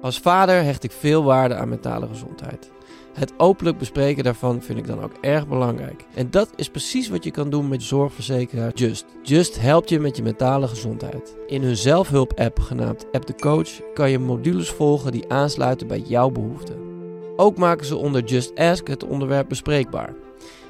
Als 0.00 0.18
vader 0.18 0.62
hecht 0.62 0.84
ik 0.84 0.92
veel 0.92 1.24
waarde 1.24 1.54
aan 1.54 1.68
mentale 1.68 2.06
gezondheid. 2.06 2.70
Het 3.12 3.32
openlijk 3.36 3.78
bespreken 3.78 4.24
daarvan 4.24 4.62
vind 4.62 4.78
ik 4.78 4.86
dan 4.86 5.02
ook 5.02 5.12
erg 5.20 5.48
belangrijk. 5.48 6.04
En 6.14 6.30
dat 6.30 6.50
is 6.56 6.68
precies 6.68 7.08
wat 7.08 7.24
je 7.24 7.30
kan 7.30 7.50
doen 7.50 7.68
met 7.68 7.82
zorgverzekeraar 7.82 8.72
Just. 8.74 9.04
Just 9.22 9.60
helpt 9.60 9.88
je 9.88 10.00
met 10.00 10.16
je 10.16 10.22
mentale 10.22 10.68
gezondheid. 10.68 11.36
In 11.46 11.62
hun 11.62 11.76
zelfhulp-app 11.76 12.58
genaamd 12.58 13.06
App 13.12 13.26
de 13.26 13.34
Coach 13.34 13.70
kan 13.94 14.10
je 14.10 14.18
modules 14.18 14.70
volgen 14.70 15.12
die 15.12 15.28
aansluiten 15.28 15.86
bij 15.86 16.00
jouw 16.00 16.30
behoeften. 16.30 16.76
Ook 17.36 17.56
maken 17.56 17.86
ze 17.86 17.96
onder 17.96 18.24
Just 18.24 18.58
Ask 18.58 18.88
het 18.88 19.04
onderwerp 19.04 19.48
bespreekbaar. 19.48 20.14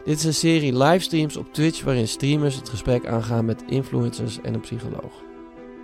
Dit 0.05 0.19
is 0.19 0.25
een 0.25 0.35
serie 0.35 0.77
livestreams 0.77 1.37
op 1.37 1.53
Twitch 1.53 1.85
waarin 1.85 2.09
streamers 2.09 2.57
het 2.57 2.69
gesprek 2.69 3.07
aangaan 3.07 3.45
met 3.45 3.65
influencers 3.67 4.41
en 4.41 4.55
een 4.55 4.61
psycholoog. 4.61 5.30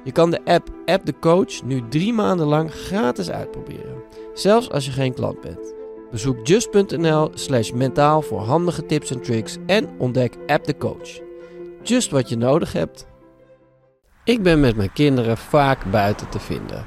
Je 0.07 0.13
kan 0.13 0.31
de 0.31 0.45
app 0.45 0.69
App 0.85 1.07
de 1.07 1.19
Coach 1.21 1.63
nu 1.63 1.89
drie 1.89 2.13
maanden 2.13 2.47
lang 2.47 2.73
gratis 2.73 3.31
uitproberen, 3.31 4.03
zelfs 4.35 4.71
als 4.71 4.85
je 4.85 4.91
geen 4.91 5.15
klant 5.15 5.41
bent. 5.41 5.75
Bezoek 6.11 6.47
just.nl 6.47 7.31
slash 7.35 7.71
mentaal 7.71 8.23
voor 8.23 8.41
handige 8.41 8.87
tips 8.87 9.11
en 9.11 9.23
tricks 9.23 9.57
en 9.67 9.89
ontdek 9.99 10.37
App 10.47 10.65
de 10.67 10.77
Coach. 10.77 11.21
Just 11.83 12.11
wat 12.11 12.29
je 12.29 12.37
nodig 12.37 12.73
hebt. 12.73 13.07
Ik 14.25 14.43
ben 14.43 14.61
met 14.61 14.77
mijn 14.77 14.93
kinderen 14.93 15.37
vaak 15.37 15.91
buiten 15.91 16.29
te 16.29 16.39
vinden. 16.39 16.87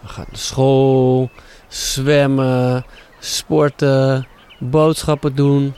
We 0.00 0.08
gaan 0.08 0.26
naar 0.28 0.38
school, 0.38 1.30
zwemmen, 1.68 2.84
sporten, 3.18 4.26
boodschappen 4.58 5.34
doen. 5.34 5.74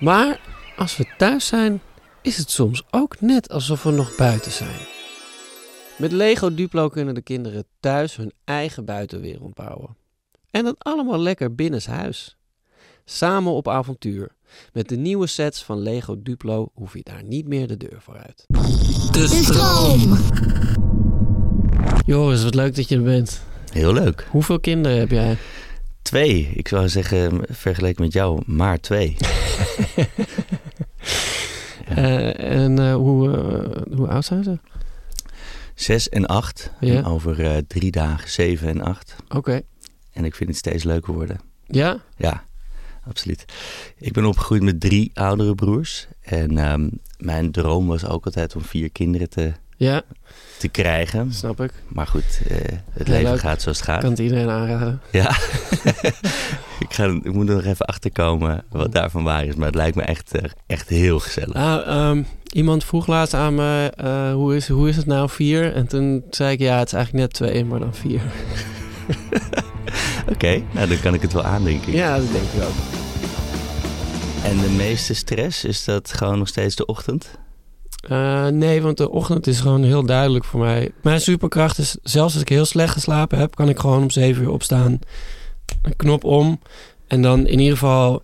Maar 0.00 0.40
als 0.76 0.96
we 0.96 1.06
thuis 1.16 1.46
zijn, 1.46 1.80
is 2.22 2.36
het 2.36 2.50
soms 2.50 2.82
ook 2.90 3.20
net 3.20 3.50
alsof 3.50 3.82
we 3.82 3.90
nog 3.90 4.16
buiten 4.16 4.52
zijn. 4.52 4.95
Met 5.96 6.12
Lego 6.12 6.54
Duplo 6.54 6.88
kunnen 6.88 7.14
de 7.14 7.20
kinderen 7.20 7.64
thuis 7.80 8.16
hun 8.16 8.32
eigen 8.44 8.84
buitenwereld 8.84 9.54
bouwen. 9.54 9.96
En 10.50 10.64
dat 10.64 10.76
allemaal 10.78 11.18
lekker 11.18 11.54
binnenshuis. 11.54 12.36
Samen 13.04 13.52
op 13.52 13.68
avontuur. 13.68 14.28
Met 14.72 14.88
de 14.88 14.96
nieuwe 14.96 15.26
sets 15.26 15.64
van 15.64 15.78
Lego 15.78 16.22
Duplo 16.22 16.70
hoef 16.74 16.92
je 16.92 17.00
daar 17.02 17.22
niet 17.24 17.48
meer 17.48 17.66
de 17.66 17.76
deur 17.76 17.98
voor 18.00 18.16
uit. 18.16 18.44
De 19.12 19.26
stroom. 19.26 20.18
Joris, 22.06 22.42
wat 22.42 22.54
leuk 22.54 22.76
dat 22.76 22.88
je 22.88 22.96
er 22.96 23.02
bent. 23.02 23.42
Heel 23.72 23.92
leuk. 23.92 24.26
Hoeveel 24.30 24.60
kinderen 24.60 24.98
heb 24.98 25.10
jij? 25.10 25.36
Twee. 26.02 26.50
Ik 26.54 26.68
zou 26.68 26.88
zeggen, 26.88 27.40
vergeleken 27.48 28.02
met 28.02 28.12
jou, 28.12 28.42
maar 28.46 28.80
twee. 28.80 29.16
Eh, 31.86 32.40
en 32.40 32.78
eh, 32.78 32.94
hoe, 32.94 33.36
eh, 33.36 33.96
hoe 33.96 34.08
oud 34.08 34.24
zijn 34.24 34.44
ze? 34.44 34.58
Zes 35.76 36.08
en 36.08 36.26
acht. 36.26 36.70
Ja. 36.80 36.94
En 36.94 37.04
over 37.04 37.44
eh, 37.44 37.56
drie 37.66 37.90
dagen 37.90 38.30
zeven 38.30 38.68
en 38.68 38.80
acht. 38.80 39.16
Oké. 39.28 39.60
En 40.12 40.24
ik 40.24 40.34
vind 40.34 40.48
het 40.48 40.58
steeds 40.58 40.84
leuker 40.84 41.12
worden. 41.14 41.40
Ja? 41.66 42.02
Ja, 42.16 42.44
absoluut. 43.04 43.44
Ik 43.96 44.12
ben 44.12 44.24
opgegroeid 44.24 44.62
met 44.62 44.80
drie 44.80 45.10
oudere 45.14 45.54
broers. 45.54 46.06
En 46.20 46.58
ehm, 46.58 46.88
mijn 47.18 47.50
droom 47.50 47.86
was 47.86 48.06
ook 48.06 48.24
altijd 48.24 48.56
om 48.56 48.62
vier 48.62 48.90
kinderen 48.90 49.30
te, 49.30 49.52
Ja, 49.76 50.02
te 50.58 50.68
krijgen. 50.68 51.32
snap 51.32 51.60
ik. 51.60 51.72
Maar 51.88 52.06
goed, 52.06 52.40
eh, 52.48 52.56
het 52.92 53.08
leven 53.08 53.30
leuk. 53.30 53.40
gaat 53.40 53.62
zoals 53.62 53.78
het 53.78 53.86
gaat. 53.86 54.00
Kan 54.00 54.10
het 54.10 54.18
iedereen 54.18 54.48
aanraden. 54.48 55.00
Ja. 55.10 55.30
ik, 56.86 56.88
ga, 56.88 57.04
ik 57.04 57.32
moet 57.32 57.48
er 57.48 57.54
nog 57.54 57.64
even 57.64 57.86
achterkomen 57.86 58.64
wat 58.70 58.92
daarvan 58.92 59.24
waar 59.24 59.44
is. 59.44 59.54
Maar 59.54 59.66
het 59.66 59.74
lijkt 59.74 59.96
me 59.96 60.02
echt, 60.02 60.34
eh, 60.34 60.50
echt 60.66 60.88
heel 60.88 61.18
gezellig. 61.18 61.54
Ah, 61.54 61.86
ehm, 61.86 62.22
iemand 62.52 62.84
vroeg 62.84 63.06
laatst 63.06 63.34
aan 63.34 63.54
me, 63.54 63.92
eh, 63.96 64.32
hoe, 64.32 64.56
is, 64.56 64.68
hoe 64.68 64.88
is 64.88 64.96
het 64.96 65.06
nou 65.06 65.30
vier? 65.30 65.74
En 65.74 65.86
toen 65.86 66.24
zei 66.30 66.52
ik, 66.52 66.58
ja, 66.58 66.78
het 66.78 66.86
is 66.86 66.92
eigenlijk 66.92 67.26
net 67.26 67.34
twee, 67.34 67.64
maar 67.64 67.80
dan 67.80 67.94
vier. 67.94 68.20
Oké, 70.32 70.62
nou 70.70 70.88
dan 70.88 71.00
kan 71.00 71.14
ik 71.14 71.22
het 71.22 71.32
wel 71.32 71.44
aan, 71.44 71.64
denk 71.64 71.84
ik. 71.84 71.94
Ja, 71.94 72.16
dat 72.16 72.32
denk 72.32 72.44
ik 72.44 72.62
ook. 72.62 72.74
En 74.44 74.58
de 74.58 74.74
meeste 74.76 75.14
stress, 75.14 75.64
is 75.64 75.84
dat 75.84 76.12
gewoon 76.12 76.38
nog 76.38 76.48
steeds 76.48 76.76
de 76.76 76.86
ochtend? 76.86 77.28
Eh, 78.08 78.46
nee, 78.46 78.82
want 78.82 78.96
de 78.96 79.10
ochtend 79.10 79.46
is 79.46 79.60
gewoon 79.60 79.82
heel 79.82 80.06
duidelijk 80.06 80.44
voor 80.44 80.60
mij. 80.60 80.90
Mijn 81.02 81.20
superkracht 81.20 81.78
is, 81.78 81.96
zelfs 82.02 82.32
als 82.32 82.42
ik 82.42 82.48
heel 82.48 82.64
slecht 82.64 82.92
geslapen 82.92 83.38
heb, 83.38 83.54
kan 83.54 83.68
ik 83.68 83.78
gewoon 83.78 84.02
om 84.02 84.10
zeven 84.10 84.42
uur 84.42 84.50
opstaan. 84.50 84.98
Een 85.82 85.96
knop 85.96 86.24
om. 86.24 86.60
En 87.06 87.22
dan 87.22 87.46
in 87.46 87.58
ieder 87.58 87.76
geval 87.76 88.22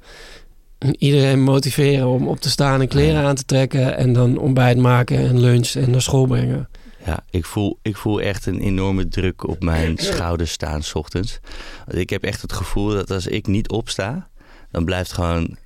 iedereen 0.98 1.42
motiveren 1.42 2.06
om 2.06 2.28
op 2.28 2.40
te 2.40 2.50
staan 2.50 2.80
en 2.80 2.88
kleren 2.88 3.22
aan 3.22 3.34
te 3.34 3.44
trekken. 3.44 3.96
En 3.96 4.12
dan 4.12 4.38
ontbijt 4.38 4.78
maken 4.78 5.18
en 5.18 5.40
lunch 5.40 5.68
en 5.74 5.90
naar 5.90 6.02
school 6.02 6.26
brengen. 6.26 6.68
Ja, 7.06 7.24
ik 7.30 7.44
voel, 7.44 7.78
ik 7.82 7.96
voel 7.96 8.20
echt 8.20 8.46
een 8.46 8.60
enorme 8.60 9.08
druk 9.08 9.48
op 9.48 9.62
mijn 9.62 9.98
schouders 10.12 10.52
staan 10.52 10.82
's 10.82 10.94
ochtends. 10.94 11.40
Ik 11.88 12.10
heb 12.10 12.24
echt 12.24 12.42
het 12.42 12.52
gevoel 12.52 12.88
dat 12.88 13.10
als 13.10 13.26
ik 13.26 13.46
niet 13.46 13.68
opsta, 13.68 14.28
dan 14.70 14.84
blijft 14.84 15.12
gewoon 15.12 15.56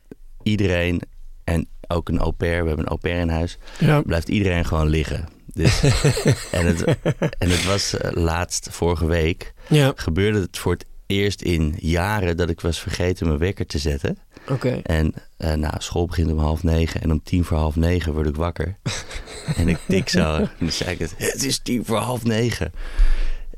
iedereen 0.42 1.00
en 1.00 1.15
ook 1.88 2.08
een 2.08 2.18
au 2.18 2.32
pair, 2.32 2.62
we 2.62 2.66
hebben 2.68 2.84
een 2.84 2.90
au 2.90 3.00
pair 3.00 3.20
in 3.20 3.28
huis, 3.28 3.58
Ja. 3.78 4.00
blijft 4.02 4.28
iedereen 4.28 4.64
gewoon 4.64 4.88
liggen. 4.88 5.28
Dus, 5.54 5.80
en, 6.52 6.66
het, 6.66 6.84
en 7.38 7.50
het 7.50 7.64
was 7.64 7.96
eh, 7.96 8.10
laatst, 8.12 8.68
vorige 8.70 9.06
week, 9.06 9.52
Ja, 9.68 9.92
gebeurde 9.96 10.40
het 10.40 10.58
voor 10.58 10.72
het 10.72 10.84
eerst 11.06 11.42
in 11.42 11.74
jaren 11.78 12.36
dat 12.36 12.50
ik 12.50 12.60
was 12.60 12.80
vergeten 12.80 13.26
mijn 13.26 13.38
wekker 13.38 13.66
te 13.66 13.78
zetten. 13.78 14.18
oké. 14.48 14.80
En 14.82 15.14
eh, 15.36 15.52
nou, 15.52 15.74
school 15.78 16.06
begint 16.06 16.30
om 16.32 16.38
half 16.38 16.62
negen 16.62 17.00
en 17.02 17.10
om 17.10 17.22
tien 17.22 17.44
voor 17.44 17.56
half 17.58 17.76
negen 17.76 18.12
word 18.12 18.26
ik 18.26 18.36
wakker. 18.36 18.76
en 19.56 19.68
ik 19.68 19.78
tik 19.88 20.08
zo. 20.08 20.34
En 20.34 20.50
dan 20.58 20.72
zei 20.72 20.90
ik 20.90 20.98
het, 20.98 21.14
het 21.16 21.44
is 21.44 21.58
tien 21.58 21.84
voor 21.84 21.96
half 21.98 22.24
negen. 22.24 22.72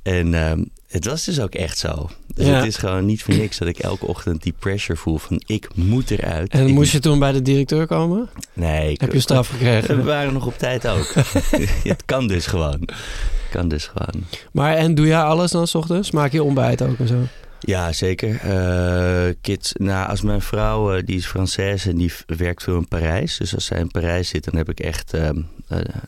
En 0.03 0.35
ehm, 0.35 0.65
het 0.89 1.05
was 1.05 1.25
dus 1.25 1.41
ook 1.41 1.55
echt 1.55 1.79
zo. 1.79 2.11
Dus 2.35 2.47
Ja. 2.47 2.53
het 2.57 2.65
is 2.67 2.77
gewoon 2.77 3.05
niet 3.07 3.23
voor 3.23 3.35
niks 3.35 3.59
dat 3.59 3.69
ik 3.69 3.79
elke 3.79 4.07
ochtend 4.07 4.43
die 4.43 4.55
pressure 4.59 4.99
voel 4.99 5.19
van 5.19 5.43
ik 5.47 5.69
moet 5.75 6.11
eruit. 6.11 6.53
En 6.53 6.67
Ik- 6.67 6.75
moest 6.75 6.93
je 6.93 6.99
toen 6.99 7.19
bij 7.19 7.33
de 7.33 7.43
directeur 7.43 7.87
komen? 7.87 8.29
Nee. 8.53 8.93
Ik, 8.93 9.01
Heb 9.01 9.13
je 9.13 9.21
straf 9.21 9.49
We 9.51 9.57
gekregen? 9.57 10.05
waren 10.05 10.33
nog 10.33 10.47
op 10.47 10.59
tijd 10.59 10.87
ook. 10.89 11.13
het 11.93 12.03
kan 12.05 12.27
dus 12.27 12.47
gewoon. 12.47 12.81
Het 12.81 13.51
kan 13.51 13.69
dus 13.69 13.87
gewoon. 13.87 14.25
Maar 14.53 14.75
en 14.77 14.95
doe 14.95 15.07
jij 15.07 15.21
alles 15.23 15.51
dan 15.51 15.67
s 15.67 15.75
ochtends? 15.75 16.11
Maak 16.11 16.33
je 16.33 16.43
ontbijt 16.43 16.83
ook 16.83 16.99
en 16.99 17.09
zo? 17.09 17.17
Ja, 17.61 17.93
zeker. 17.93 18.37
Eh, 18.41 19.35
kids, 19.41 19.73
nou, 19.77 20.09
als 20.09 20.21
mijn 20.23 20.41
vrouw, 20.43 20.93
eh, 20.95 21.03
die 21.05 21.17
is 21.17 21.27
Française 21.29 21.89
en 21.89 21.97
die 21.97 22.13
werkt 22.27 22.63
veel 22.63 22.77
in 22.77 22.89
Parijs. 22.89 23.37
Dus 23.37 23.55
als 23.55 23.65
zij 23.65 23.79
in 23.79 23.91
Parijs 23.91 24.29
zit, 24.29 24.45
dan 24.45 24.57
heb 24.57 24.69
ik 24.71 24.81
echt, 24.81 25.15
eh, 25.15 25.29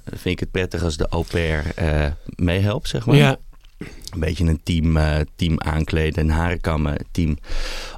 vind 0.05 0.25
ik 0.25 0.41
het 0.41 0.51
prettig 0.51 0.83
als 0.83 0.97
de 0.97 1.07
au 1.09 1.25
pair 1.31 1.65
eh, 1.75 2.07
meehelpt, 2.37 2.89
zeg 2.89 3.07
maar. 3.07 3.17
Ja, 3.17 3.37
Een 4.11 4.21
beetje 4.21 4.45
een 4.45 4.61
team, 4.63 4.97
eh, 4.97 5.17
team 5.37 5.61
aankleden 5.61 6.23
en 6.23 6.29
haren 6.29 6.61
kammen, 6.61 7.05
team 7.11 7.37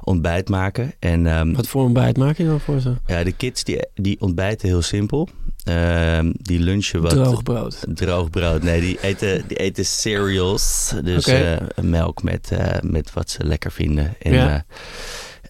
ontbijt 0.03 0.49
maken. 0.49 0.93
En 0.99 1.27
ehm, 1.27 1.53
wat 1.53 1.67
voor 1.67 1.83
ontbijt 1.83 2.17
maak 2.17 2.37
je 2.37 2.45
dan 2.45 2.59
voor 2.59 2.79
ze? 2.79 2.93
ja, 3.07 3.23
de 3.23 3.31
kids 3.31 3.63
die, 3.63 3.87
die 3.93 4.21
ontbijten 4.21 4.67
heel 4.67 4.81
simpel. 4.81 5.29
Ehm, 5.63 6.31
die 6.35 6.59
lunchen 6.59 7.01
wat... 7.01 7.11
Droog 7.11 7.43
brood. 7.43 7.85
Droog 7.93 8.29
brood. 8.29 8.63
Nee, 8.63 8.81
die 8.81 9.01
eten, 9.01 9.47
die 9.47 9.57
eten 9.57 9.85
cereals. 9.85 10.93
Dus 11.03 11.25
eh, 11.25 11.57
melk 11.81 12.23
met, 12.23 12.51
eh, 12.51 12.81
met 12.81 13.13
wat 13.13 13.29
ze 13.29 13.43
lekker 13.45 13.71
vinden. 13.71 14.15
En 14.21 14.33
Ja. 14.33 14.65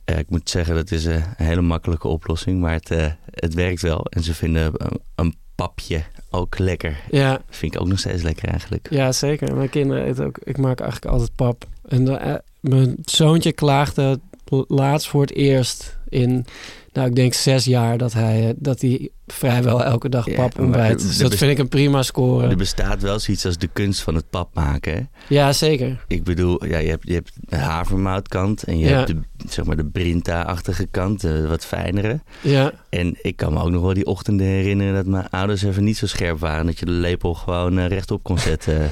ik 0.06 0.30
moet 0.30 0.50
zeggen, 0.50 0.76
dat 0.76 0.92
is 0.92 1.06
een 1.06 1.24
hele 1.36 1.62
makkelijke 1.62 2.08
oplossing. 2.08 2.60
Maar 2.60 2.74
het, 2.74 2.90
het 3.30 3.54
werkt 3.54 3.82
wel. 3.82 4.06
En 4.06 4.24
ze 4.24 4.34
vinden 4.34 4.72
een, 4.78 5.00
een 5.16 5.36
papje 5.64 6.04
ook 6.30 6.58
lekker. 6.60 7.00
Ja, 7.12 7.42
Vind 7.50 7.76
ik 7.76 7.82
ook 7.82 7.88
nog 7.88 8.00
steeds 8.00 8.24
lekker 8.24 8.48
eigenlijk. 8.48 8.88
ja, 8.90 9.12
zeker. 9.12 9.56
Mijn 9.56 9.70
kinderen 9.70 10.06
eten 10.06 10.26
ook. 10.26 10.38
Ik 10.44 10.58
maak 10.58 10.80
eigenlijk 10.80 11.12
altijd 11.12 11.36
pap. 11.36 11.66
En 11.88 12.06
de, 12.06 12.14
eh, 12.14 12.36
mijn 12.60 12.96
zoontje 13.06 13.52
klaagde 13.52 14.20
laatst 14.68 15.08
voor 15.08 15.22
het 15.22 15.34
eerst 15.34 15.98
in, 16.10 16.46
nou, 16.94 17.08
ik 17.08 17.16
denk 17.16 17.34
zes 17.34 17.66
jaar 17.66 17.98
dat 17.98 18.14
hij, 18.14 18.48
eh, 18.48 18.54
dat 18.58 18.82
hij 18.82 19.10
vrijwel 19.28 19.84
elke 19.84 20.10
dag 20.10 20.26
Ja, 20.30 20.36
pap 20.36 20.60
ontbijt. 20.60 21.02
Dus 21.02 21.18
dat 21.18 21.36
vind 21.36 21.52
ik 21.52 21.58
een 21.58 21.68
prima 21.68 22.02
score. 22.04 22.48
Er 22.48 22.56
bestaat 22.56 23.02
wel 23.02 23.20
zoiets 23.20 23.46
als 23.46 23.58
de 23.58 23.70
kunst 23.74 24.02
van 24.02 24.16
het 24.16 24.30
pap 24.30 24.54
maken. 24.54 24.94
Hè? 24.94 25.02
Ja, 25.36 25.54
zeker. 25.54 26.04
Ik 26.08 26.24
bedoel, 26.24 26.66
ja, 26.66 26.78
je, 26.78 26.90
hebt, 26.90 27.08
je 27.08 27.14
hebt 27.14 27.32
de 27.40 27.56
havermoutkant 27.56 28.64
en 28.64 28.78
je 28.80 28.88
Ja. 28.88 28.96
hebt 28.98 29.08
de, 29.08 29.18
zeg 29.50 29.66
maar 29.66 29.76
de 29.76 29.86
Brinta-achtige 29.86 30.88
kant, 30.92 31.22
de 31.22 31.48
wat 31.48 31.66
fijnere. 31.66 32.20
Ja, 32.42 32.72
En 32.90 33.16
ik 33.22 33.36
kan 33.36 33.54
me 33.54 33.62
ook 33.62 33.70
nog 33.70 33.82
wel 33.82 33.94
die 33.94 34.06
ochtenden 34.06 34.48
herinneren 34.48 34.94
dat 34.94 35.06
mijn 35.06 35.30
ouders 35.30 35.64
even 35.64 35.84
niet 35.84 35.98
zo 35.98 36.08
scherp 36.08 36.40
waren. 36.40 36.66
Dat 36.66 36.80
je 36.80 36.86
de 36.86 36.92
lepel 36.92 37.34
gewoon 37.34 37.78
eh, 37.80 37.88
rechtop 37.88 38.24
kon 38.24 38.38
zetten. 38.40 38.78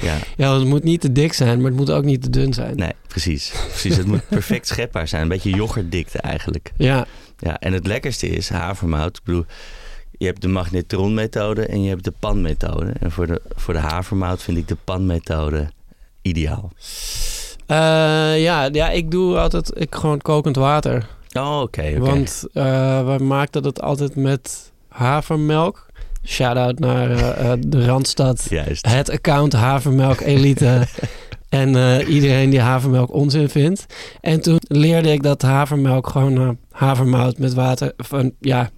ja, 0.00 0.16
ja, 0.36 0.48
want 0.48 0.60
het 0.60 0.68
moet 0.68 0.82
niet 0.84 1.00
te 1.00 1.12
dik 1.12 1.32
zijn, 1.32 1.56
maar 1.60 1.70
het 1.70 1.78
moet 1.78 1.90
ook 1.90 2.04
niet 2.04 2.22
te 2.22 2.30
dun 2.30 2.52
zijn. 2.52 2.76
nee, 2.76 2.92
precies. 3.08 3.52
Precies, 3.68 3.96
het 3.96 4.06
moet 4.06 4.28
perfect 4.28 4.66
schepbaar 4.72 5.08
zijn. 5.08 5.22
Een 5.22 5.28
beetje 5.28 5.50
yoghurtdikte 5.50 6.18
eigenlijk. 6.18 6.72
Ja, 6.76 7.06
Ja, 7.44 7.58
en 7.60 7.72
het 7.72 7.86
lekkerste 7.86 8.28
is 8.28 8.48
havermout. 8.48 9.16
Ik 9.16 9.24
bedoel, 9.24 9.44
je 10.18 10.26
hebt 10.26 10.40
de 10.40 10.48
magnetronmethode 10.48 11.66
en 11.66 11.82
je 11.82 11.88
hebt 11.88 12.04
de 12.04 12.12
panmethode. 12.20 12.92
En 13.00 13.10
voor 13.10 13.26
de, 13.26 13.42
voor 13.54 13.74
de 13.74 13.80
havermout 13.80 14.42
vind 14.42 14.58
ik 14.58 14.68
de 14.68 14.76
panmethode 14.84 15.68
ideaal. 16.22 16.72
Eh, 17.66 17.76
ja, 18.42 18.68
ja, 18.72 18.90
ik 18.90 19.10
doe 19.10 19.38
altijd 19.38 19.80
ik 19.80 19.94
gewoon 19.94 20.20
kokend 20.20 20.56
water. 20.56 21.06
Oh, 21.32 21.60
oké. 21.60 21.98
Want 21.98 22.44
eh 22.52 23.04
wij 23.04 23.18
maakten 23.18 23.64
het 23.64 23.80
altijd 23.80 24.16
met 24.16 24.72
havermelk. 24.88 25.86
Shout-out 26.26 26.78
naar 26.78 27.10
eh, 27.10 27.52
de 27.58 27.84
Randstad. 27.84 28.46
Juist. 28.50 28.86
Het 28.86 29.10
account 29.10 29.52
Havermelk 29.52 30.20
Elite. 30.20 30.86
En 31.54 31.76
eh, 31.76 32.08
iedereen 32.08 32.50
die 32.50 32.60
havermelk 32.60 33.12
onzin 33.12 33.48
vindt. 33.48 33.86
En 34.20 34.40
toen 34.40 34.58
leerde 34.60 35.12
ik 35.12 35.22
dat 35.22 35.42
havermelk 35.42 36.08
gewoon 36.08 36.40
uh, 36.40 36.48
havermout 36.70 37.38
met 37.38 37.54
water... 37.54 37.92
Van, 37.96 38.32
ja, 38.40 38.70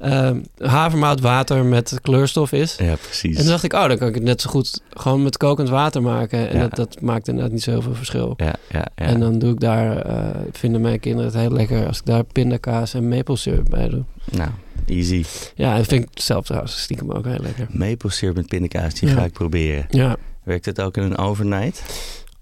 uh, 0.00 0.30
havermout 0.58 1.20
water 1.20 1.64
met 1.64 1.98
kleurstof 2.02 2.52
is. 2.52 2.76
Ja, 2.76 2.94
precies. 3.02 3.36
En 3.36 3.40
toen 3.42 3.50
dacht 3.50 3.62
ik, 3.64 3.72
oh, 3.72 3.88
dan 3.88 3.98
kan 3.98 4.08
ik 4.08 4.14
het 4.14 4.22
net 4.22 4.40
zo 4.40 4.50
goed 4.50 4.80
gewoon 4.90 5.22
met 5.22 5.36
kokend 5.36 5.68
water 5.68 6.02
maken. 6.02 6.48
En 6.48 6.56
Ja. 6.56 6.62
dat, 6.62 6.76
dat 6.76 7.00
maakt 7.00 7.28
inderdaad 7.28 7.52
niet 7.52 7.62
zoveel 7.62 7.94
verschil. 7.94 8.34
Ja, 8.36 8.54
ja, 8.70 8.86
ja. 8.96 9.06
En 9.06 9.20
dan 9.20 9.38
doe 9.38 9.52
ik 9.52 9.60
daar, 9.60 9.96
eh, 9.98 10.40
vinden 10.52 10.80
mijn 10.80 11.00
kinderen 11.00 11.30
het 11.32 11.40
heel 11.40 11.50
lekker 11.52 11.86
als 11.86 11.98
ik 11.98 12.04
daar 12.04 12.24
pindakaas 12.24 12.94
en 12.94 13.08
maple 13.08 13.36
syrup 13.36 13.70
bij 13.70 13.88
doe. 13.88 14.04
Nou, 14.30 14.50
easy. 14.86 15.24
Ja, 15.54 15.76
en 15.76 15.84
vind 15.84 16.02
ik 16.02 16.08
zelf 16.14 16.44
trouwens 16.44 16.82
stiekem 16.82 17.10
ook 17.10 17.24
heel 17.24 17.40
lekker. 17.42 17.66
Maple 17.70 18.10
syrup 18.10 18.34
met 18.36 18.46
pindakaas, 18.46 18.94
die 18.94 19.08
Ja. 19.08 19.14
ga 19.14 19.24
ik 19.24 19.32
proberen. 19.32 19.86
Ja, 19.88 20.16
Werkt 20.44 20.64
het 20.64 20.80
ook 20.80 20.96
in 20.96 21.02
een 21.02 21.18
overnight? 21.18 21.82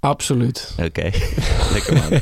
absoluut. 0.00 0.74
Oké, 0.84 1.10
lekker 1.72 1.92
man. 1.94 2.20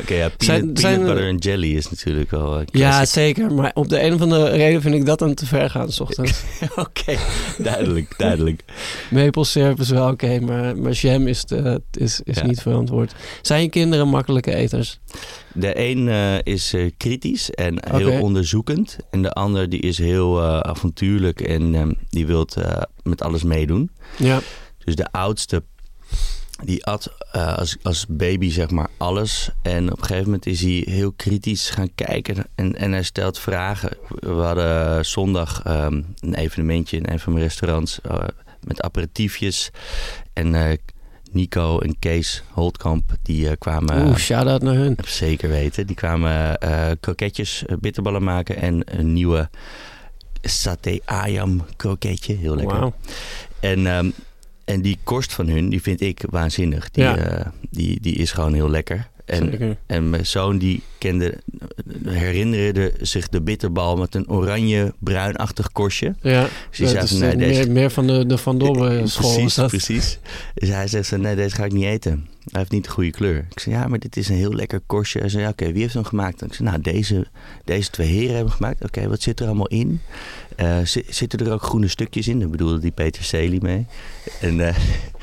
Oké, 0.00 0.14
ja, 0.14 0.28
peanut, 0.28 0.34
Zijn- 0.38 0.60
peanut 0.60 0.80
zijn- 0.80 1.00
butter 1.04 1.26
en 1.26 1.36
jelly 1.36 1.76
is 1.76 1.90
natuurlijk 1.90 2.30
wel... 2.30 2.58
een 2.60 2.66
Ja, 2.72 3.04
zeker. 3.04 3.52
Maar 3.54 3.70
op 3.74 3.88
de 3.88 4.02
een 4.02 4.14
of 4.14 4.20
andere 4.20 4.48
reden 4.48 4.80
vind 4.82 4.94
ik 4.94 5.06
dat 5.06 5.18
dan 5.18 5.34
te 5.34 5.46
ver 5.46 5.70
gaan 5.70 5.92
s 5.92 6.00
ochtends. 6.00 6.42
Oké, 6.76 7.16
duidelijk, 7.58 8.14
duidelijk. 8.18 8.62
Maple 9.10 9.44
syrup 9.44 9.80
is 9.80 9.88
wel 9.90 10.10
oké, 10.10 10.40
maar, 10.40 10.76
maar 10.78 10.92
jam 10.92 11.26
is, 11.26 11.44
is, 11.92 12.20
is 12.24 12.36
Ja. 12.36 12.46
niet 12.46 12.60
verantwoord. 12.60 13.14
Zijn 13.42 13.62
je 13.62 13.68
kinderen 13.68 14.08
makkelijke 14.08 14.54
eters? 14.54 14.98
De 15.52 15.80
een 15.80 16.08
eh, 16.08 16.34
is 16.42 16.72
eh, 16.74 16.90
kritisch 16.96 17.50
en 17.50 17.78
heel 17.96 18.20
onderzoekend. 18.20 18.96
En 19.10 19.22
de 19.22 19.32
ander 19.32 19.68
die 19.68 19.80
is 19.80 19.98
heel 19.98 20.40
eh, 20.42 20.58
avontuurlijk 20.60 21.40
en 21.40 21.74
ehm, 21.74 21.92
die 22.08 22.26
wil 22.26 22.48
met 23.02 23.22
alles 23.22 23.42
meedoen. 23.42 23.90
Ja, 24.16 24.40
Dus 24.86 24.94
de 24.94 25.12
oudste, 25.12 25.62
die 26.64 26.84
at 26.84 27.16
eh, 27.32 27.56
als, 27.56 27.76
als 27.82 28.06
baby 28.08 28.50
zeg 28.50 28.70
maar 28.70 28.88
alles. 28.96 29.50
En 29.62 29.92
op 29.92 29.98
een 29.98 30.04
gegeven 30.04 30.24
moment 30.24 30.46
is 30.46 30.60
hij 30.60 30.82
heel 30.86 31.12
kritisch 31.12 31.70
gaan 31.70 31.94
kijken 31.94 32.46
en, 32.54 32.76
en 32.76 32.92
hij 32.92 33.02
stelt 33.02 33.38
vragen. 33.38 33.96
We 34.08 34.30
hadden 34.30 35.06
zondag 35.06 35.62
ehm, 35.64 36.02
een 36.20 36.34
evenementje 36.34 36.96
in 36.96 37.12
een 37.12 37.20
van 37.20 37.32
mijn 37.32 37.44
restaurants 37.44 38.00
eh, 38.00 38.24
met 38.60 38.82
aperitiefjes. 38.82 39.70
En 40.32 40.54
eh, 40.54 40.76
Nico 41.30 41.78
en 41.78 41.98
Kees 41.98 42.42
Holtkamp, 42.52 43.12
die 43.22 43.56
kwamen... 43.56 44.06
oeh, 44.06 44.16
shout-out 44.16 44.62
naar 44.62 44.74
hun. 44.74 44.98
Zeker 45.06 45.48
weten. 45.48 45.86
Die 45.86 45.96
kwamen 45.96 46.58
eh 46.58 46.90
kroketjes, 47.00 47.64
bitterballen 47.80 48.24
maken 48.24 48.56
en 48.56 48.98
een 48.98 49.12
nieuwe 49.12 49.48
saté 50.42 50.98
ayam 51.04 51.64
kroketje. 51.76 52.34
Heel 52.34 52.56
lekker. 52.56 52.92
En, 53.60 53.86
ehm, 53.86 54.10
en 54.66 54.80
die 54.82 54.98
korst 55.02 55.32
van 55.32 55.48
hun, 55.48 55.68
die 55.68 55.82
vind 55.82 56.00
ik 56.00 56.22
waanzinnig. 56.30 56.90
Die, 56.90 57.04
Ja. 57.04 57.16
eh, 57.16 57.46
die, 57.70 58.00
die 58.00 58.14
is 58.14 58.32
gewoon 58.32 58.54
heel 58.54 58.70
lekker. 58.70 59.08
En, 59.24 59.50
Zeker. 59.50 59.76
en 59.86 60.10
mijn 60.10 60.26
zoon 60.26 60.58
die 60.58 60.82
kende, 60.98 61.38
herinnerde 62.04 62.92
zich 63.00 63.28
de 63.28 63.40
bitterbal 63.40 63.96
met 63.96 64.14
een 64.14 64.28
oranje-bruinachtig 64.28 65.72
korstje. 65.72 66.14
Ja, 66.20 66.42
Dus 66.70 66.78
die 66.78 66.86
dat 66.86 66.90
zei 66.94 67.02
is 67.04 67.10
van, 67.10 67.18
nee, 67.20 67.30
eh, 67.30 67.38
deze- 67.38 67.62
meer, 67.64 67.72
meer 67.72 67.90
van 67.90 68.06
de, 68.06 68.26
de 68.26 68.38
Van 68.38 68.58
Dobbe 68.58 69.02
school. 69.04 69.32
Precies, 69.32 69.54
dat. 69.54 69.68
precies. 69.68 70.18
Dus 70.54 70.68
hij 70.68 70.88
zegt, 70.88 71.06
zo, 71.06 71.16
nee, 71.16 71.36
deze 71.36 71.54
ga 71.54 71.64
ik 71.64 71.72
niet 71.72 71.84
eten. 71.84 72.26
Hij 72.50 72.60
heeft 72.60 72.70
niet 72.72 72.84
de 72.84 72.90
goede 72.90 73.10
kleur. 73.10 73.46
Ik 73.50 73.58
zei, 73.60 73.74
ja, 73.74 73.86
maar 73.88 73.98
dit 73.98 74.16
is 74.16 74.28
een 74.28 74.36
heel 74.36 74.52
lekker 74.54 74.80
korstje. 74.86 75.18
Hij 75.20 75.28
zei, 75.28 75.42
ja, 75.42 75.48
oké, 75.48 75.72
wie 75.72 75.82
heeft 75.82 75.94
hem 75.94 76.04
gemaakt? 76.04 76.42
Ik 76.42 76.52
zei, 76.54 76.68
nou, 76.68 76.80
deze, 76.82 77.26
deze 77.64 77.90
twee 77.90 78.08
heren 78.08 78.34
hebben 78.34 78.52
gemaakt. 78.52 78.84
Oké, 78.84 79.08
wat 79.08 79.22
zit 79.22 79.40
er 79.40 79.46
allemaal 79.46 79.66
in? 79.68 80.00
Zi- 80.84 81.04
zitten 81.08 81.46
er 81.46 81.52
ook 81.52 81.62
groene 81.62 81.88
stukjes 81.88 82.28
in? 82.28 82.38
Daar 82.40 82.48
bedoelde 82.50 82.78
die 82.78 82.90
Peter 82.90 83.22
Celi 83.24 83.58
mee. 83.60 83.86
En, 84.40 84.60
eh, 84.68 84.76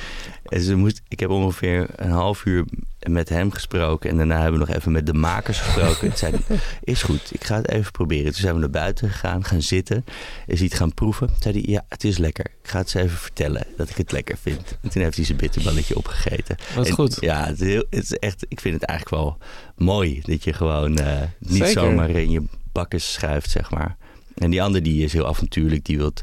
en 0.53 0.62
ze 0.62 0.75
moest, 0.75 1.01
ik 1.07 1.19
heb 1.19 1.30
ongeveer 1.30 1.88
een 1.95 2.09
half 2.12 2.45
uur 2.45 2.65
met 3.09 3.30
hem 3.30 3.51
gesproken. 3.51 4.09
En 4.09 4.18
daarna 4.18 4.41
hebben 4.41 4.59
we 4.59 4.65
nog 4.65 4.75
even 4.75 4.91
met 4.91 5.06
de 5.06 5.13
makers 5.13 5.59
gesproken. 5.59 6.09
Het 6.09 6.18
zei, 6.19 6.33
is 6.83 7.03
goed, 7.03 7.30
ik 7.33 7.44
ga 7.44 7.56
het 7.56 7.69
even 7.69 7.91
proberen. 7.91 8.31
Toen 8.31 8.41
zijn 8.41 8.53
we 8.53 8.59
naar 8.59 8.69
buiten 8.69 9.09
gegaan, 9.09 9.44
gaan 9.45 9.62
zitten. 9.62 10.06
Is 10.47 10.62
het 10.62 10.74
gaan 10.74 10.94
proeven. 10.94 11.27
Toen 11.27 11.38
zei 11.39 11.53
hij, 11.62 11.63
ja, 11.71 11.86
het 11.89 12.03
is 12.03 12.18
lekker. 12.18 12.45
Ik 12.63 12.69
ga 12.69 12.77
het 12.77 12.89
ze 12.89 13.00
even 13.01 13.18
vertellen 13.18 13.65
dat 13.77 13.89
ik 13.89 13.97
het 13.97 14.12
lekker 14.12 14.38
vind. 14.41 14.77
En 14.81 14.89
toen 14.89 15.01
heeft 15.03 15.15
hij 15.15 15.25
zijn 15.25 15.38
bitterballetje 15.38 15.95
opgegeten. 15.97 16.56
Wat 16.75 16.88
En 16.88 16.94
goed. 16.94 17.18
Ja, 17.19 17.45
het 17.45 17.62
is, 17.62 17.68
heel, 17.68 17.86
het 17.89 18.03
is 18.03 18.12
echt, 18.13 18.45
ik 18.47 18.59
vind 18.59 18.74
het 18.74 18.83
eigenlijk 18.83 19.21
wel 19.21 19.38
mooi 19.75 20.21
dat 20.25 20.44
je 20.44 20.53
gewoon 20.53 20.97
eh, 20.97 21.21
niet 21.39 21.51
Zeker. 21.65 21.81
zomaar 21.81 22.09
in 22.09 22.31
je 22.31 22.44
bakken 22.71 23.01
schuift, 23.01 23.50
zeg 23.50 23.71
maar. 23.71 23.97
En 24.35 24.50
die 24.51 24.62
andere 24.63 24.83
die 24.83 25.03
is 25.03 25.13
heel 25.13 25.27
avontuurlijk, 25.27 25.85
die 25.85 25.97
wil 25.97 26.13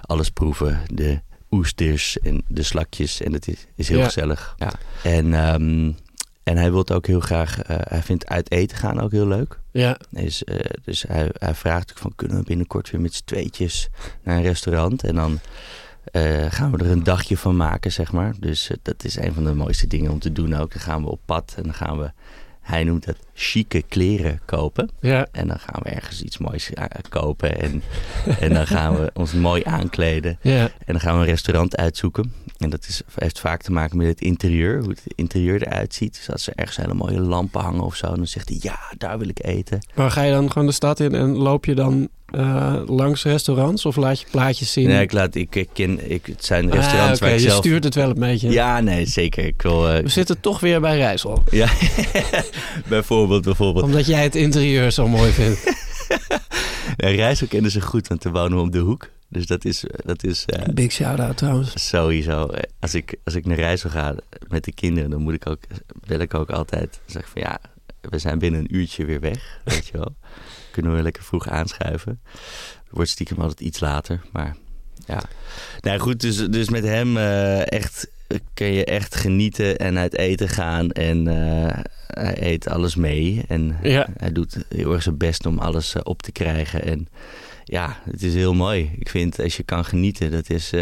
alles 0.00 0.28
proeven. 0.30 0.80
De 0.92 1.20
oesters 1.50 2.18
en 2.18 2.42
de 2.48 2.62
slakjes. 2.62 3.20
En 3.22 3.32
dat 3.32 3.48
is, 3.48 3.66
is 3.74 3.88
heel 3.88 3.98
Ja. 3.98 4.04
gezellig. 4.04 4.54
Ja. 4.58 4.72
En, 5.02 5.34
ehm, 5.34 5.92
en 6.42 6.56
hij 6.56 6.70
wil 6.70 6.88
ook 6.88 7.06
heel 7.06 7.20
graag, 7.20 7.62
eh, 7.62 7.76
hij 7.80 8.02
vindt 8.02 8.26
uit 8.26 8.50
eten 8.50 8.76
gaan 8.76 9.00
ook 9.00 9.10
heel 9.12 9.26
leuk. 9.26 9.58
Ja, 9.72 9.98
Dus, 10.10 10.44
eh, 10.44 10.56
dus 10.84 11.02
hij, 11.08 11.28
hij 11.32 11.54
vraagt 11.54 11.90
ook 11.90 11.98
van 11.98 12.12
kunnen 12.16 12.36
we 12.38 12.44
binnenkort 12.44 12.90
weer 12.90 13.00
met 13.00 13.14
z'n 13.14 13.24
tweetjes 13.24 13.88
naar 14.22 14.36
een 14.36 14.42
restaurant 14.42 15.04
en 15.04 15.14
dan 15.14 15.40
eh, 16.04 16.46
gaan 16.48 16.70
we 16.70 16.78
er 16.84 16.90
een 16.90 17.02
dagje 17.04 17.36
van 17.36 17.56
maken, 17.56 17.92
zeg 17.92 18.12
maar. 18.12 18.34
Dus 18.38 18.70
dat 18.82 19.04
is 19.04 19.16
een 19.16 19.32
van 19.34 19.44
de 19.44 19.54
mooiste 19.54 19.86
dingen 19.86 20.10
om 20.10 20.18
te 20.18 20.32
doen 20.32 20.54
ook. 20.54 20.72
Dan 20.72 20.82
gaan 20.82 21.02
we 21.02 21.08
op 21.10 21.20
pad 21.24 21.54
en 21.56 21.62
dan 21.62 21.74
gaan 21.74 21.98
we, 21.98 22.10
hij 22.70 22.84
noemt 22.84 23.06
dat 23.06 23.16
chique 23.34 23.82
kleren 23.88 24.40
kopen. 24.44 24.90
ja. 25.00 25.26
En 25.32 25.48
dan 25.48 25.58
gaan 25.58 25.80
we 25.82 25.88
ergens 25.88 26.22
iets 26.22 26.38
moois 26.38 26.72
eh, 26.72 26.84
kopen 27.08 27.60
en, 27.60 27.82
en 28.40 28.54
dan 28.54 28.66
gaan 28.66 28.94
we 28.94 29.10
ons 29.14 29.32
mooi 29.32 29.62
aankleden. 29.64 30.38
Ja, 30.42 30.62
En 30.62 30.70
dan 30.86 31.00
gaan 31.00 31.14
we 31.14 31.20
een 31.20 31.26
restaurant 31.26 31.76
uitzoeken. 31.76 32.32
En 32.58 32.70
dat 32.70 32.86
is, 32.88 33.02
heeft 33.14 33.40
vaak 33.40 33.62
te 33.62 33.72
maken 33.72 33.96
met 33.96 34.06
het 34.06 34.20
interieur, 34.20 34.80
hoe 34.80 34.90
het 34.90 35.02
interieur 35.14 35.62
eruit 35.66 35.94
ziet. 35.94 36.14
Dus 36.14 36.30
als 36.30 36.46
er 36.46 36.52
ergens 36.56 36.76
hele 36.76 36.94
mooie 36.94 37.20
lampen 37.20 37.60
hangen 37.60 37.84
of 37.84 37.96
zo, 37.96 38.14
dan 38.14 38.26
zegt 38.26 38.48
hij 38.48 38.58
ja, 38.60 38.78
daar 38.98 39.18
wil 39.18 39.28
ik 39.28 39.44
eten. 39.44 39.78
maar 39.94 40.10
ga 40.10 40.22
je 40.22 40.32
dan 40.32 40.50
gewoon 40.52 40.66
de 40.68 40.74
stad 40.74 41.00
in 41.00 41.14
en 41.14 41.36
loop 41.36 41.64
je 41.64 41.74
dan 41.74 42.08
eh, 42.32 42.76
langs 42.86 43.22
restaurants 43.24 43.86
of 43.86 43.96
laat 43.96 44.20
je 44.20 44.26
plaatjes 44.30 44.72
zien? 44.72 44.86
Nee, 44.88 45.00
ik 45.02 45.12
laat, 45.12 45.34
ik, 45.34 45.54
ik 45.54 45.68
ken, 45.72 46.10
ik, 46.10 46.26
het 46.26 46.44
zijn 46.44 46.66
Ah, 46.70 46.74
restaurants 46.76 47.12
oké, 47.20 47.24
waar 47.24 47.34
ik 47.34 47.40
je 47.42 47.48
zelf... 47.48 47.58
stuurt 47.64 47.84
het 47.84 47.94
wel 47.94 48.08
een 48.10 48.18
beetje. 48.18 48.50
Ja, 48.50 48.80
nee, 48.80 49.06
zeker. 49.06 49.44
Ik 49.44 49.62
wil, 49.62 49.88
eh, 49.88 50.02
We 50.02 50.08
zitten 50.08 50.40
toch 50.40 50.60
weer 50.60 50.80
bij 50.80 50.96
Rijssel. 50.96 51.42
ja, 51.50 51.68
bijvoorbeeld, 52.88 53.42
bijvoorbeeld. 53.44 53.84
Omdat 53.84 54.06
jij 54.06 54.22
het 54.22 54.34
interieur 54.34 54.90
zo 54.90 55.08
mooi 55.08 55.30
vindt. 55.32 55.60
Nee, 56.96 57.16
Rijssel 57.16 57.46
kennen 57.46 57.70
ze 57.70 57.80
goed, 57.80 58.08
want 58.08 58.22
we 58.24 58.30
wonen 58.30 58.56
we 58.56 58.62
om 58.62 58.70
de 58.70 58.78
hoek. 58.78 59.08
Dus 59.28 59.46
dat 59.46 59.64
is, 59.64 59.84
dat 60.04 60.24
is 60.24 60.44
eh, 60.46 60.74
Big 60.74 60.92
shout-out 60.92 61.36
trouwens. 61.36 61.88
sowieso. 61.88 62.46
eh, 62.46 62.62
Als 62.80 62.94
ik, 62.94 63.14
als 63.24 63.34
ik 63.34 63.46
naar 63.46 63.56
Rijssel 63.56 63.90
ga 63.90 64.14
met 64.48 64.64
de 64.64 64.72
kinderen, 64.72 65.10
dan 65.10 65.22
moet 65.22 65.34
ik 65.34 65.48
ook, 65.48 65.58
wil 66.06 66.18
ik 66.20 66.34
ook 66.34 66.50
altijd 66.50 67.00
zeggen 67.06 67.32
van 67.32 67.42
ja, 67.42 67.58
we 68.10 68.18
zijn 68.18 68.38
binnen 68.38 68.60
een 68.60 68.74
uurtje 68.76 69.04
weer 69.04 69.20
weg, 69.20 69.60
weet 69.64 69.86
je 69.86 69.98
wel. 69.98 70.14
Kunnen 70.80 70.98
we 70.98 71.04
lekker 71.04 71.22
vroeg 71.24 71.48
aanschuiven. 71.48 72.20
Wordt 72.90 73.10
stiekem 73.10 73.38
altijd 73.38 73.60
iets 73.60 73.80
later, 73.80 74.20
maar 74.32 74.56
ja. 75.06 75.22
Nou 75.80 75.98
goed, 75.98 76.20
dus, 76.20 76.36
dus 76.36 76.68
met 76.68 76.84
hem 76.84 77.16
eh, 77.16 77.72
echt 77.72 78.10
kun 78.54 78.66
je 78.72 78.84
echt 78.84 79.14
genieten 79.14 79.78
en 79.78 79.98
uit 79.98 80.16
eten 80.16 80.48
gaan. 80.48 80.90
En 80.90 81.28
eh, 81.28 81.78
hij 82.06 82.36
eet 82.42 82.68
alles 82.68 82.94
mee. 82.94 83.42
En 83.48 83.76
Ja. 83.82 84.06
hij 84.16 84.32
doet 84.32 84.64
heel 84.68 84.92
erg 84.92 85.02
zijn 85.02 85.16
best 85.18 85.46
om 85.46 85.58
alles 85.58 85.94
eh, 85.94 86.00
op 86.04 86.22
te 86.22 86.32
krijgen. 86.32 86.84
En 86.84 87.08
ja, 87.64 87.96
het 88.10 88.22
is 88.22 88.34
heel 88.34 88.54
mooi. 88.54 88.90
Ik 88.98 89.08
vind 89.08 89.40
als 89.40 89.56
je 89.56 89.62
kan 89.62 89.84
genieten, 89.84 90.30
dat 90.30 90.50
is, 90.50 90.72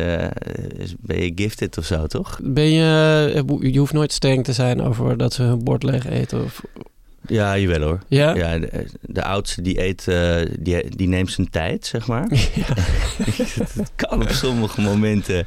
is 0.77 0.95
ben 0.99 1.23
je 1.23 1.33
gifted 1.35 1.79
of 1.79 1.85
zo, 1.85 2.07
toch? 2.07 2.41
Ben 2.43 2.71
je, 2.71 3.45
je 3.61 3.79
hoeft 3.79 3.93
nooit 3.93 4.13
streng 4.13 4.45
te 4.45 4.53
zijn 4.53 4.83
over 4.83 5.17
dat 5.17 5.33
ze 5.33 5.43
hun 5.43 5.65
bord 5.65 5.83
leeg 5.83 6.07
eten. 6.07 6.45
Of, 6.45 6.63
Ja, 7.27 7.59
jawel 7.59 7.81
hoor. 7.81 7.99
ja? 8.09 8.35
Ja, 8.35 8.59
de, 8.59 8.87
de 9.01 9.23
oudste 9.23 9.63
die 9.63 9.83
eet, 9.83 10.09
eh, 10.09 10.37
die, 10.59 10.97
die 10.97 11.09
neemt 11.09 11.31
zijn 11.33 11.51
tijd, 11.51 11.87
zeg 11.87 12.07
maar. 12.07 12.27
het 13.75 13.91
kan 14.07 14.23
op 14.23 14.29
sommige 14.31 14.81
momenten. 14.81 15.47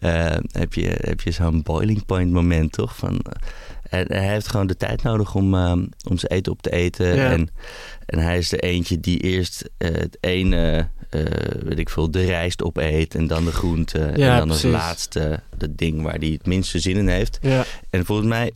eh, 0.00 0.36
heb 0.52 0.74
je, 0.74 0.96
heb 1.00 1.20
je 1.20 1.30
zo'n 1.30 1.62
boiling 1.62 2.06
point 2.06 2.32
moment, 2.32 2.72
toch? 2.72 2.96
Van, 2.96 3.18
eh, 3.18 4.00
en 4.00 4.06
hij 4.08 4.28
heeft 4.28 4.48
gewoon 4.48 4.66
de 4.66 4.76
tijd 4.76 5.02
nodig 5.02 5.34
om, 5.34 5.54
eh, 5.54 5.72
om 6.08 6.18
zijn 6.18 6.32
eten 6.32 6.52
op 6.52 6.62
te 6.62 6.70
eten. 6.70 7.14
Ja. 7.14 7.30
En, 7.30 7.48
en 8.06 8.18
hij 8.18 8.38
is 8.38 8.48
de 8.48 8.58
eentje 8.58 9.00
die 9.00 9.18
eerst 9.18 9.70
eh, 9.78 9.90
het 9.92 10.16
ene, 10.20 10.88
eh, 11.10 11.22
weet 11.62 11.78
ik 11.78 11.88
veel, 11.90 12.10
de 12.10 12.24
rijst 12.24 12.62
opeet. 12.62 13.14
En 13.14 13.26
dan 13.26 13.44
de 13.44 13.52
groente. 13.52 13.98
Ja, 13.98 14.32
en 14.32 14.38
dan 14.38 14.50
als 14.50 14.60
precies. 14.60 14.78
laatste 14.80 15.40
dat 15.56 15.76
ding 15.78 16.02
waar 16.02 16.18
hij 16.18 16.28
het 16.28 16.46
minste 16.46 16.78
zin 16.78 16.96
in 16.96 17.08
heeft. 17.08 17.38
Ja. 17.42 17.64
En 17.90 18.04
volgens 18.04 18.28
mij 18.28 18.50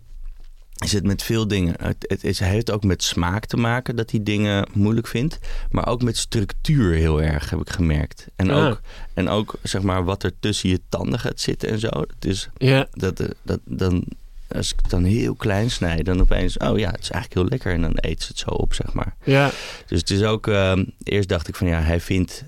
is 0.84 0.92
het 0.92 1.04
met 1.04 1.22
veel 1.22 1.48
dingen. 1.48 1.74
Het, 1.82 1.96
het, 2.08 2.24
is, 2.24 2.38
het 2.38 2.48
heeft 2.48 2.70
ook 2.70 2.84
met 2.84 3.02
smaak 3.02 3.46
te 3.46 3.56
maken 3.56 3.96
dat 3.96 4.10
hij 4.10 4.22
dingen 4.22 4.68
moeilijk 4.72 5.06
vindt. 5.06 5.38
Maar 5.70 5.86
ook 5.88 6.02
met 6.02 6.16
structuur 6.16 6.94
heel 6.94 7.22
erg, 7.22 7.50
heb 7.50 7.60
ik 7.60 7.70
gemerkt. 7.70 8.26
En, 8.36 8.50
Ah. 8.50 8.66
ook, 8.66 8.80
en 9.14 9.28
ook 9.28 9.54
zeg 9.62 9.82
maar 9.82 10.04
wat 10.04 10.22
er 10.22 10.32
tussen 10.40 10.68
je 10.68 10.80
tanden 10.88 11.18
gaat 11.18 11.40
zitten 11.40 11.68
en 11.68 11.78
zo. 11.78 11.88
Dus 12.18 12.48
ja. 12.56 12.86
dat, 12.90 13.20
eh, 13.20 13.28
dat, 13.42 13.60
dan, 13.64 14.04
als 14.48 14.72
ik 14.72 14.78
het 14.82 14.90
dan 14.90 15.04
heel 15.04 15.34
klein 15.34 15.70
snijd, 15.70 16.04
dan 16.04 16.20
opeens, 16.20 16.56
oh 16.56 16.78
ja, 16.78 16.90
het 16.90 17.00
is 17.02 17.10
eigenlijk 17.10 17.34
heel 17.34 17.48
lekker. 17.48 17.72
En 17.72 17.80
dan 17.80 17.92
eet 17.96 18.22
ze 18.22 18.28
het 18.28 18.38
zo 18.38 18.50
op, 18.50 18.74
zeg 18.74 18.92
maar. 18.92 19.14
Ja. 19.24 19.50
Dus 19.86 20.00
het 20.00 20.10
is 20.10 20.22
ook, 20.22 20.46
ehm, 20.46 20.84
eerst 21.02 21.28
dacht 21.28 21.48
ik 21.48 21.56
van 21.56 21.66
ja, 21.66 21.80
hij 21.80 22.00
vindt. 22.00 22.44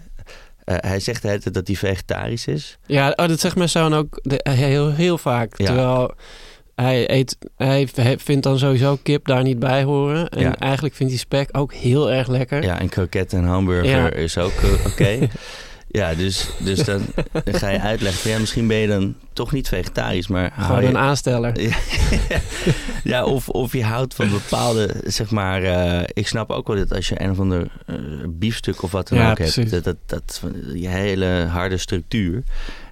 eh, 0.65 0.77
hij 0.81 1.01
zegt 1.01 1.23
de 1.23 1.29
hele 1.29 1.41
tijd 1.41 1.55
dat 1.55 1.67
hij 1.67 1.77
vegetarisch 1.77 2.47
is. 2.47 2.79
Ja, 2.87 3.09
oh, 3.17 3.29
dat 3.29 3.41
zegt 3.41 3.57
mijn 3.57 3.69
zoon 3.69 3.95
ook 3.95 4.19
de- 4.23 4.47
heel, 4.51 4.93
heel 4.93 5.19
vaak. 5.19 5.59
Ja. 5.59 5.67
Terwijl 5.67 6.15
hij, 6.85 7.11
eet, 7.11 7.37
hij 7.57 7.89
vindt 8.19 8.43
dan 8.43 8.59
sowieso 8.59 8.99
kip 9.03 9.27
daar 9.27 9.43
niet 9.43 9.59
bij 9.59 9.83
horen. 9.83 10.29
En 10.29 10.41
Ja. 10.41 10.57
eigenlijk 10.57 10.95
vindt 10.95 11.13
hij 11.13 11.21
spek 11.23 11.49
ook 11.53 11.73
heel 11.75 12.11
erg 12.11 12.29
lekker. 12.29 12.63
Ja, 12.63 12.81
en 12.81 12.89
kroket 12.89 13.33
en 13.33 13.45
hamburger 13.45 13.91
Ja. 14.01 14.11
is 14.13 14.39
ook 14.39 14.53
eh, 14.53 14.87
oké. 14.87 15.19
ja, 15.89 16.15
dus, 16.15 16.49
dus 16.59 16.79
dan, 16.85 17.01
dan 17.45 17.55
ga 17.55 17.69
je 17.69 17.81
uitleggen 17.81 18.21
van 18.23 18.31
ja, 18.31 18.39
misschien 18.39 18.67
ben 18.67 18.77
je 18.77 18.87
dan 18.87 19.15
toch 19.33 19.53
niet 19.53 19.69
vegetarisch, 19.69 20.29
maar 20.29 20.53
Gewoon 20.59 20.83
je- 20.83 20.89
een 20.89 20.99
aansteller. 20.99 21.61
Ja, 21.69 21.77
ja 23.05 23.25
of, 23.25 23.49
of 23.49 23.73
je 23.73 23.85
houdt 23.85 24.15
van 24.15 24.31
bepaalde, 24.31 24.95
zeg 25.05 25.31
maar... 25.31 25.63
eh, 25.63 26.01
ik 26.13 26.27
snap 26.29 26.51
ook 26.51 26.67
wel 26.67 26.77
dat 26.77 26.93
als 26.95 27.09
je 27.09 27.23
een 27.23 27.31
of 27.31 27.39
ander 27.41 27.67
eh, 27.87 27.95
biefstuk 28.29 28.83
of 28.83 28.91
wat 28.93 29.09
dan 29.09 29.27
ook 29.29 29.35
precies. 29.35 29.55
hebt... 29.71 29.71
Dat, 29.71 29.85
dat, 29.85 29.97
dat, 30.07 30.43
hele 30.81 31.47
harde 31.51 31.77
structuur... 31.77 32.43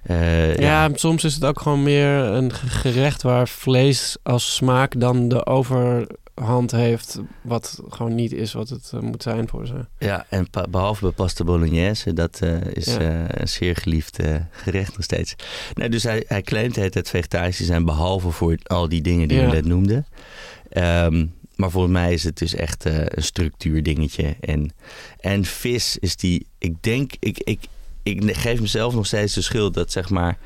eh, 0.07 0.55
Ja, 0.57 0.89
soms 0.93 1.23
is 1.23 1.33
het 1.33 1.45
ook 1.45 1.59
gewoon 1.61 1.83
meer 1.83 2.09
een 2.17 2.53
ge- 2.53 2.67
gerecht 2.67 3.21
waar 3.21 3.47
vlees 3.47 4.17
als 4.23 4.55
smaak 4.55 4.99
dan 4.99 5.27
de 5.29 5.45
overhand 5.45 6.71
heeft. 6.71 7.19
Wat 7.41 7.81
gewoon 7.89 8.15
niet 8.15 8.31
is 8.33 8.53
wat 8.53 8.69
het 8.69 8.91
eh, 8.93 8.99
moet 8.99 9.23
zijn 9.23 9.47
voor 9.47 9.67
ze. 9.67 9.85
Ja, 9.99 10.25
en 10.29 10.47
behalve 10.69 11.01
bij 11.01 11.11
pasta 11.11 11.43
bolognese, 11.43 12.13
dat 12.13 12.39
eh, 12.41 12.61
is 12.73 12.85
Ja. 12.85 13.39
een 13.39 13.47
zeer 13.47 13.75
geliefd 13.75 14.19
gerecht 14.51 14.93
nog 14.95 15.03
steeds. 15.03 15.35
Nee, 15.73 15.89
dus 15.89 16.03
hij, 16.03 16.23
hij 16.27 16.41
claimt 16.41 16.75
het, 16.75 16.93
het 16.93 17.09
vegetarisch 17.09 17.57
te 17.57 17.63
zijn, 17.63 17.85
behalve 17.85 18.31
voor 18.31 18.57
al 18.63 18.89
die 18.89 19.01
dingen 19.01 19.27
die 19.27 19.37
Ja. 19.39 19.45
we 19.45 19.51
net 19.55 19.65
noemden. 19.65 20.05
Ehm, 20.69 21.25
maar 21.55 21.71
volgens 21.71 21.93
mij 21.93 22.13
is 22.13 22.23
het 22.23 22.37
dus 22.37 22.55
echt 22.55 22.85
een 22.85 23.07
structuurdingetje. 23.23 24.35
En, 24.39 24.71
en 25.19 25.45
vis 25.45 25.97
is 25.97 26.15
die, 26.15 26.47
ik 26.57 26.83
denk, 26.83 27.11
ik, 27.19 27.37
ik, 27.37 27.59
ik 28.09 28.37
geef 28.37 28.61
mezelf 28.61 28.93
nog 28.93 29.05
steeds 29.05 29.33
de 29.33 29.41
schuld 29.41 29.73
dat 29.73 29.91
zeg 29.91 30.09
maar 30.09 30.37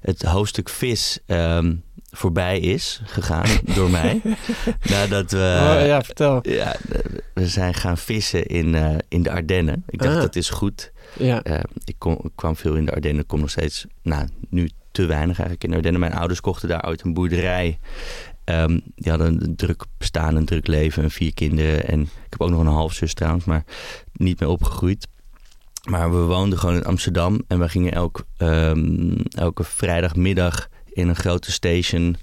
het 0.00 0.22
hoofdstuk 0.22 0.68
vis 0.68 1.18
ehm, 1.26 1.74
voorbij 2.10 2.58
is 2.60 3.00
gegaan 3.04 3.48
door 3.74 3.90
mij. 3.90 4.20
Nadat 4.90 5.30
we... 5.30 5.76
oh, 5.80 5.86
ja, 5.86 6.02
vertel. 6.02 6.38
Ja, 6.42 6.76
we 7.34 7.48
zijn 7.48 7.74
gaan 7.74 7.98
vissen 7.98 8.46
in, 8.46 8.74
eh, 8.74 8.94
in 9.08 9.22
de 9.22 9.30
Ardennen. 9.30 9.84
Ik 9.88 10.02
dacht, 10.02 10.14
Ah. 10.14 10.20
dat 10.20 10.36
is 10.36 10.50
goed. 10.50 10.92
Ja, 11.18 11.42
Eh, 11.42 11.60
ik, 11.84 11.94
kom, 11.98 12.18
ik 12.22 12.30
kwam 12.34 12.56
veel 12.56 12.74
in 12.74 12.84
de 12.84 12.92
Ardennen, 12.92 13.26
kom 13.26 13.40
nog 13.40 13.50
steeds, 13.50 13.86
nou, 14.02 14.28
nu 14.50 14.70
te 14.90 15.06
weinig 15.06 15.38
eigenlijk 15.38 15.64
in 15.64 15.70
de 15.70 15.76
Ardennen. 15.76 16.00
Mijn 16.00 16.14
ouders 16.14 16.40
kochten 16.40 16.68
daar 16.68 16.86
ooit 16.86 17.02
een 17.02 17.14
boerderij. 17.14 17.78
Ehm, 18.44 18.78
die 18.94 19.10
hadden 19.10 19.42
een 19.42 19.56
druk 19.56 19.84
bestaan, 19.98 20.36
een 20.36 20.44
druk 20.44 20.66
leven 20.66 21.02
en 21.02 21.10
vier 21.10 21.34
kinderen. 21.34 21.86
En 21.88 22.00
ik 22.00 22.08
heb 22.30 22.40
ook 22.40 22.50
nog 22.50 22.60
een 22.60 22.66
halfzus 22.66 23.14
trouwens, 23.14 23.44
maar 23.44 23.64
niet 24.12 24.40
meer 24.40 24.48
opgegroeid. 24.48 25.06
Maar 25.86 26.10
we 26.10 26.16
woonden 26.16 26.58
gewoon 26.58 26.74
in 26.74 26.84
Amsterdam 26.84 27.42
en 27.48 27.58
we 27.58 27.68
gingen 27.68 27.92
elk, 27.92 28.24
ehm, 28.36 29.14
elke 29.28 29.64
vrijdagmiddag 29.64 30.68
in 30.92 31.08
een 31.08 31.16
grote 31.16 31.52
station 31.52 32.16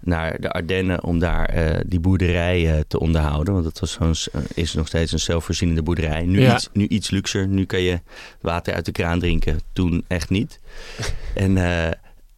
naar 0.00 0.40
de 0.40 0.50
Ardennen 0.50 1.04
om 1.04 1.18
daar 1.18 1.44
eh, 1.44 1.80
die 1.86 2.00
boerderij 2.00 2.74
eh, 2.74 2.80
te 2.88 3.00
onderhouden. 3.00 3.54
Want 3.54 3.64
het 3.66 3.80
was 3.80 3.92
zo'n, 3.92 4.14
eh, 4.32 4.40
is 4.54 4.74
nog 4.74 4.86
steeds 4.86 5.12
een 5.12 5.18
zelfvoorzienende 5.18 5.82
boerderij. 5.82 6.22
Nu, 6.22 6.40
Ja. 6.40 6.54
iets, 6.54 6.68
nu 6.72 6.86
iets 6.86 7.10
luxer. 7.10 7.48
Nu 7.48 7.64
kan 7.64 7.80
je 7.80 8.00
water 8.40 8.74
uit 8.74 8.84
de 8.84 8.92
kraan 8.92 9.18
drinken. 9.18 9.60
Toen 9.72 10.04
echt 10.08 10.30
niet. 10.30 10.60
en, 11.34 11.56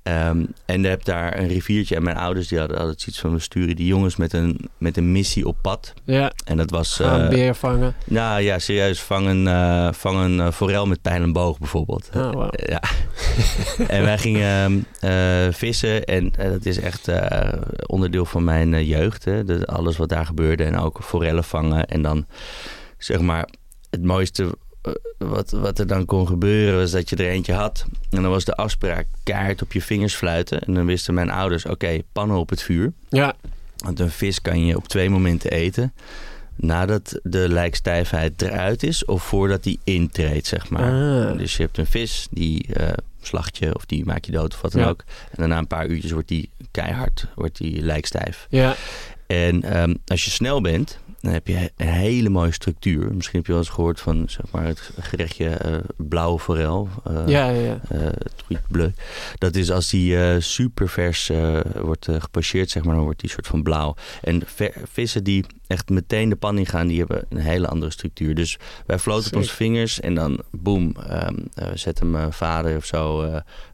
ehm, 0.03 0.45
en 0.65 0.83
je 0.83 0.89
hebt 0.89 1.07
daar 1.07 1.39
een 1.39 1.49
riviertje. 1.49 1.97
En 1.97 2.03
mijn 2.03 2.17
ouders 2.17 2.49
die 2.49 2.59
hadden 2.59 2.79
altijd 2.79 3.01
zoiets 3.01 3.21
van... 3.21 3.33
we 3.33 3.39
sturen 3.39 3.77
die 3.77 3.87
jongens 3.87 4.17
met 4.17 4.33
een, 4.33 4.71
met 4.79 4.97
een 4.97 5.13
missie 5.13 5.47
op 5.47 5.57
pad. 5.63 5.95
ja. 6.05 6.33
En 6.45 6.57
dat 6.57 6.71
was... 6.71 6.97
Gaan 6.97 7.21
eh, 7.21 7.29
beer 7.29 7.55
vangen. 7.55 7.95
nou 8.05 8.41
ja, 8.41 8.59
serieus. 8.59 9.01
Vangen, 9.03 9.47
eh 9.47 9.93
vangen 9.93 10.41
eh, 10.41 10.53
forel 10.53 10.87
met 10.87 11.03
pijl 11.03 11.23
en 11.23 11.33
boog 11.33 11.59
bijvoorbeeld. 11.59 12.11
Oh, 12.17 12.49
ja. 12.51 12.83
en 13.97 14.03
wij 14.03 14.19
gingen 14.19 14.87
eh, 15.01 15.47
vissen. 15.51 16.05
En 16.05 16.33
dat 16.37 16.67
is 16.67 16.79
echt 16.79 17.11
onderdeel 17.87 18.25
van 18.25 18.45
mijn 18.45 18.85
jeugd. 18.85 19.25
Hè. 19.25 19.45
De, 19.45 19.67
alles 19.67 19.97
wat 19.97 20.09
daar 20.09 20.27
gebeurde. 20.27 20.65
En 20.65 20.79
ook 20.79 20.99
forellen 21.03 21.45
vangen. 21.45 21.87
En 21.87 22.03
dan 22.03 22.27
zeg 22.99 23.21
maar 23.21 23.49
het 23.91 24.03
mooiste 24.03 24.55
wat, 25.19 25.51
wat 25.51 25.79
er 25.79 25.87
dan 25.87 26.05
kon 26.05 26.27
gebeuren 26.27 26.79
was 26.79 26.91
dat 26.91 27.09
je 27.11 27.17
er 27.17 27.29
eentje 27.29 27.53
had. 27.53 27.85
En 28.11 28.23
dan 28.23 28.31
was 28.31 28.45
de 28.45 28.55
afspraak 28.55 29.07
kaart 29.23 29.63
op 29.63 29.73
je 29.73 29.83
vingers 29.83 30.15
fluiten. 30.15 30.61
En 30.61 30.75
dan 30.75 30.87
wisten 30.87 31.15
mijn 31.15 31.31
ouders, 31.31 31.67
oké, 31.67 31.99
pannen 32.13 32.37
op 32.37 32.51
het 32.51 32.63
vuur. 32.63 32.93
Ja, 33.09 33.35
Want 33.77 34.01
een 34.01 34.11
vis 34.11 34.41
kan 34.43 34.67
je 34.67 34.77
op 34.77 34.89
twee 34.89 35.11
momenten 35.11 35.51
eten. 35.51 35.93
Nadat 36.57 37.21
de 37.23 37.49
lijkstijfheid 37.49 38.43
eruit 38.43 38.83
is 38.83 39.05
of 39.05 39.23
voordat 39.23 39.63
die 39.63 39.79
intreedt, 39.85 40.47
zeg 40.47 40.71
maar. 40.71 41.31
Ah. 41.33 41.39
Dus 41.39 41.57
je 41.57 41.63
hebt 41.63 41.79
een 41.79 41.87
vis, 41.87 42.27
die 42.31 42.75
eh 42.75 42.89
slacht 43.25 43.59
je 43.59 43.75
of 43.75 43.85
die 43.87 44.05
maak 44.05 44.25
je 44.25 44.33
dood 44.33 44.55
of 44.55 44.61
wat 44.61 44.73
dan 44.73 44.81
Ja. 44.83 44.89
ook. 44.89 45.05
En 45.31 45.35
daarna 45.37 45.59
een 45.59 45.67
paar 45.67 45.87
uurtjes 45.87 46.11
wordt 46.11 46.29
die 46.29 46.51
keihard, 46.71 47.27
wordt 47.35 47.57
die 47.59 47.83
lijkstijf. 47.83 48.47
ja. 48.51 48.75
En 49.27 49.63
ehm, 49.63 49.95
als 50.07 50.25
je 50.25 50.31
snel 50.31 50.61
bent, 50.61 50.99
dan 51.23 51.33
heb 51.33 51.47
je 51.47 51.71
een 51.77 51.87
hele 51.89 52.29
mooie 52.29 52.53
structuur. 52.53 53.15
Misschien 53.15 53.37
heb 53.39 53.47
je 53.47 53.53
wel 53.53 53.61
eens 53.61 53.71
gehoord 53.71 54.01
van 54.01 54.25
zeg 54.29 54.45
maar, 54.51 54.65
het 54.65 54.91
gerechtje 55.01 55.49
eh, 55.49 55.75
blauwe 55.97 56.39
forel. 56.39 56.89
eh, 57.05 57.23
ja, 57.27 57.49
ja, 57.49 57.61
ja. 57.61 57.81
eh, 58.49 58.59
bleu. 58.69 58.91
Dat 59.39 59.55
is 59.57 59.71
als 59.71 59.91
die 59.91 60.41
super 60.41 60.89
vers 60.89 61.31
eh, 61.31 61.61
wordt 61.81 62.09
gepocheerd, 62.19 62.71
zeg 62.71 62.85
maar, 62.85 62.95
dan 62.95 63.05
wordt 63.05 63.21
die 63.21 63.31
soort 63.31 63.47
van 63.47 63.63
blauw. 63.63 63.95
En 64.23 64.43
vissen 64.93 65.25
die 65.25 65.45
echt 65.67 65.89
meteen 65.89 66.29
de 66.29 66.37
pan 66.37 66.59
in 66.59 66.67
gaan, 66.67 66.87
die 66.87 66.99
hebben 66.99 67.25
een 67.29 67.39
hele 67.39 67.67
andere 67.69 67.93
structuur. 67.93 68.35
Dus 68.35 68.59
wij 68.87 68.99
floten 68.99 69.31
op 69.31 69.37
onze 69.37 69.55
vingers 69.55 70.01
en 70.01 70.15
dan 70.15 70.43
boem, 70.51 70.95
ehm 71.09 71.35
eh, 71.55 71.69
zette 71.75 72.05
mijn 72.05 72.33
vader 72.33 72.77
of 72.77 72.85
zo 72.85 73.23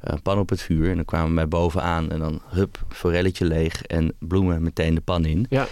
een 0.00 0.22
pan 0.22 0.38
op 0.38 0.48
het 0.48 0.62
vuur. 0.62 0.88
En 0.90 0.96
dan 0.96 1.04
kwamen 1.04 1.34
wij 1.34 1.48
bovenaan 1.48 2.10
en 2.10 2.18
dan 2.18 2.42
hup, 2.48 2.78
forelletje 2.88 3.44
leeg 3.44 3.82
en 3.82 4.12
bloemen 4.18 4.62
meteen 4.62 4.94
de 4.94 5.00
pan 5.00 5.24
in. 5.24 5.46
Ja. 5.50 5.66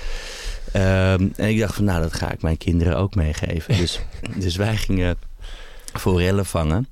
Ehm, 0.77 1.29
en 1.37 1.49
ik 1.49 1.59
dacht 1.59 1.75
van, 1.75 1.85
nou, 1.85 2.03
dat 2.03 2.15
ga 2.15 2.33
ik 2.33 2.43
mijn 2.43 2.57
kinderen 2.57 2.97
ook 2.97 3.15
meegeven. 3.15 3.77
Dus, 3.77 4.01
dus 4.45 4.57
wij 4.57 4.77
gingen 4.77 5.17
forellen 5.93 6.47
vangen. 6.47 6.89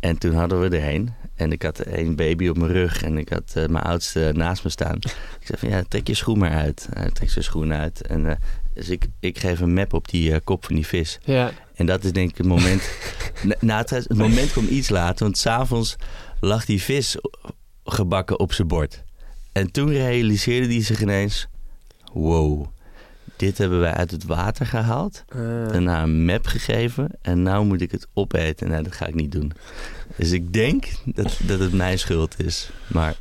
En 0.00 0.18
toen 0.18 0.34
hadden 0.34 0.60
we 0.60 0.76
er 0.76 0.94
een. 0.94 1.14
En 1.34 1.52
ik 1.52 1.62
had 1.62 1.86
een 1.86 2.16
baby 2.16 2.48
op 2.48 2.56
mijn 2.56 2.72
rug. 2.72 3.02
En 3.02 3.18
ik 3.18 3.28
had 3.28 3.52
eh, 3.54 3.66
mijn 3.66 3.84
oudste 3.84 4.32
naast 4.34 4.64
me 4.64 4.70
staan. 4.70 4.96
Ik 4.96 5.46
zei 5.46 5.58
van, 5.58 5.68
ja, 5.68 5.82
trek 5.88 6.06
je 6.06 6.14
schoen 6.14 6.38
maar 6.38 6.50
uit. 6.50 6.88
Hij 6.92 7.10
trekt 7.10 7.32
zijn 7.32 7.44
schoen 7.44 7.72
uit. 7.72 8.06
En, 8.06 8.28
eh, 8.28 8.36
dus 8.74 8.88
ik, 8.88 9.06
ik 9.20 9.38
geef 9.38 9.60
een 9.60 9.74
map 9.74 9.92
op 9.92 10.08
die 10.08 10.32
eh, 10.32 10.40
kop 10.44 10.64
van 10.64 10.74
die 10.74 10.86
vis. 10.86 11.18
Ja, 11.24 11.52
En 11.74 11.86
dat 11.86 12.04
is 12.04 12.12
denk 12.12 12.30
ik 12.30 12.36
het 12.36 12.46
moment... 12.46 12.90
na, 13.42 13.54
na 13.60 13.78
het, 13.78 13.90
het 13.90 14.16
moment 14.16 14.50
kwam 14.50 14.66
iets 14.68 14.88
later. 14.88 15.24
Want 15.24 15.38
s'avonds 15.38 15.96
lag 16.40 16.64
die 16.64 16.82
vis 16.82 17.16
gebakken 17.84 18.38
op 18.38 18.52
zijn 18.52 18.68
bord. 18.68 19.04
En 19.52 19.70
toen 19.70 19.90
realiseerde 19.90 20.66
hij 20.66 20.82
zich 20.82 21.00
ineens... 21.00 21.48
Wow, 22.12 22.66
dit 23.36 23.58
hebben 23.58 23.80
wij 23.80 23.92
uit 23.92 24.10
het 24.10 24.24
water 24.24 24.66
gehaald. 24.66 25.24
Ah. 25.28 25.38
Daarna 25.68 26.02
een 26.02 26.24
map 26.24 26.46
gegeven. 26.46 27.08
En 27.22 27.42
nou 27.42 27.64
moet 27.66 27.80
ik 27.80 27.90
het 27.90 28.06
opeten. 28.14 28.68
Nou, 28.68 28.82
dat 28.82 28.92
ga 28.92 29.06
ik 29.06 29.14
niet 29.14 29.32
doen. 29.32 29.52
Dus 30.16 30.30
ik 30.32 30.52
denk 30.52 30.84
dat, 31.04 31.38
dat 31.46 31.58
het 31.58 31.72
mijn 31.72 31.98
schuld 31.98 32.44
is. 32.44 32.70
Maar 32.86 33.14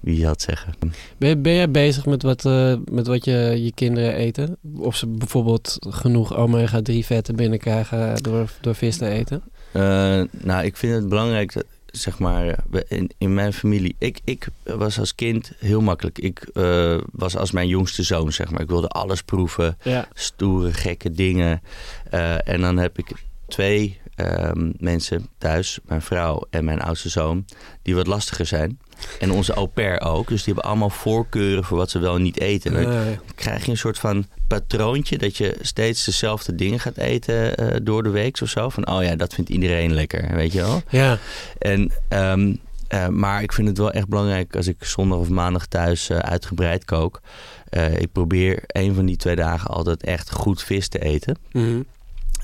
wie 0.00 0.26
had 0.26 0.42
zeggen? 0.42 0.72
Ben, 1.18 1.28
je- 1.28 1.36
ben 1.36 1.54
jij 1.54 1.70
bezig 1.70 2.06
met 2.06 2.22
wat, 2.22 2.44
eh, 2.46 2.74
met 2.90 3.06
wat 3.06 3.24
je, 3.24 3.32
je 3.64 3.72
kinderen 3.74 4.14
eten? 4.14 4.56
Of 4.76 4.96
ze 4.96 5.06
bijvoorbeeld 5.06 5.76
genoeg 5.80 6.36
omega-3 6.36 7.04
vetten 7.04 7.36
binnenkrijgen 7.36 8.22
door, 8.22 8.50
door 8.60 8.74
vis 8.74 8.96
te 8.96 9.08
eten? 9.08 9.42
Eh, 9.72 9.82
nou, 10.30 10.64
ik 10.64 10.76
vind 10.76 10.94
het 10.94 11.08
belangrijk 11.08 11.52
dat, 11.52 11.64
zeg 11.98 12.18
maar, 12.18 12.56
we- 12.70 12.84
in, 12.88 13.10
in 13.18 13.34
mijn 13.34 13.52
familie. 13.52 13.94
Ik, 13.98 14.20
ik 14.24 14.46
was 14.62 14.98
als 14.98 15.14
kind 15.14 15.52
heel 15.58 15.80
makkelijk. 15.80 16.18
Ik 16.18 16.38
eh, 16.52 16.96
was 17.12 17.36
als 17.36 17.50
mijn 17.50 17.68
jongste 17.68 18.02
zoon, 18.02 18.32
zeg 18.32 18.50
maar. 18.50 18.60
Ik 18.60 18.68
wilde 18.68 18.88
alles 18.88 19.22
proeven. 19.22 19.78
Ja. 19.82 20.08
stoere, 20.14 20.72
gekke 20.72 21.12
dingen. 21.12 21.60
Eh, 22.10 22.48
en 22.48 22.60
dan 22.60 22.76
heb 22.76 22.98
ik 22.98 23.10
twee 23.48 24.00
ehm, 24.14 24.72
mensen 24.78 25.28
thuis, 25.38 25.78
mijn 25.84 26.02
vrouw 26.02 26.46
en 26.50 26.64
mijn 26.64 26.80
oudste 26.80 27.08
zoon, 27.08 27.44
die 27.82 27.94
wat 27.94 28.06
lastiger 28.06 28.46
zijn. 28.46 28.78
En 29.20 29.30
onze 29.30 29.52
au 29.52 29.66
pair 29.66 30.00
ook. 30.00 30.28
Dus 30.28 30.44
die 30.44 30.54
hebben 30.54 30.70
allemaal 30.70 30.90
voorkeuren 30.90 31.64
voor 31.64 31.76
wat 31.76 31.90
ze 31.90 31.98
wel 31.98 32.14
en 32.14 32.22
niet 32.22 32.40
eten. 32.40 32.76
En 32.76 32.82
dan 32.82 33.18
krijg 33.34 33.64
je 33.64 33.70
een 33.70 33.76
soort 33.76 33.98
van 33.98 34.26
patroontje 34.46 35.18
dat 35.18 35.36
je 35.36 35.56
steeds 35.60 36.04
dezelfde 36.04 36.54
dingen 36.54 36.80
gaat 36.80 36.96
eten 36.96 37.56
eh, 37.56 37.76
door 37.82 38.02
de 38.02 38.10
week 38.10 38.40
of 38.42 38.48
zo. 38.48 38.68
Van, 38.68 38.88
oh 38.88 39.02
ja, 39.02 39.16
dat 39.16 39.34
vindt 39.34 39.50
iedereen 39.50 39.94
lekker, 39.94 40.34
weet 40.34 40.52
je 40.52 40.60
wel. 40.60 40.82
ja. 40.88 41.18
En, 41.58 41.92
ehm, 42.08 42.54
eh, 42.88 43.08
maar 43.08 43.42
ik 43.42 43.52
vind 43.52 43.68
het 43.68 43.78
wel 43.78 43.90
echt 43.90 44.08
belangrijk 44.08 44.56
als 44.56 44.66
ik 44.66 44.84
zondag 44.84 45.18
of 45.18 45.28
maandag 45.28 45.66
thuis 45.66 46.10
eh, 46.10 46.18
uitgebreid 46.18 46.84
kook. 46.84 47.20
Ik 47.98 48.12
probeer 48.12 48.62
een 48.66 48.94
van 48.94 49.06
die 49.06 49.16
twee 49.16 49.36
dagen 49.36 49.70
altijd 49.70 50.02
echt 50.04 50.32
goed 50.32 50.62
vis 50.62 50.88
te 50.88 50.98
eten. 50.98 51.36
Mhm. 51.52 51.80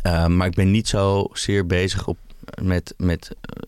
Uh, 0.07 0.27
maar 0.27 0.47
ik 0.47 0.55
ben 0.55 0.71
niet 0.71 0.89
zo 0.89 1.27
zeer 1.33 1.67
bezig 1.67 2.07
op, 2.09 2.19
met, 2.63 2.95
met 2.97 3.31
uh, 3.33 3.63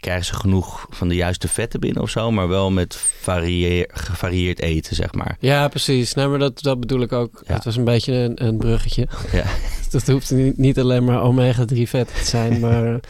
krijgen 0.00 0.24
ze 0.24 0.34
genoeg 0.34 0.86
van 0.90 1.08
de 1.08 1.14
juiste 1.14 1.48
vetten 1.48 1.80
binnen 1.80 2.02
of 2.02 2.10
zo, 2.10 2.30
maar 2.30 2.48
wel 2.48 2.70
met 2.70 2.96
varieer, 3.20 3.88
gevarieerd 3.92 4.60
eten, 4.60 4.96
zeg 4.96 5.14
maar. 5.14 5.36
Ja, 5.40 5.68
precies. 5.68 6.14
Nee, 6.14 6.26
maar 6.26 6.38
dat, 6.38 6.62
dat 6.62 6.80
bedoel 6.80 7.00
ik 7.00 7.12
ook. 7.12 7.42
Ja. 7.46 7.54
Het 7.54 7.64
was 7.64 7.76
een 7.76 7.84
beetje 7.84 8.12
een, 8.12 8.44
een 8.46 8.56
bruggetje. 8.56 9.08
Ja. 9.32 9.44
dat 9.90 10.06
hoeft 10.06 10.30
niet, 10.30 10.58
niet 10.58 10.78
alleen 10.78 11.04
maar 11.04 11.22
omega-3 11.22 11.82
vet 11.82 12.14
te 12.18 12.24
zijn, 12.24 12.60
maar... 12.66 13.00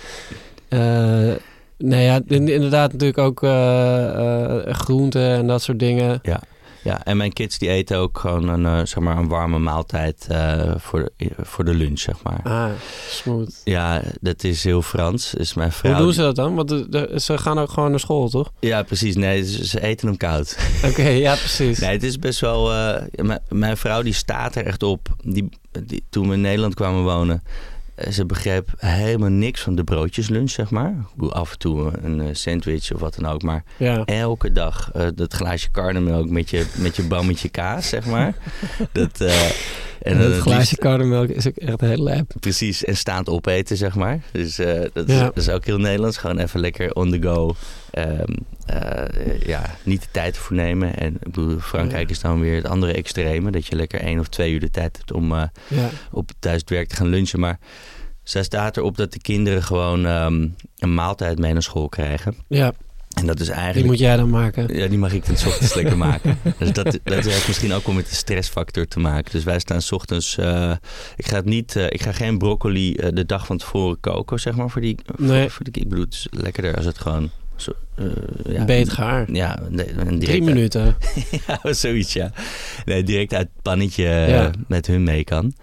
eh 0.69 1.35
nee, 1.79 2.05
ja, 2.05 2.21
in- 2.27 2.49
inderdaad 2.49 2.93
natuurlijk 2.93 3.19
ook 3.19 3.43
eh, 3.43 4.59
eh, 4.69 4.75
groenten 4.75 5.31
en 5.35 5.47
dat 5.47 5.63
soort 5.63 5.79
dingen. 5.79 6.19
Ja. 6.23 6.41
Ja, 6.83 7.05
en 7.05 7.17
mijn 7.17 7.33
kids 7.33 7.59
die 7.59 7.69
eten 7.69 7.97
ook 7.99 8.19
gewoon 8.19 8.49
een, 8.49 8.67
eh, 8.67 8.87
zeg 8.87 8.99
maar 8.99 9.17
een 9.17 9.29
warme 9.29 9.59
maaltijd 9.59 10.27
eh, 10.29 10.73
voor, 10.77 11.11
de, 11.17 11.29
voor 11.43 11.65
de 11.65 11.75
lunch, 11.75 11.99
zeg 11.99 12.17
maar. 12.23 12.41
Ah, 12.43 12.71
smooth. 13.09 13.61
Ja, 13.65 14.03
dat 14.21 14.45
is 14.45 14.65
heel 14.65 14.83
Frans. 14.83 15.31
Dus 15.31 15.55
mijn 15.55 15.73
vrouw... 15.73 15.93
Hoe 15.93 16.03
doen 16.03 16.13
ze 16.13 16.21
dat 16.21 16.37
dan? 16.37 16.55
Want 16.55 16.69
de, 16.69 16.89
de- 16.89 17.21
ze 17.21 17.39
gaan 17.39 17.59
ook 17.59 17.71
gewoon 17.71 17.91
naar 17.91 18.01
school, 18.01 18.29
toch? 18.29 18.53
Ja, 18.61 18.83
precies. 18.83 19.15
Nee, 19.17 19.45
ze, 19.45 19.67
ze 19.67 19.83
eten 19.83 20.09
hem 20.09 20.17
koud. 20.17 20.59
Oké, 20.89 21.09
ja, 21.09 21.35
precies. 21.35 21.79
Nee, 21.79 21.91
het 21.91 22.03
is 22.03 22.19
best 22.19 22.41
wel... 22.41 22.73
eh, 22.75 23.03
mijn 23.49 23.77
vrouw 23.77 24.03
die 24.03 24.13
staat 24.15 24.55
er 24.55 24.67
echt 24.67 24.83
op. 24.83 25.09
Die, 25.25 25.49
die, 25.85 26.03
toen 26.11 26.29
we 26.29 26.35
in 26.35 26.41
Nederland 26.41 26.75
kwamen 26.75 27.03
wonen... 27.03 27.43
eh, 28.01 28.13
Ze 28.13 28.27
begreep 28.27 28.69
helemaal 28.77 29.29
niks 29.29 29.61
van 29.61 29.75
de 29.75 29.85
broodjeslunch, 29.85 30.51
zeg 30.51 30.71
maar. 30.71 30.95
Af 31.29 31.53
en 31.53 31.59
toe 31.59 31.93
een 32.03 32.21
eh, 32.21 32.27
sandwich 32.33 32.93
of 32.95 33.01
wat 33.01 33.15
dan 33.21 33.33
ook. 33.33 33.43
Maar 33.43 33.65
Ja. 33.77 34.05
elke 34.05 34.53
dag 34.53 34.91
eh, 34.95 35.07
dat 35.15 35.33
glaasje 35.33 35.71
karnemelk 35.71 36.29
met 36.29 36.51
je, 36.51 36.67
met 36.77 36.97
je 36.97 37.03
bammetje 37.03 37.49
kaas, 37.49 37.89
zeg 37.89 38.07
maar. 38.07 38.35
Dat, 38.93 39.25
En 40.03 40.19
dan 40.19 40.31
het 40.31 40.41
glaasje 40.41 40.77
karnemelk 40.77 41.29
is 41.29 41.47
ook 41.47 41.57
echt 41.57 41.81
heel 41.81 42.03
lijp. 42.03 42.33
Precies, 42.41 42.85
en 42.85 42.97
staand 42.97 43.29
opeten, 43.29 43.77
zeg 43.77 43.95
maar. 43.95 44.21
Dus 44.33 44.59
eh, 44.59 44.81
dat, 44.93 45.09
is, 45.09 45.15
Ja. 45.15 45.25
dat 45.25 45.37
is 45.37 45.49
ook 45.49 45.65
heel 45.65 45.79
Nederlands. 45.79 46.17
Gewoon 46.17 46.39
even 46.39 46.61
lekker 46.61 46.95
on 46.95 47.11
the 47.11 47.23
go. 47.23 47.55
Ehm, 47.91 48.33
eh, 48.67 49.41
ja, 49.47 49.75
niet 49.83 50.01
de 50.03 50.09
tijd 50.11 50.37
ervoor 50.37 50.57
nemen. 50.57 50.97
En 50.97 51.15
ik 51.15 51.21
bedoel, 51.33 51.59
Frankrijk 51.59 52.09
Ja. 52.09 52.15
is 52.15 52.21
dan 52.21 52.41
weer 52.41 52.57
het 52.57 52.67
andere 52.67 52.93
extreme. 52.93 53.51
Dat 53.51 53.67
je 53.67 53.77
lekker 53.77 54.01
één 54.01 54.19
of 54.19 54.29
twee 54.29 54.53
uur 54.53 54.61
de 54.61 54.71
tijd 54.71 54.97
hebt 54.97 55.13
om 55.13 55.33
eh, 55.33 55.43
Ja. 55.69 55.89
op 56.11 56.31
thuis 56.39 56.63
werk 56.67 56.89
te 56.89 56.97
gaan 56.97 57.09
lunchen. 57.09 57.41
Maar 57.41 57.59
zij 58.23 58.43
staat 58.43 58.77
erop 58.77 58.97
dat 58.97 59.13
de 59.13 59.21
kinderen 59.21 59.63
gewoon 59.63 60.07
ehm, 60.07 60.49
een 60.79 60.95
maaltijd 60.95 61.39
mee 61.39 61.53
naar 61.53 61.63
school 61.63 61.89
krijgen. 61.89 62.35
ja, 62.49 62.73
En 63.11 63.27
dat 63.27 63.41
is 63.41 63.47
die 63.47 63.55
eigenlijk... 63.55 63.87
moet 63.87 63.99
jij 63.99 64.17
dan 64.17 64.31
maken. 64.31 64.77
Ja, 64.77 64.87
die 64.87 64.99
mag 64.99 65.13
ik 65.13 65.27
dan 65.27 65.37
's 65.37 65.47
ochtends 65.47 65.75
lekker 65.75 65.97
maken. 65.97 66.39
Dus 66.59 66.73
dat, 66.73 66.99
dat 67.05 67.25
heeft 67.25 67.47
misschien 67.47 67.73
ook 67.73 67.87
wel 67.87 67.95
met 67.95 68.09
de 68.09 68.15
stressfactor 68.15 68.87
te 68.87 69.01
maken. 69.01 69.33
Dus 69.33 69.45
wij 69.45 69.59
staan 69.59 69.83
's 69.83 69.93
ochtends... 69.93 70.39
eh, 70.39 70.73
ik 71.17 71.27
ga 71.27 71.37
het 71.37 71.45
niet... 71.45 71.77
eh, 71.77 71.85
ik 71.89 72.03
ga 72.03 72.13
geen 72.13 72.39
broccoli 72.39 72.95
eh, 72.95 73.09
de 73.13 73.27
dag 73.27 73.47
van 73.47 73.59
tevoren 73.59 74.01
koken, 74.01 74.41
zeg 74.41 74.55
maar. 74.57 74.71
Voor 74.71 74.81
die, 74.81 74.97
voor- 75.07 75.27
Nee. 75.27 75.49
voor 75.49 75.65
de, 75.65 75.81
ik 75.81 75.89
bedoel, 75.89 76.05
het 76.05 76.15
is 76.15 76.27
lekkerder 76.31 76.77
als 76.77 76.85
het 76.85 76.99
gewoon... 76.99 77.31
Zo, 77.57 77.73
ja, 78.49 78.65
Beet 78.65 78.91
gaar. 78.93 79.33
Ja, 79.33 79.59
nee, 79.69 79.87
direct 79.95 80.21
Drie 80.21 80.43
minuten. 80.43 80.97
ja, 81.63 81.73
zoiets, 81.73 82.13
ja. 82.13 82.33
Nee, 82.85 83.03
direct 83.03 83.35
uit 83.35 83.49
het 83.53 83.63
pannetje 83.63 84.05
Ja. 84.05 84.51
met 84.69 84.87
hun 84.87 85.03
mee 85.03 85.25
kan. 85.25 85.55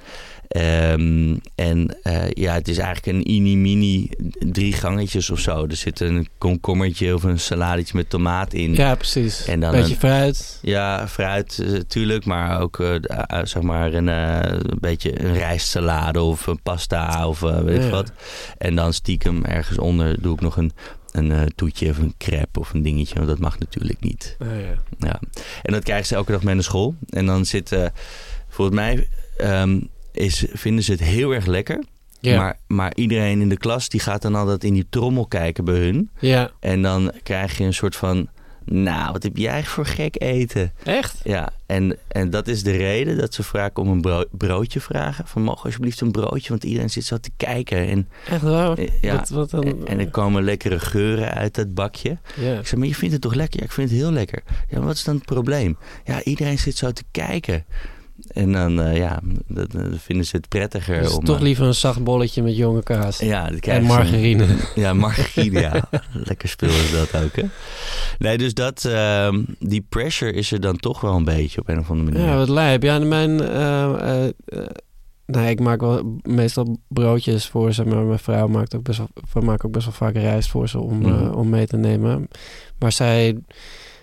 Ehm, 0.47 1.35
en 1.55 1.97
eh, 2.03 2.29
ja, 2.29 2.53
het 2.53 2.67
is 2.67 2.77
eigenlijk 2.77 3.17
een 3.17 3.33
mini-mini 3.33 4.09
drie 4.39 4.73
gangetjes 4.73 5.29
of 5.29 5.39
zo. 5.39 5.65
Er 5.65 5.75
zit 5.75 5.99
een 5.99 6.27
komkommertje 6.37 7.13
of 7.13 7.23
een 7.23 7.39
saladetje 7.39 7.95
met 7.97 8.09
tomaat 8.09 8.53
in. 8.53 8.73
Ja, 8.73 8.95
precies. 8.95 9.45
En 9.45 9.59
dan 9.59 9.71
Beetje 9.71 9.93
een- 9.93 9.99
fruit. 9.99 10.59
Ja, 10.61 11.07
fruit 11.07 11.63
natuurlijk, 11.67 12.25
maar 12.25 12.61
ook 12.61 12.79
eh, 12.79 12.95
eh, 12.95 13.45
zeg 13.45 13.61
maar 13.63 13.93
een, 13.93 14.09
eh, 14.09 14.39
een 14.51 14.77
beetje 14.79 15.21
een 15.23 15.33
rijstsalade 15.33 16.21
of 16.21 16.47
een 16.47 16.61
pasta 16.61 17.27
of 17.27 17.43
eh, 17.43 17.59
weet 17.59 17.77
ik 17.77 17.83
Ja. 17.83 17.89
wat. 17.89 18.11
En 18.57 18.75
dan 18.75 18.93
stiekem 18.93 19.43
ergens 19.45 19.77
onder 19.77 20.21
doe 20.21 20.33
ik 20.33 20.41
nog 20.41 20.57
een, 20.57 20.71
een 21.11 21.31
eh, 21.31 21.41
toetje 21.55 21.89
of 21.89 21.97
een 21.97 22.13
crepe 22.17 22.59
of 22.59 22.73
een 22.73 22.81
dingetje, 22.83 23.15
want 23.15 23.27
dat 23.27 23.39
mag 23.39 23.59
natuurlijk 23.59 23.99
niet. 23.99 24.35
Ah, 24.39 24.47
ja. 24.47 24.73
Ja. 25.07 25.19
En 25.63 25.73
dat 25.73 25.83
krijgen 25.83 26.05
ze 26.07 26.15
elke 26.15 26.31
dag 26.31 26.43
mee 26.43 26.53
naar 26.55 26.63
school. 26.63 26.95
En 27.09 27.25
dan 27.25 27.45
zit, 27.45 27.71
eh, 27.71 27.85
volgens 28.49 28.77
mij 28.77 29.07
ehm, 29.37 29.79
is, 30.17 30.45
vinden 30.53 30.83
ze 30.83 30.91
het 30.91 31.01
heel 31.03 31.31
erg 31.31 31.45
lekker. 31.45 31.83
Maar, 32.21 32.59
maar 32.67 32.91
iedereen 32.95 33.41
in 33.41 33.49
de 33.49 33.57
klas 33.57 33.89
die 33.89 33.99
gaat 33.99 34.21
dan 34.21 34.35
altijd 34.35 34.63
in 34.63 34.73
die 34.73 34.87
trommel 34.89 35.25
kijken 35.27 35.65
bij 35.65 35.75
hun. 35.77 36.09
ja. 36.19 36.51
En 36.59 36.81
dan 36.81 37.11
krijg 37.23 37.57
je 37.57 37.63
een 37.63 37.73
soort 37.73 37.95
van, 37.95 38.27
nou, 38.65 39.11
wat 39.11 39.23
heb 39.23 39.37
jij 39.37 39.63
voor 39.63 39.85
gek 39.85 40.21
eten? 40.21 40.73
Echt? 40.83 41.19
Ja, 41.23 41.49
en, 41.65 41.97
en 42.07 42.29
dat 42.29 42.47
is 42.47 42.63
de 42.63 42.71
reden 42.71 43.17
dat 43.17 43.33
ze 43.33 43.43
vaak 43.43 43.77
om 43.77 43.87
een 43.87 44.01
bro- 44.01 44.25
broodje 44.31 44.79
vragen. 44.81 45.27
Van, 45.27 45.41
mogen 45.41 45.63
alsjeblieft 45.65 46.01
een 46.01 46.11
broodje? 46.11 46.49
Want 46.49 46.63
iedereen 46.63 46.89
zit 46.89 47.03
zo 47.05 47.17
te 47.17 47.29
kijken. 47.37 47.87
En, 47.87 48.07
Echt 48.29 48.41
waar? 48.41 48.77
eh, 48.77 48.87
ja, 49.01 49.15
Wat, 49.15 49.29
wat 49.29 49.49
dan? 49.49 49.63
en, 49.63 49.85
en 49.87 49.99
er 49.99 50.09
komen 50.09 50.43
lekkere 50.43 50.79
geuren 50.79 51.33
uit 51.33 51.55
dat 51.55 51.73
bakje. 51.73 52.17
ja. 52.35 52.57
Ik 52.59 52.67
zeg, 52.67 52.79
maar 52.79 52.87
je 52.87 52.95
vindt 52.95 53.13
het 53.13 53.21
toch 53.23 53.33
lekker? 53.33 53.59
Ja, 53.59 53.65
ik 53.65 53.71
vind 53.71 53.89
het 53.89 53.99
heel 53.99 54.11
lekker. 54.11 54.43
Ja, 54.69 54.77
maar 54.77 54.87
wat 54.87 54.95
is 54.95 55.03
dan 55.03 55.15
het 55.15 55.25
probleem? 55.25 55.77
Ja, 56.05 56.23
iedereen 56.23 56.59
zit 56.59 56.77
zo 56.77 56.91
te 56.91 57.03
kijken. 57.11 57.65
En 58.27 58.51
dan, 58.51 58.81
eh, 58.81 58.97
ja, 58.97 59.19
dat 59.47 59.67
vinden 59.97 60.25
ze 60.25 60.35
het 60.35 60.47
prettiger 60.47 61.01
Dus 61.01 61.13
om... 61.13 61.23
toch 61.25 61.35
eh, 61.35 61.41
liever 61.41 61.65
een 61.65 61.73
zacht 61.73 62.03
bolletje 62.03 62.43
met 62.43 62.57
jonge 62.57 62.83
kaas. 62.83 63.19
ja, 63.19 63.51
en 63.61 63.83
margarine. 63.83 64.45
Ja, 64.75 64.93
margarine, 64.93 65.59
ja. 65.59 65.89
Lekker 66.13 66.49
spul 66.49 66.69
is 66.69 66.91
dat 66.91 67.23
ook, 67.23 67.35
hè? 67.35 67.43
Nee, 68.19 68.37
dus 68.37 68.53
dat, 68.53 68.85
ehm, 68.85 69.43
die 69.59 69.85
pressure 69.89 70.31
is 70.33 70.51
er 70.51 70.61
dan 70.61 70.77
toch 70.77 71.01
wel 71.01 71.15
een 71.15 71.23
beetje 71.23 71.61
op 71.61 71.69
een 71.69 71.79
of 71.79 71.89
andere 71.89 72.11
manier. 72.11 72.27
Ja, 72.27 72.37
wat 72.37 72.49
lijp. 72.49 72.83
Ja, 72.83 72.99
mijn... 72.99 73.41
eh, 73.41 74.25
nee, 75.27 75.49
ik 75.49 75.59
maak 75.59 75.81
wel 75.81 76.19
meestal 76.21 76.77
broodjes 76.87 77.47
voor 77.47 77.73
ze, 77.73 77.85
maar 77.85 78.03
mijn 78.03 78.19
vrouw 78.19 78.47
maakt 78.47 78.75
ook 78.75 78.83
best 78.83 78.97
wel, 78.97 79.09
we 79.33 79.39
maken 79.39 79.65
ook 79.65 79.73
best 79.73 79.85
wel 79.85 79.93
vaak 79.93 80.13
rijst 80.13 80.49
voor 80.49 80.69
ze 80.69 80.79
om, 80.79 81.05
eh, 81.05 81.35
om 81.37 81.49
mee 81.49 81.67
te 81.67 81.77
nemen. 81.77 82.27
Maar 82.79 82.91
zij, 82.91 83.37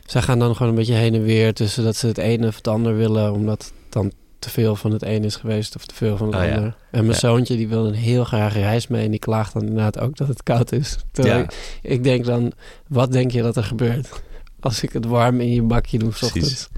zij 0.06 0.22
gaan 0.22 0.38
dan 0.38 0.56
gewoon 0.56 0.68
een 0.72 0.78
beetje 0.78 0.94
heen 0.94 1.14
en 1.14 1.22
weer 1.22 1.54
tussen 1.54 1.84
dat 1.84 1.96
ze 1.96 2.06
het 2.06 2.18
ene 2.18 2.46
of 2.46 2.56
het 2.56 2.68
ander 2.68 2.96
willen, 2.96 3.32
omdat 3.32 3.72
dan 3.94 4.12
te 4.38 4.50
veel 4.50 4.76
van 4.76 4.90
het 4.92 5.02
een 5.02 5.24
is 5.24 5.36
geweest 5.36 5.76
of 5.76 5.86
te 5.86 5.94
veel 5.94 6.16
van 6.16 6.26
het 6.26 6.36
Oh, 6.36 6.46
ja. 6.46 6.54
ander. 6.54 6.76
En 6.90 7.00
mijn 7.00 7.06
Ja. 7.06 7.18
zoontje 7.18 7.56
die 7.56 7.68
wil 7.68 7.84
dan 7.84 7.92
heel 7.92 8.24
graag 8.24 8.52
rijst 8.52 8.88
mee 8.88 9.04
en 9.04 9.10
die 9.10 9.20
klaagt 9.20 9.52
dan 9.52 9.62
inderdaad 9.62 9.98
ook 9.98 10.16
dat 10.16 10.28
het 10.28 10.42
koud 10.42 10.72
is. 10.72 10.96
Terwijl 11.12 11.36
Ja. 11.36 11.42
ik, 11.42 11.54
ik 11.82 12.04
denk 12.04 12.24
dan, 12.24 12.52
wat 12.88 13.12
denk 13.12 13.30
je 13.30 13.42
dat 13.42 13.56
er 13.56 13.64
gebeurt? 13.64 14.08
Als 14.60 14.82
ik 14.82 14.92
het 14.92 15.04
warm 15.04 15.40
in 15.40 15.50
je 15.52 15.62
bakje 15.62 15.98
doe 15.98 16.08
Precies. 16.08 16.26
ochtends. 16.26 16.68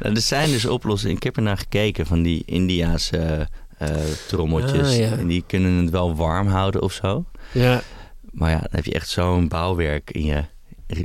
Nou, 0.00 0.14
er 0.14 0.20
zijn 0.20 0.50
dus 0.50 0.66
oplossingen. 0.66 1.16
Ik 1.16 1.22
heb 1.22 1.36
er 1.36 1.42
naar 1.42 1.58
gekeken 1.58 2.06
van 2.06 2.22
die 2.22 2.42
Indiaanse 2.46 3.48
eh, 3.78 3.88
trommeltjes. 4.28 4.88
Ah. 4.98 5.12
En 5.12 5.26
die 5.26 5.44
kunnen 5.46 5.72
het 5.72 5.90
wel 5.90 6.14
warm 6.16 6.46
houden 6.46 6.82
of 6.82 6.92
zo. 6.92 7.24
Ja, 7.52 7.82
Maar 8.30 8.50
ja, 8.50 8.58
dan 8.58 8.68
heb 8.70 8.84
je 8.84 8.92
echt 8.92 9.08
zo'n 9.08 9.48
bouwwerk 9.48 10.10
in 10.10 10.24
je 10.24 10.44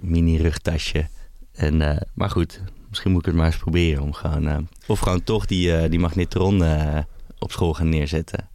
mini-rugtasje. 0.02 1.08
En, 1.54 1.82
eh, 1.82 1.98
maar 2.13 2.30
goed, 2.30 2.62
misschien 2.89 3.12
moet 3.12 3.19
ik 3.19 3.25
het 3.25 3.36
maar 3.36 3.45
eens 3.45 3.58
proberen. 3.58 4.04
Om 4.04 4.13
gewoon, 4.13 4.47
eh, 4.47 4.58
of 4.88 4.99
gewoon 4.99 5.23
toch 5.23 5.45
die, 5.45 5.75
eh, 5.75 5.89
die 5.89 5.99
magnetron 5.99 6.63
eh, 6.63 6.97
op 7.39 7.52
school 7.52 7.73
gaan 7.73 7.89
neerzetten. 7.89 8.49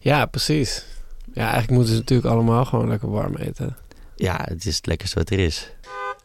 Ja, 0.00 0.26
precies. 0.26 0.84
Ja, 1.32 1.42
eigenlijk 1.42 1.70
moeten 1.70 1.92
ze 1.92 1.98
natuurlijk 2.00 2.28
allemaal 2.28 2.64
gewoon 2.64 2.88
lekker 2.88 3.10
warm 3.10 3.36
eten. 3.36 3.76
Ja, 4.16 4.40
het 4.44 4.66
is 4.66 4.76
het 4.76 4.86
lekkerste 4.86 5.18
wat 5.18 5.30
er 5.30 5.38
is. 5.38 5.70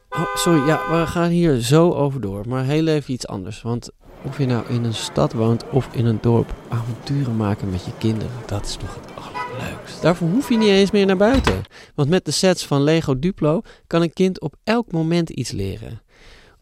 Oh, 0.09 0.35
sorry, 0.35 0.67
ja, 0.67 0.99
we 0.99 1.07
gaan 1.07 1.29
hier 1.29 1.59
zo 1.59 1.91
over 1.91 2.21
door. 2.21 2.47
Maar 2.47 2.63
heel 2.63 2.87
even 2.87 3.13
iets 3.13 3.27
anders. 3.27 3.61
Want 3.61 3.89
of 4.23 4.37
je 4.37 4.45
nou 4.45 4.67
in 4.67 4.83
een 4.83 4.93
stad 4.93 5.33
woont 5.33 5.69
of 5.69 5.87
in 5.91 6.05
een 6.05 6.17
dorp, 6.21 6.55
avonturen 6.69 7.35
maken 7.35 7.69
met 7.69 7.85
je 7.85 7.91
kinderen, 7.97 8.31
dat 8.45 8.65
is 8.65 8.75
toch 8.75 8.95
het 8.95 9.15
allerleukst. 9.15 10.01
Daarvoor 10.01 10.29
hoef 10.29 10.49
je 10.49 10.57
niet 10.57 10.69
eens 10.69 10.91
meer 10.91 11.05
naar 11.05 11.17
buiten. 11.17 11.61
Want 11.95 12.09
met 12.09 12.25
de 12.25 12.31
sets 12.31 12.65
van 12.65 12.83
Lego 12.83 13.19
Duplo 13.19 13.61
kan 13.87 14.01
een 14.01 14.13
kind 14.13 14.41
op 14.41 14.55
elk 14.63 14.91
moment 14.91 15.29
iets 15.29 15.51
leren. 15.51 16.01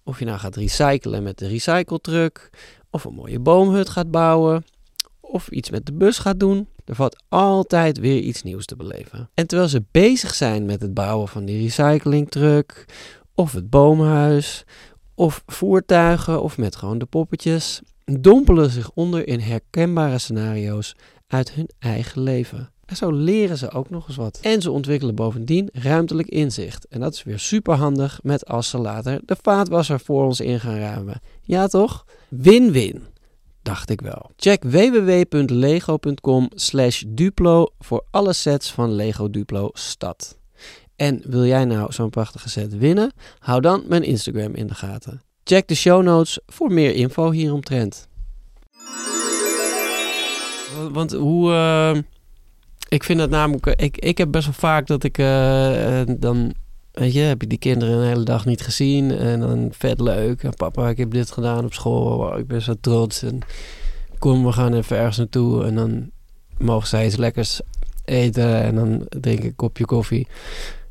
Of 0.10 0.20
je 0.20 0.26
nou 0.26 0.40
gaat 0.40 0.56
recyclen 0.56 1.24
met 1.24 1.38
de 1.38 1.48
recycletruck, 1.48 2.50
of 2.90 3.04
een 3.04 3.14
mooie 3.14 3.40
boomhut 3.40 3.90
gaat 3.90 4.12
bouwen, 4.12 4.66
of 5.20 5.50
iets 5.50 5.70
met 5.70 5.86
de 5.86 5.94
bus 5.94 6.18
gaat 6.18 6.40
doen. 6.40 6.68
Er 6.86 6.96
valt 6.96 7.24
altijd 7.28 8.00
weer 8.00 8.20
iets 8.20 8.44
nieuws 8.44 8.66
te 8.66 8.76
beleven. 8.76 9.30
En 9.34 9.48
terwijl 9.48 9.70
ze 9.70 9.84
bezig 9.92 10.34
zijn 10.34 10.66
met 10.66 10.82
het 10.82 10.94
bouwen 10.94 11.28
van 11.28 11.46
die 11.46 11.62
recyclingtruck, 11.62 12.86
of 13.36 13.52
het 13.52 13.70
boomhuis, 13.70 14.64
of 15.16 15.44
voertuigen, 15.46 16.42
of 16.42 16.58
met 16.58 16.76
gewoon 16.76 16.98
de 16.98 17.06
poppetjes, 17.06 17.82
dompelen 18.06 18.70
zich 18.70 18.92
onder 18.94 19.28
in 19.28 19.40
herkenbare 19.40 20.18
scenario's 20.18 20.96
uit 21.28 21.52
hun 21.52 21.70
eigen 21.80 22.22
leven. 22.22 22.72
En 22.90 22.96
zo 22.96 23.12
leren 23.12 23.58
ze 23.58 23.72
ook 23.72 23.90
nog 23.90 24.08
eens 24.08 24.18
wat. 24.18 24.40
En 24.42 24.62
ze 24.62 24.72
ontwikkelen 24.72 25.16
bovendien 25.16 25.70
ruimtelijk 25.74 26.28
inzicht. 26.28 26.88
En 26.88 27.00
dat 27.00 27.14
is 27.14 27.24
weer 27.24 27.40
super 27.40 27.76
handig 27.76 28.20
met 28.24 28.46
als 28.46 28.70
ze 28.70 28.78
later 28.78 29.20
de 29.26 29.36
vaatwasser 29.42 30.00
voor 30.00 30.24
ons 30.26 30.40
in 30.40 30.60
gaan 30.60 30.78
ruimen. 30.78 31.22
Ja 31.42 31.68
toch? 31.68 32.06
Win-win. 32.28 33.04
Dacht 33.62 33.90
ik 33.90 34.02
wel. 34.02 34.32
Check 34.36 34.64
www.lego.com 34.64 36.50
slash 36.56 37.04
Duplo 37.08 37.68
voor 37.80 38.06
alle 38.12 38.34
sets 38.34 38.72
van 38.72 38.92
Lego 38.92 39.30
Duplo 39.30 39.70
Stad. 39.74 40.38
En 40.96 41.22
wil 41.26 41.46
jij 41.46 41.66
nou 41.66 41.94
zo'n 41.94 42.10
prachtige 42.10 42.50
set 42.50 42.78
winnen? 42.78 43.14
Hou 43.40 43.62
dan 43.62 43.84
mijn 43.88 44.04
Instagram 44.04 44.56
in 44.56 44.68
de 44.68 44.76
gaten. 44.76 45.22
Check 45.44 45.68
de 45.68 45.76
show 45.76 46.04
notes 46.04 46.40
voor 46.46 46.72
meer 46.72 46.94
info 46.96 47.32
hieromtrent. 47.32 48.08
Want 50.92 51.12
hoe... 51.12 51.52
eh, 51.52 51.98
ik 52.90 53.04
vind 53.04 53.20
het 53.20 53.30
namelijk... 53.30 53.66
Ik, 53.66 53.98
ik 53.98 54.18
heb 54.18 54.32
best 54.32 54.46
wel 54.46 54.54
vaak 54.54 54.88
dat 54.88 55.04
ik 55.04 55.18
eh, 55.18 56.02
eh, 56.02 56.08
dan... 56.20 56.54
Weet 56.92 57.14
je, 57.14 57.20
heb 57.20 57.42
je 57.42 57.48
die 57.48 57.58
kinderen 57.58 57.98
een 57.98 58.08
hele 58.08 58.24
dag 58.24 58.46
niet 58.46 58.62
gezien 58.62 59.12
en 59.12 59.40
dan 59.40 59.70
vet 59.72 60.00
leuk. 60.00 60.44
En 60.44 60.54
papa, 60.54 60.90
ik 60.90 60.98
heb 60.98 61.12
dit 61.12 61.32
gedaan 61.32 61.66
op 61.66 61.74
school. 61.74 62.18
Wow, 62.18 62.38
ik 62.38 62.48
ben 62.48 62.62
zo 62.62 62.74
trots. 62.82 63.24
En 63.24 63.40
kom, 64.18 64.46
we 64.46 64.52
gaan 64.52 64.74
even 64.74 64.98
ergens 64.98 65.18
naartoe. 65.18 65.66
En 65.66 65.76
dan 65.76 66.10
mogen 66.58 66.88
zij 66.88 67.06
iets 67.06 67.16
lekkers 67.16 67.62
eten 68.06 68.64
en 68.64 68.76
dan 68.76 69.06
drink 69.10 69.40
ik 69.40 69.46
een 69.46 69.56
kopje 69.56 69.86
koffie. 69.86 70.28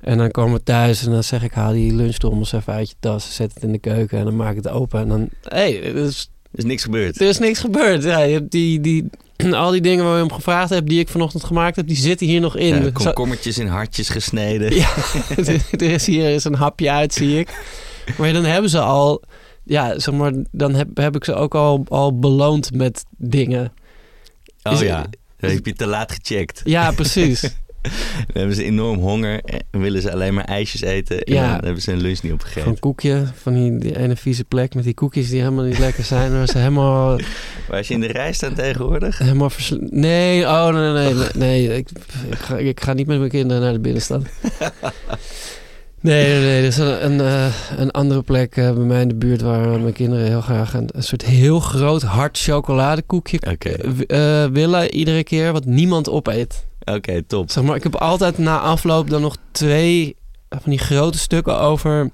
En 0.00 0.18
dan 0.18 0.30
komen 0.30 0.52
we 0.52 0.62
thuis 0.62 1.04
en 1.04 1.10
dan 1.10 1.24
zeg 1.24 1.42
ik, 1.42 1.52
haal 1.52 1.72
die 1.72 1.94
lunchtrommels 1.94 2.52
even 2.52 2.72
uit 2.72 2.88
je 2.88 2.96
tas. 3.00 3.34
Zet 3.34 3.54
het 3.54 3.62
in 3.62 3.72
de 3.72 3.78
keuken 3.78 4.18
en 4.18 4.24
dan 4.24 4.36
maak 4.36 4.50
ik 4.50 4.56
het 4.56 4.68
open. 4.68 5.00
En 5.00 5.08
dan, 5.08 5.28
hey, 5.42 5.82
er, 5.82 5.96
is, 5.96 6.30
Er 6.52 6.58
is 6.58 6.64
niks 6.64 6.82
gebeurd. 6.82 7.20
er 7.20 7.28
is 7.28 7.38
niks 7.38 7.58
gebeurd. 7.58 8.02
Ja, 8.02 8.18
je 8.18 8.32
hebt 8.32 8.50
die, 8.50 8.80
die, 8.80 9.04
al 9.54 9.70
die 9.70 9.80
dingen 9.80 10.04
waar 10.04 10.16
je 10.16 10.22
om 10.22 10.32
gevraagd 10.32 10.70
hebt, 10.70 10.88
die 10.88 11.00
ik 11.00 11.08
vanochtend 11.08 11.44
gemaakt 11.44 11.76
heb, 11.76 11.86
die 11.86 11.96
zitten 11.96 12.26
hier 12.26 12.40
nog 12.40 12.56
in. 12.56 12.82
Ja, 12.82 12.90
komkommertjes 12.90 13.58
in 13.58 13.66
hartjes 13.66 14.08
gesneden. 14.08 14.74
Ja, 14.74 14.88
er 15.70 15.82
is 15.82 16.06
hier 16.06 16.26
eens 16.26 16.44
een 16.44 16.54
hapje 16.54 16.90
uit, 16.90 17.14
zie 17.14 17.38
ik. 17.38 17.48
Maar 18.18 18.32
dan 18.32 18.44
hebben 18.44 18.70
ze 18.70 18.80
al, 18.80 19.22
ja, 19.64 19.98
zeg 19.98 20.14
maar, 20.14 20.32
dan 20.52 20.74
heb, 20.74 20.96
heb 20.96 21.16
ik 21.16 21.24
ze 21.24 21.34
ook 21.34 21.54
al, 21.54 21.84
al 21.88 22.18
beloond 22.18 22.72
met 22.74 23.04
dingen. 23.16 23.72
Oh 24.62 24.72
Is- 24.72 24.80
ja, 24.80 25.06
dan 25.36 25.50
heb 25.50 25.66
je 25.66 25.72
te 25.72 25.86
laat 25.86 26.12
gecheckt. 26.12 26.60
Ja, 26.64 26.90
precies. 26.90 27.42
Dan 28.26 28.36
hebben 28.36 28.54
ze 28.56 28.64
enorm 28.64 28.98
honger 28.98 29.40
en 29.70 29.80
willen 29.80 30.02
ze 30.02 30.12
alleen 30.12 30.34
maar 30.34 30.44
ijsjes 30.44 30.80
eten. 30.80 31.22
En 31.22 31.34
Ja. 31.34 31.52
dan 31.54 31.64
hebben 31.64 31.82
ze 31.82 31.90
hun 31.90 32.00
lunch 32.00 32.22
niet 32.22 32.32
opgegeten. 32.32 32.62
Van 32.62 32.78
koekje, 32.78 33.22
van 33.34 33.54
die, 33.54 33.78
die 33.78 33.98
ene 33.98 34.16
vieze 34.16 34.44
plek 34.44 34.74
met 34.74 34.84
die 34.84 34.94
koekjes 34.94 35.28
die 35.30 35.40
helemaal 35.40 35.64
niet 35.64 35.78
lekker 35.78 36.04
zijn. 36.04 36.32
Maar 36.32 36.46
ze 36.46 36.58
helemaal, 36.58 37.18
Waar 37.68 37.82
ze 37.84 37.92
in 37.92 38.00
de 38.00 38.06
rij 38.06 38.32
staan 38.32 38.54
tegenwoordig? 38.54 39.18
helemaal 39.18 39.50
versl- 39.50 39.76
Nee, 39.90 40.44
oh 40.44 40.68
nee, 40.68 40.92
nee, 40.92 41.14
nee. 41.14 41.26
nee 41.34 41.76
ik, 41.76 41.88
ik, 42.30 42.38
ga, 42.38 42.56
ik 42.56 42.80
ga 42.80 42.92
niet 42.92 43.06
met 43.06 43.18
mijn 43.18 43.30
kinderen 43.30 43.62
naar 43.62 43.72
de 43.72 43.80
binnenstad. 43.80 44.22
Nee, 46.00 46.26
nee, 46.32 46.40
nee. 46.40 46.58
Er 46.60 46.64
is 46.64 46.76
een, 46.76 47.04
een, 47.04 47.20
eh, 47.20 47.46
een 47.76 47.90
andere 47.90 48.22
plek 48.22 48.56
eh, 48.56 48.72
bij 48.72 48.84
mij 48.84 49.02
in 49.02 49.08
de 49.08 49.14
buurt 49.14 49.40
waar 49.40 49.80
mijn 49.80 49.92
kinderen 49.92 50.26
heel 50.26 50.40
graag 50.40 50.74
een, 50.74 50.88
een 50.92 51.02
soort 51.02 51.24
heel 51.24 51.60
groot 51.60 52.02
hard 52.02 52.38
chocoladekoekje 52.38 53.38
w- 53.96 54.00
eh, 54.06 54.44
willen 54.44 54.94
iedere 54.94 55.24
keer 55.24 55.52
wat 55.52 55.64
niemand 55.64 56.08
opeet. 56.10 56.66
Oké, 56.94 57.22
top. 57.22 57.50
Zeg 57.50 57.64
maar, 57.64 57.76
ik 57.76 57.82
heb 57.82 57.96
altijd 57.96 58.38
na 58.38 58.58
afloop 58.58 59.10
dan 59.10 59.20
nog 59.20 59.36
twee 59.50 60.16
van 60.48 60.70
die 60.70 60.78
grote 60.78 61.18
stukken 61.18 61.60
over. 61.60 62.10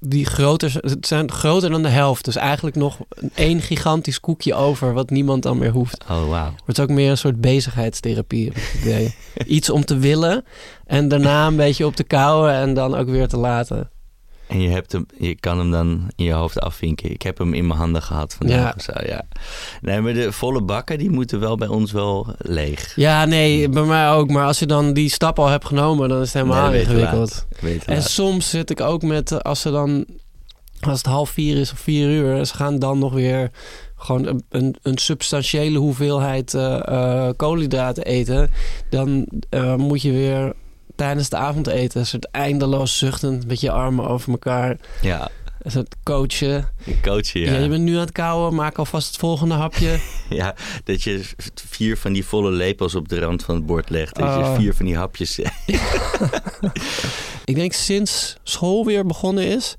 Die 0.00 0.26
groter, 0.26 0.76
het 0.80 1.06
zijn 1.06 1.30
groter 1.30 1.70
dan 1.70 1.82
de 1.82 1.88
helft. 1.88 2.24
Dus 2.24 2.36
eigenlijk 2.36 2.76
nog 2.76 2.98
één 3.34 3.60
gigantisch 3.60 4.20
koekje 4.20 4.54
over 4.54 4.92
wat 4.92 5.10
niemand 5.10 5.42
dan 5.42 5.58
meer 5.58 5.70
hoeft. 5.70 6.04
Oh. 6.10 6.46
Het 6.64 6.78
is 6.78 6.84
ook 6.84 6.90
meer 6.90 7.10
een 7.10 7.18
soort 7.18 7.40
bezigheidstherapie. 7.40 8.52
Iets 9.46 9.70
om 9.70 9.84
te 9.84 9.98
willen 9.98 10.44
en 10.86 11.08
daarna 11.08 11.46
een 11.46 11.56
beetje 11.56 11.86
op 11.86 11.96
te 11.96 12.04
kouwen 12.04 12.52
en 12.52 12.74
dan 12.74 12.94
ook 12.94 13.08
weer 13.08 13.28
te 13.28 13.36
laten. 13.36 13.90
En 14.54 14.60
je, 14.60 14.68
hebt 14.68 14.92
hem, 14.92 15.06
je 15.18 15.34
kan 15.40 15.58
hem 15.58 15.70
dan 15.70 16.10
in 16.16 16.24
je 16.24 16.32
hoofd 16.32 16.60
afvinken. 16.60 17.10
Ik 17.10 17.22
heb 17.22 17.38
hem 17.38 17.54
in 17.54 17.66
mijn 17.66 17.78
handen 17.78 18.02
gehad 18.02 18.34
vandaag 18.34 18.58
Ja. 18.58 18.72
of 18.76 18.82
zo, 18.82 18.92
ja. 19.06 19.22
Nee, 19.80 20.00
maar 20.00 20.12
de 20.14 20.32
volle 20.32 20.62
bakken, 20.62 20.98
die 20.98 21.10
moeten 21.10 21.40
wel 21.40 21.56
bij 21.56 21.68
ons 21.68 21.92
wel 21.92 22.26
leeg. 22.38 22.92
Ja, 22.96 23.24
nee, 23.24 23.68
bij 23.68 23.82
mij 23.82 24.10
ook. 24.10 24.30
Maar 24.30 24.46
als 24.46 24.58
je 24.58 24.66
dan 24.66 24.92
die 24.92 25.08
stap 25.08 25.38
al 25.38 25.46
hebt 25.48 25.64
genomen, 25.64 26.08
dan 26.08 26.20
is 26.20 26.32
het 26.32 26.42
helemaal 26.42 26.70
Nee, 26.70 26.80
ingewikkeld. 26.80 27.46
En 27.62 27.80
laat. 27.86 28.10
soms 28.10 28.50
zit 28.50 28.70
ik 28.70 28.80
ook 28.80 29.02
met, 29.02 29.42
als 29.42 29.60
ze 29.60 29.70
dan, 29.70 30.06
als 30.80 30.98
het 30.98 31.06
half 31.06 31.30
vier 31.30 31.56
is 31.56 31.72
of 31.72 31.78
vier 31.78 32.08
uur, 32.08 32.44
ze 32.46 32.54
gaan 32.54 32.78
dan 32.78 32.98
nog 32.98 33.12
weer 33.12 33.50
gewoon 33.96 34.26
een, 34.26 34.44
een, 34.48 34.76
een 34.82 34.98
substantiële 34.98 35.78
hoeveelheid 35.78 36.54
eh, 36.54 37.28
koolhydraten 37.36 38.04
eten, 38.04 38.50
dan 38.90 39.26
eh, 39.50 39.74
moet 39.74 40.02
je 40.02 40.12
weer 40.12 40.52
tijdens 40.94 41.24
het 41.24 41.34
avondeten, 41.34 42.00
een 42.00 42.06
soort 42.06 42.30
eindeloos 42.30 42.98
zuchtend 42.98 43.46
met 43.46 43.60
je 43.60 43.70
armen 43.70 44.08
over 44.08 44.30
elkaar, 44.30 44.76
Ja, 45.02 45.28
een 45.62 45.70
soort 45.70 45.94
coachen. 46.02 46.68
ik 46.84 47.02
coach 47.02 47.28
je, 47.28 47.38
Ja. 47.40 47.52
ja. 47.52 47.58
je 47.58 47.68
bent 47.68 47.82
nu 47.84 47.94
aan 47.94 48.00
het 48.00 48.12
kauwen, 48.12 48.54
maak 48.54 48.78
alvast 48.78 49.06
het 49.06 49.16
volgende 49.16 49.54
hapje. 49.54 49.98
Ja, 50.30 50.54
dat 50.84 51.02
je 51.02 51.24
vier 51.68 51.96
van 51.96 52.12
die 52.12 52.24
volle 52.24 52.50
lepels 52.50 52.94
op 52.94 53.08
de 53.08 53.18
rand 53.18 53.42
van 53.44 53.54
het 53.54 53.66
bord 53.66 53.90
legt. 53.90 54.14
Dat 54.16 54.28
Oh. 54.28 54.46
je 54.48 54.60
vier 54.60 54.74
van 54.74 54.86
die 54.86 54.96
hapjes... 54.96 55.38
ik 57.44 57.54
denk 57.54 57.72
sinds 57.72 58.36
school 58.42 58.84
weer 58.84 59.06
begonnen 59.06 59.46
is, 59.46 59.74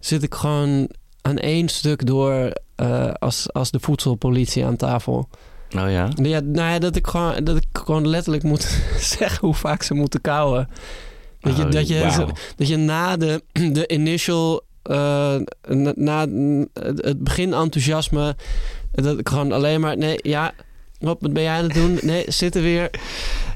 zit 0.00 0.22
ik 0.22 0.34
gewoon 0.34 0.88
aan 1.22 1.38
één 1.38 1.68
stuk 1.68 2.06
door 2.06 2.52
eh, 2.74 3.12
als, 3.12 3.52
als 3.52 3.70
de 3.70 3.80
voedselpolitie 3.80 4.64
aan 4.64 4.76
tafel. 4.76 5.28
Oh 5.76 5.90
ja? 5.90 6.08
Ja, 6.22 6.40
nou 6.40 6.70
ja, 6.72 6.78
dat 6.78 6.96
ik 6.96 7.06
gewoon, 7.06 7.44
dat 7.44 7.56
ik 7.56 7.64
gewoon 7.72 8.08
letterlijk 8.08 8.42
moet 8.44 8.62
zeggen 9.18 9.38
hoe 9.46 9.54
vaak 9.54 9.82
ze 9.82 9.94
moeten 9.94 10.20
kauwen. 10.20 10.68
Dat 11.40 11.56
je, 11.56 11.64
Oh, 11.64 11.70
dat 11.70 11.88
je, 11.88 12.26
dat 12.56 12.68
je 12.68 12.76
na 12.76 13.16
de, 13.16 13.42
de 13.72 13.86
initial, 13.88 14.62
eh, 14.82 15.34
na, 15.68 15.92
na 15.96 16.20
het 16.74 17.22
begin 17.22 17.52
enthousiasme, 17.54 18.36
dat 18.92 19.18
ik 19.18 19.28
gewoon 19.28 19.52
alleen 19.52 19.80
maar, 19.80 19.96
nee, 19.96 20.18
ja, 20.22 20.52
wat 20.98 21.18
ben 21.20 21.42
jij 21.42 21.56
aan 21.56 21.64
het 21.64 21.74
doen? 21.74 21.98
Nee, 22.02 22.24
zitten 22.28 22.62
weer. 22.62 22.90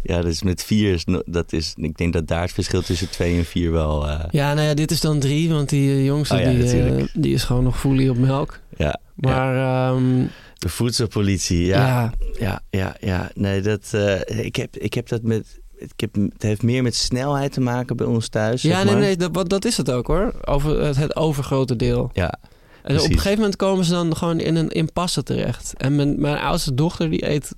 Ja, 0.02 0.20
dus 0.22 0.42
met 0.42 0.62
vier 0.64 0.92
is... 0.94 1.04
Dat 1.26 1.52
is 1.52 1.74
ik 1.76 1.96
denk 1.96 2.12
dat 2.12 2.26
daar 2.26 2.42
het 2.42 2.52
verschil 2.52 2.83
tussen 2.83 3.11
twee 3.11 3.38
en 3.38 3.44
vier 3.44 3.72
wel... 3.72 4.09
eh, 4.09 4.20
Ja, 4.31 4.54
nou 4.54 4.66
ja, 4.66 4.74
dit 4.74 4.90
is 4.90 5.00
dan 5.00 5.18
drie, 5.18 5.48
want 5.52 5.68
die 5.68 5.90
eh, 5.90 6.04
jongste, 6.04 6.35
Oh 6.35 6.40
ja, 6.40 6.50
die, 6.50 7.09
die 7.14 7.35
is 7.35 7.44
gewoon 7.44 7.64
nog 7.64 7.78
fully 7.81 8.09
op 8.09 8.16
melk. 8.18 8.61
ja, 8.76 9.00
Maar 9.14 9.57
ehm, 9.92 10.24
de 10.59 10.68
voedselpolitie, 10.68 11.64
ja. 11.64 11.87
ja, 11.87 12.12
Ja, 12.38 12.61
ja, 12.71 12.97
ja. 13.01 13.31
Nee, 13.35 13.61
dat, 13.61 13.88
eh, 13.92 14.44
ik, 14.44 14.57
heb, 14.57 14.77
ik 14.77 14.94
heb 14.94 15.09
dat 15.09 15.23
met... 15.23 15.61
Ik 15.77 16.01
heb, 16.01 16.14
het 16.14 16.42
heeft 16.42 16.62
meer 16.62 16.83
met 16.83 16.94
snelheid 16.94 17.53
te 17.53 17.61
maken 17.61 17.97
bij 17.97 18.07
ons 18.07 18.29
thuis. 18.29 18.62
ja 18.62 18.75
zeg 18.75 18.85
nee, 18.85 18.92
maar. 18.92 19.03
nee, 19.03 19.16
dat, 19.16 19.51
dat 19.51 19.64
is 19.64 19.77
het 19.77 19.90
ook 19.90 20.07
hoor. 20.07 20.35
Over 20.44 20.83
het, 20.83 20.97
het 20.97 21.16
overgrote 21.16 21.77
deel. 21.77 22.11
Ja, 22.12 22.38
En 22.83 22.97
op 23.01 23.05
een 23.05 23.12
gegeven 23.12 23.38
moment 23.38 23.57
komen 23.57 23.85
ze 23.85 23.92
dan 23.92 24.16
gewoon 24.16 24.40
in 24.40 24.57
een 24.57 24.68
impasse 24.68 25.23
terecht. 25.23 25.75
En 25.77 25.97
mijn, 25.97 26.21
mijn 26.21 26.37
oudste 26.37 26.75
dochter 26.75 27.11
die 27.11 27.31
eet 27.31 27.55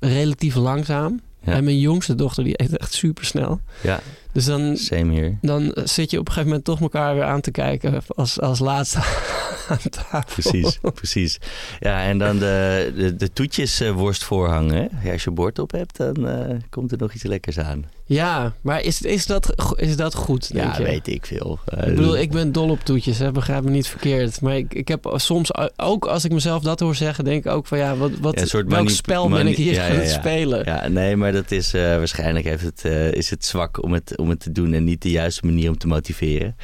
relatief 0.00 0.54
langzaam. 0.54 1.20
Ja. 1.42 1.52
En 1.52 1.64
mijn 1.64 1.78
jongste 1.78 2.14
dochter 2.14 2.44
die 2.44 2.62
eet 2.62 2.76
echt 2.76 2.92
super 2.94 3.24
snel. 3.24 3.60
ja, 3.82 4.00
Dus 4.36 4.44
dan, 4.44 4.76
same 4.76 5.38
dan 5.40 5.76
zit 5.84 6.10
je 6.10 6.18
op 6.18 6.26
een 6.26 6.32
gegeven 6.32 6.48
moment 6.48 6.64
toch 6.64 6.80
elkaar 6.80 7.14
weer 7.14 7.24
aan 7.24 7.40
te 7.40 7.50
kijken 7.50 8.02
als, 8.06 8.40
als 8.40 8.58
laatste 8.58 8.98
aan 9.68 9.88
tafel. 9.90 10.20
Precies, 10.26 10.78
precies. 10.94 11.38
Ja, 11.80 12.02
en 12.02 12.18
dan 12.18 12.38
de, 12.38 12.92
de, 12.96 13.16
de 13.16 13.32
toetjes 13.32 13.80
eh, 13.80 13.90
worst 13.90 14.24
voorhangen. 14.24 14.90
Ja, 15.04 15.12
als 15.12 15.24
je 15.24 15.30
bord 15.30 15.58
op 15.58 15.70
hebt, 15.70 15.96
dan 15.96 16.28
eh, 16.28 16.56
komt 16.70 16.92
er 16.92 16.98
nog 16.98 17.12
iets 17.12 17.22
lekkers 17.22 17.58
aan. 17.58 17.84
Ja, 18.08 18.52
maar 18.60 18.82
is, 18.82 19.02
is, 19.02 19.26
dat, 19.26 19.74
is 19.76 19.96
dat 19.96 20.14
goed, 20.14 20.52
denk 20.52 20.72
Ja, 20.72 20.78
je? 20.78 20.84
weet 20.84 21.06
ik 21.06 21.26
veel. 21.26 21.58
Eh, 21.64 21.88
Ik 21.88 21.94
bedoel, 21.94 22.18
ik 22.18 22.30
ben 22.30 22.52
dol 22.52 22.70
op 22.70 22.80
toetjes, 22.80 23.18
hè? 23.18 23.32
begrijp 23.32 23.64
me 23.64 23.70
niet 23.70 23.88
verkeerd. 23.88 24.40
Maar 24.40 24.56
ik, 24.56 24.74
ik 24.74 24.88
heb 24.88 25.12
soms, 25.14 25.50
ook 25.76 26.06
als 26.06 26.24
ik 26.24 26.32
mezelf 26.32 26.62
dat 26.62 26.80
hoor 26.80 26.94
zeggen, 26.94 27.24
denk 27.24 27.44
ik 27.44 27.52
ook 27.52 27.66
van 27.66 27.78
ja, 27.78 27.96
wat, 27.96 28.10
wat, 28.20 28.34
Ja, 28.34 28.40
een 28.40 28.48
soort 28.48 28.68
welk 28.68 28.90
spel 28.90 29.28
ben 29.28 29.46
ik 29.46 29.56
hier 29.56 29.72
ja, 29.72 29.88
aan 29.88 29.96
het 29.96 30.10
spelen? 30.10 30.64
Ja, 30.64 30.88
nee, 30.88 31.16
maar 31.16 31.32
dat 31.32 31.50
is 31.50 31.74
eh, 31.74 31.82
waarschijnlijk 31.82 32.44
heeft 32.44 32.62
het, 32.62 32.84
eh, 32.84 33.12
is 33.12 33.30
het 33.30 33.44
zwak 33.44 33.82
om 33.82 33.92
het, 33.92 34.16
om 34.18 34.28
het 34.28 34.40
te 34.40 34.52
doen 34.52 34.72
en 34.72 34.84
niet 34.84 35.02
de 35.02 35.10
juiste 35.10 35.46
manier 35.46 35.68
om 35.68 35.78
te 35.78 35.86
motiveren. 35.86 36.56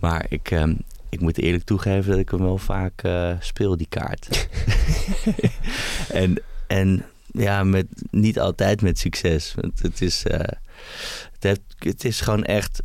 Maar 0.00 0.26
ik, 0.28 0.50
ehm, 0.50 0.74
ik 1.08 1.20
moet 1.20 1.38
eerlijk 1.38 1.64
toegeven 1.64 2.10
dat 2.10 2.20
ik 2.20 2.28
hem 2.30 2.40
wel 2.42 2.58
vaak 2.58 3.02
eh, 3.02 3.30
speel, 3.40 3.76
die 3.76 3.88
kaart. 3.88 4.48
en, 6.08 6.42
en 6.66 7.04
ja, 7.32 7.64
met, 7.64 7.86
niet 8.10 8.40
altijd 8.40 8.82
met 8.82 8.98
succes. 8.98 9.54
Want 9.60 9.82
het 9.82 10.02
is, 10.02 10.24
eh, 10.24 10.40
het, 11.38 11.60
het 11.78 12.04
is 12.04 12.20
gewoon 12.20 12.44
echt 12.44 12.82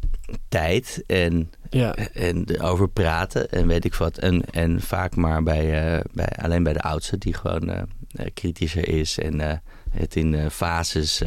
tijd 0.50 1.04
en 1.08 1.52
Ja. 1.70 1.96
en 2.14 2.62
over 2.62 2.90
praten 2.90 3.50
en 3.50 3.68
weet 3.68 3.86
ik 3.86 3.94
wat. 3.94 4.18
En, 4.18 4.46
en 4.52 4.82
vaak 4.82 5.16
maar 5.16 5.44
bij, 5.44 5.96
eh, 5.96 6.00
bij, 6.14 6.30
alleen 6.42 6.64
bij 6.64 6.74
de 6.74 6.82
oudste 6.82 7.18
die 7.18 7.34
gewoon 7.34 7.70
eh, 7.70 7.82
eh, 8.12 8.26
kritischer 8.34 8.88
is 8.88 9.20
en 9.20 9.62
het 9.92 10.16
in 10.16 10.50
fases 10.52 11.22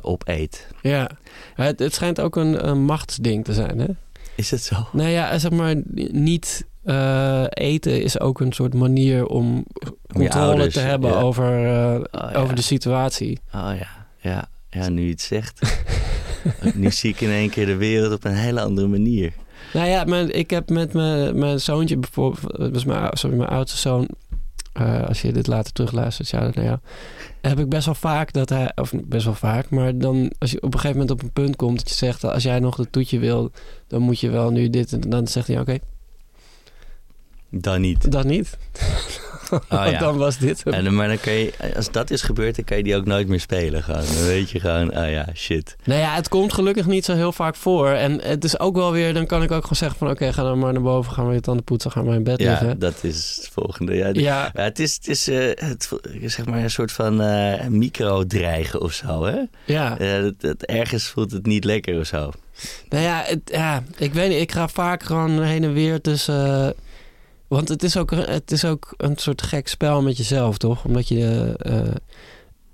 opeet. 0.00 0.68
Ja, 0.82 1.10
het, 1.54 1.78
het 1.78 1.94
schijnt 1.94 2.20
ook 2.20 2.36
een, 2.36 2.68
een 2.68 2.84
machtsding 2.84 3.44
te 3.44 3.52
zijn, 3.52 3.78
hè? 3.78 3.86
Is 4.36 4.48
dat 4.48 4.60
zo? 4.60 4.76
Nou 4.92 5.08
ja, 5.08 5.38
zeg 5.38 5.50
maar, 5.50 5.74
niet 6.10 6.66
eten 7.48 8.02
is 8.02 8.20
ook 8.20 8.40
een 8.40 8.52
soort 8.52 8.74
manier 8.74 9.26
om 9.26 9.64
controle 10.12 10.46
ouders, 10.46 10.74
te 10.74 10.80
hebben 10.80 11.10
ja. 11.10 11.20
over, 11.20 11.44
Oh, 11.44 12.30
ja. 12.32 12.32
over 12.32 12.54
de 12.54 12.62
situatie. 12.62 13.40
Oh 13.54 13.72
ja, 13.78 14.06
ja, 14.18 14.48
ja 14.74 14.88
nu 14.88 15.02
je 15.02 15.10
het 15.10 15.20
zegt. 15.20 15.60
nu 16.74 16.90
zie 16.90 17.10
ik 17.10 17.20
in 17.20 17.30
één 17.30 17.50
keer 17.50 17.66
de 17.66 17.76
wereld 17.76 18.12
op 18.12 18.24
een 18.24 18.34
hele 18.34 18.60
andere 18.60 18.86
manier. 18.86 19.32
Nou 19.72 19.88
ja, 19.88 20.04
mijn, 20.04 20.34
ik 20.34 20.50
heb 20.50 20.70
met 20.70 20.92
mijn, 20.92 21.38
mijn 21.38 21.60
zoontje 21.60 21.96
bijvoorbeeld, 21.96 22.58
dat 22.58 22.72
was 22.72 22.84
mijn, 22.84 23.08
sorry, 23.12 23.36
mijn 23.36 23.48
oudste 23.48 23.78
zoon, 23.78 24.08
eh, 24.72 25.04
als 25.08 25.22
je 25.22 25.32
dit 25.32 25.46
later 25.46 25.72
terugluistert, 25.72 26.28
ja, 26.28 26.40
nou 26.40 26.62
ja, 26.62 26.80
heb 27.40 27.58
ik 27.58 27.68
best 27.68 27.84
wel 27.84 27.94
vaak 27.94 28.32
dat 28.32 28.48
hij, 28.48 28.72
of 28.74 28.92
best 29.04 29.24
wel 29.24 29.34
vaak, 29.34 29.70
maar 29.70 29.98
dan 29.98 30.32
als 30.38 30.50
je 30.50 30.56
op 30.62 30.74
een 30.74 30.80
gegeven 30.80 31.00
moment 31.00 31.10
op 31.10 31.22
een 31.22 31.32
punt 31.32 31.56
komt 31.56 31.78
dat 31.78 31.88
je 31.88 31.94
zegt, 31.94 32.24
als 32.24 32.42
jij 32.42 32.58
nog 32.58 32.76
dat 32.76 32.92
toetje 32.92 33.18
wil, 33.18 33.50
dan 33.86 34.02
moet 34.02 34.20
je 34.20 34.30
wel 34.30 34.50
nu 34.50 34.70
dit 34.70 34.92
en 34.92 35.00
dan 35.00 35.26
zegt 35.26 35.46
hij, 35.46 35.60
oké, 35.60 35.78
Dan 37.50 37.80
niet. 37.80 38.12
dat 38.12 38.24
niet. 38.24 38.56
ja. 39.70 39.98
dan 39.98 40.16
was 40.16 40.38
dit 40.38 40.64
hem. 40.64 40.72
En, 40.72 40.84
dan- 40.84 40.94
maar 40.94 41.08
dan 41.08 41.20
kan 41.20 41.32
je, 41.32 41.52
als 41.76 41.90
dat 41.90 42.10
is 42.10 42.22
gebeurd, 42.22 42.56
dan 42.56 42.64
kan 42.64 42.76
je 42.76 42.82
die 42.82 42.96
ook 42.96 43.04
nooit 43.04 43.28
meer 43.28 43.40
spelen. 43.40 43.82
Gewoon. 43.82 44.04
Dan 44.14 44.24
weet 44.26 44.50
je 44.50 44.60
gewoon, 44.60 44.96
oh 44.98 45.10
ja, 45.10 45.26
shit. 45.34 45.76
Nou 45.84 46.00
ja, 46.00 46.14
het 46.14 46.28
komt 46.28 46.52
gelukkig 46.52 46.86
niet 46.86 47.04
zo 47.04 47.14
heel 47.14 47.32
vaak 47.32 47.56
voor. 47.56 47.88
En 47.88 48.20
het 48.22 48.44
is 48.44 48.58
ook 48.58 48.76
wel 48.76 48.92
weer, 48.92 49.14
dan 49.14 49.26
kan 49.26 49.42
ik 49.42 49.50
ook 49.50 49.62
gewoon 49.62 49.76
zeggen 49.76 49.98
van... 49.98 50.10
oké, 50.10 50.32
ga 50.32 50.42
dan 50.42 50.58
maar 50.58 50.72
naar 50.72 50.82
boven, 50.82 51.12
gaan 51.12 51.28
we 51.28 51.34
je 51.34 51.40
tanden 51.40 51.64
poetsen, 51.64 51.90
gaan 51.90 52.06
we 52.08 52.14
in 52.14 52.24
bed 52.24 52.40
Ja, 52.40 52.50
liggen. 52.50 52.78
dat 52.78 52.94
is 53.00 53.34
het 53.36 53.50
volgende. 53.52 53.94
Ja, 53.94 54.06
Ja, 54.12 54.50
Ja, 54.54 54.62
het 54.62 54.78
is, 54.78 54.94
het 54.94 55.08
is 55.08 55.28
eh, 55.28 55.38
het, 55.54 55.90
zeg 56.24 56.44
maar 56.46 56.58
een 56.62 56.70
soort 56.70 56.92
van 56.92 57.20
eh 57.20 57.66
micro-dreigen 57.66 58.80
of 58.80 58.92
zo, 58.92 59.24
hè? 59.24 59.36
ja. 59.64 59.98
Eh, 59.98 60.08
het, 60.12 60.42
het- 60.42 60.66
ergens 60.66 61.06
voelt 61.08 61.30
het 61.32 61.46
niet 61.46 61.64
lekker 61.64 61.98
of 62.00 62.06
zo. 62.06 62.30
Nou 62.88 63.02
ja, 63.04 63.22
het, 63.26 63.40
ja, 63.44 63.82
ik 63.96 64.12
weet 64.14 64.28
niet. 64.28 64.40
Ik 64.40 64.52
ga 64.52 64.68
vaak 64.68 65.02
gewoon 65.02 65.42
heen 65.42 65.64
en 65.64 65.72
weer 65.72 66.00
tussen... 66.00 66.74
want 67.48 67.68
het 67.68 67.82
is, 67.82 67.96
ook, 67.96 68.10
het 68.10 68.50
is 68.50 68.64
ook 68.64 68.94
een 68.96 69.16
soort 69.16 69.42
gek 69.42 69.68
spel 69.68 70.02
met 70.02 70.16
jezelf, 70.16 70.58
toch? 70.58 70.84
Omdat 70.84 71.08
je... 71.08 71.54
eh, 71.58 71.94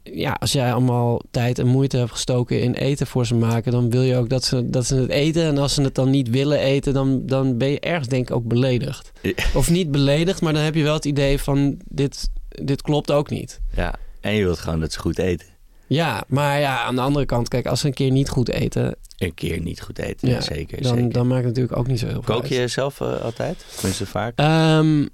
ja, 0.02 0.37
als 0.40 0.52
jij 0.52 0.72
allemaal 0.72 1.20
tijd 1.30 1.59
en 1.59 1.66
moeite 1.66 1.96
hebt 1.96 2.11
gestoken 2.11 2.62
in 2.62 2.74
eten 2.74 3.06
voor 3.06 3.26
ze 3.26 3.35
maken... 3.35 3.72
dan 3.72 3.90
wil 3.90 4.02
je 4.02 4.16
ook 4.16 4.28
dat 4.28 4.44
ze, 4.44 4.70
dat 4.70 4.87
ze 4.87 4.94
het 4.94 5.11
eten. 5.11 5.42
En 5.42 5.59
als 5.59 5.74
ze 5.74 5.83
het 5.83 5.94
dan 5.94 6.11
niet 6.11 6.30
willen 6.30 6.59
eten... 6.59 6.92
dan, 6.94 7.26
dan 7.26 7.59
ben 7.59 7.68
je 7.68 7.80
ergens 7.80 8.09
denk 8.09 8.28
ik 8.28 8.37
ook 8.37 8.46
beledigd. 8.46 9.12
Ja. 9.20 9.33
Of 9.54 9.70
niet 9.70 9.90
beledigd, 9.90 10.40
maar 10.40 10.52
dan 10.52 10.62
heb 10.62 10.74
je 10.74 10.83
wel 10.83 10.94
het 10.94 11.04
idee 11.04 11.38
van... 11.38 11.76
dit, 11.85 12.30
dit 12.48 12.83
klopt 12.83 13.11
ook 13.11 13.30
niet. 13.30 13.61
Ja, 13.74 13.94
en 14.20 14.33
je 14.35 14.44
wilt 14.44 14.59
gewoon 14.59 14.80
dat 14.80 14.92
ze 14.92 14.98
goed 14.98 15.18
eten. 15.18 15.46
Ja, 15.94 16.24
maar 16.29 16.61
ja, 16.61 16.83
aan 16.83 16.94
de 16.94 17.00
andere 17.00 17.24
kant... 17.26 17.48
kijk, 17.48 17.66
als 17.66 17.81
ze 17.81 17.87
een 17.87 17.94
keer 17.94 18.11
niet 18.11 18.29
goed 18.29 18.48
eten... 18.48 18.96
Een 19.18 19.35
keer 19.35 19.61
niet 19.61 19.81
goed 19.81 19.98
eten, 19.98 20.29
Ja, 20.29 20.40
zeker. 20.40 20.83
dan, 20.83 20.94
zeker. 20.96 21.12
dan 21.12 21.26
maakt 21.26 21.38
het 21.44 21.46
natuurlijk 21.48 21.76
ook 21.79 21.87
niet 21.87 21.98
zo 21.98 22.07
heel 22.07 22.22
veel 22.22 22.35
Kook 22.35 22.42
uit. 22.42 22.53
je 22.53 22.68
zelf 22.68 23.00
eh, 23.00 23.20
altijd? 23.20 23.64
Tenminste 23.74 24.07
vaak? 24.07 24.33
Ehm, 24.38 25.07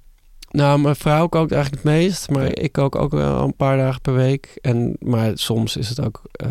nou, 0.51 0.79
mijn 0.81 0.97
vrouw 0.97 1.27
kookt 1.27 1.53
eigenlijk 1.53 1.83
het 1.85 1.93
meest. 1.93 2.31
Maar 2.31 2.45
Ja. 2.45 2.55
ik 2.55 2.73
kook 2.73 2.95
ook 2.97 3.11
wel 3.13 3.43
een 3.43 3.57
paar 3.57 3.77
dagen 3.77 4.01
per 4.01 4.15
week. 4.15 4.59
En, 4.61 4.97
maar 5.01 5.31
soms 5.35 5.77
is 5.77 5.89
het 5.89 6.05
ook... 6.05 6.23
eh, 6.33 6.49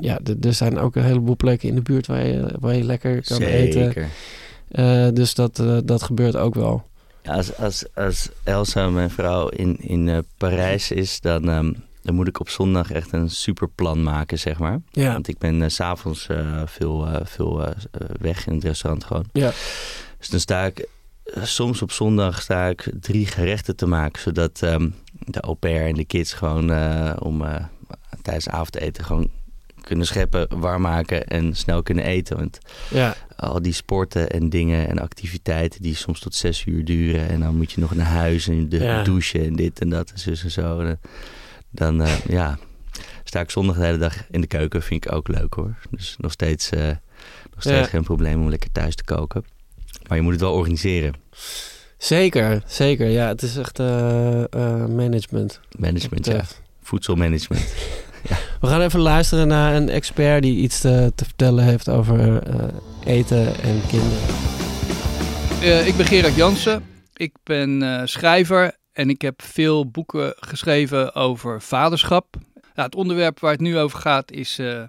ja, 0.00 0.18
er 0.40 0.54
zijn 0.54 0.78
ook 0.78 0.96
een 0.96 1.04
heleboel 1.04 1.36
plekken 1.36 1.68
in 1.68 1.74
de 1.74 1.82
buurt 1.82 2.06
waar 2.06 2.26
je, 2.26 2.54
waar 2.60 2.74
je 2.74 2.84
lekker 2.84 3.22
kan 3.24 3.42
eten. 3.42 3.82
Zeker. 3.84 4.08
Eh, 4.68 5.08
dus 5.12 5.34
dat, 5.34 5.62
dat 5.84 6.02
gebeurt 6.02 6.36
ook 6.36 6.54
wel. 6.54 6.86
Als, 7.24 7.56
als, 7.56 7.84
als 7.94 8.28
Elsa, 8.42 8.88
mijn 8.88 9.10
vrouw, 9.10 9.48
in, 9.48 9.76
in 9.80 10.24
Parijs 10.36 10.90
is, 10.90 11.20
dan, 11.20 11.48
ehm, 11.50 11.72
dan 12.06 12.14
moet 12.14 12.28
ik 12.28 12.40
op 12.40 12.48
zondag 12.48 12.90
echt 12.90 13.12
een 13.12 13.30
superplan 13.30 14.02
maken, 14.02 14.38
zeg 14.38 14.58
maar. 14.58 14.80
Ja, 14.90 15.12
Want 15.12 15.28
ik 15.28 15.38
ben 15.38 15.62
eh, 15.62 15.68
s 15.68 15.74
s'avonds 15.74 16.26
eh, 16.28 16.62
veel, 16.66 17.06
eh, 17.06 17.20
veel 17.24 17.64
eh, 17.66 17.70
eh, 17.70 18.08
weg 18.20 18.46
in 18.46 18.54
het 18.54 18.64
restaurant 18.64 19.04
gewoon. 19.04 19.24
Ja. 19.32 19.52
Dus 20.18 20.28
dan 20.28 20.40
sta 20.40 20.64
ik, 20.64 20.86
eh, 21.24 21.42
soms 21.44 21.82
op 21.82 21.92
zondag 21.92 22.42
sta 22.42 22.66
ik 22.66 22.90
drie 23.00 23.26
gerechten 23.26 23.76
te 23.76 23.86
maken. 23.86 24.20
Zodat 24.22 24.62
ehm, 24.62 24.88
de 25.24 25.40
au 25.40 25.54
pair 25.54 25.86
en 25.86 25.94
de 25.94 26.04
kids 26.04 26.32
gewoon 26.32 26.72
eh, 26.72 27.12
om 27.18 27.42
eh, 27.44 27.64
tijdens 28.22 28.48
avondeten 28.48 29.04
gewoon 29.04 29.30
kunnen 29.80 30.06
scheppen, 30.06 30.58
warm 30.60 30.82
maken 30.82 31.26
en 31.26 31.54
snel 31.56 31.82
kunnen 31.82 32.04
eten. 32.04 32.36
Want 32.36 32.58
ja, 32.90 33.14
al 33.36 33.62
die 33.62 33.72
sporten 33.72 34.30
en 34.30 34.48
dingen 34.48 34.88
en 34.88 34.98
activiteiten 34.98 35.82
die 35.82 35.94
soms 35.94 36.20
tot 36.20 36.34
zes 36.34 36.64
uur 36.64 36.84
duren. 36.84 37.28
En 37.28 37.40
dan 37.40 37.56
moet 37.56 37.72
je 37.72 37.80
nog 37.80 37.94
naar 37.94 38.06
huis 38.06 38.48
en 38.48 38.68
de 38.68 38.78
Ja. 38.78 39.02
douchen 39.02 39.44
en 39.44 39.56
dit 39.56 39.80
en 39.80 39.88
dat 39.88 40.10
en 40.10 40.18
zus 40.18 40.44
en 40.44 40.50
zo. 40.50 40.80
En 40.80 41.00
dan 41.76 42.02
eh, 42.02 42.18
ja, 42.28 42.58
sta 43.24 43.40
ik 43.40 43.50
zondag 43.50 43.76
de 43.76 43.84
hele 43.84 43.98
dag 43.98 44.14
in 44.30 44.40
de 44.40 44.46
keuken. 44.46 44.82
Vind 44.82 45.04
ik 45.04 45.12
ook 45.12 45.28
leuk 45.28 45.54
hoor. 45.54 45.74
Dus 45.90 46.14
nog 46.18 46.32
steeds, 46.32 46.70
eh, 46.70 46.86
nog 47.50 47.58
steeds 47.60 47.78
Ja. 47.78 47.84
geen 47.84 48.02
probleem 48.04 48.40
om 48.40 48.48
lekker 48.48 48.72
thuis 48.72 48.94
te 48.94 49.04
koken. 49.04 49.44
Maar 50.08 50.16
je 50.16 50.22
moet 50.22 50.32
het 50.32 50.40
wel 50.40 50.52
organiseren. 50.52 51.14
zeker. 51.98 52.62
Zeker, 52.66 53.06
ja. 53.08 53.28
Het 53.28 53.42
is 53.42 53.56
echt 53.56 53.78
eh, 53.78 54.42
eh, 54.42 54.86
management. 54.86 55.60
Management, 55.78 56.26
ja. 56.26 56.42
Voedselmanagement. 56.82 57.64
We 58.60 58.66
gaan 58.66 58.80
even 58.80 59.00
luisteren 59.00 59.48
naar 59.48 59.74
een 59.74 59.88
expert 59.88 60.42
die 60.42 60.56
iets 60.56 60.80
te, 60.80 61.12
te 61.14 61.24
vertellen 61.24 61.64
heeft 61.64 61.88
over 61.88 62.42
eh, 62.42 62.64
eten 63.04 63.46
en 63.60 63.80
kinderen. 63.88 64.18
Eh, 65.62 65.86
ik 65.86 65.96
ben 65.96 66.06
Gerard 66.06 66.34
Jansen. 66.34 66.84
Ik 67.14 67.32
ben 67.44 67.82
eh, 67.82 68.02
schrijver 68.04 68.76
en 68.96 69.10
ik 69.10 69.22
heb 69.22 69.42
veel 69.42 69.90
boeken 69.90 70.34
geschreven 70.36 71.14
over 71.14 71.62
vaderschap. 71.62 72.36
Nou, 72.52 72.88
het 72.88 72.94
onderwerp 72.94 73.40
waar 73.40 73.52
het 73.52 73.60
nu 73.60 73.78
over 73.78 73.98
gaat 73.98 74.30
is 74.30 74.58
eh, 74.58 74.82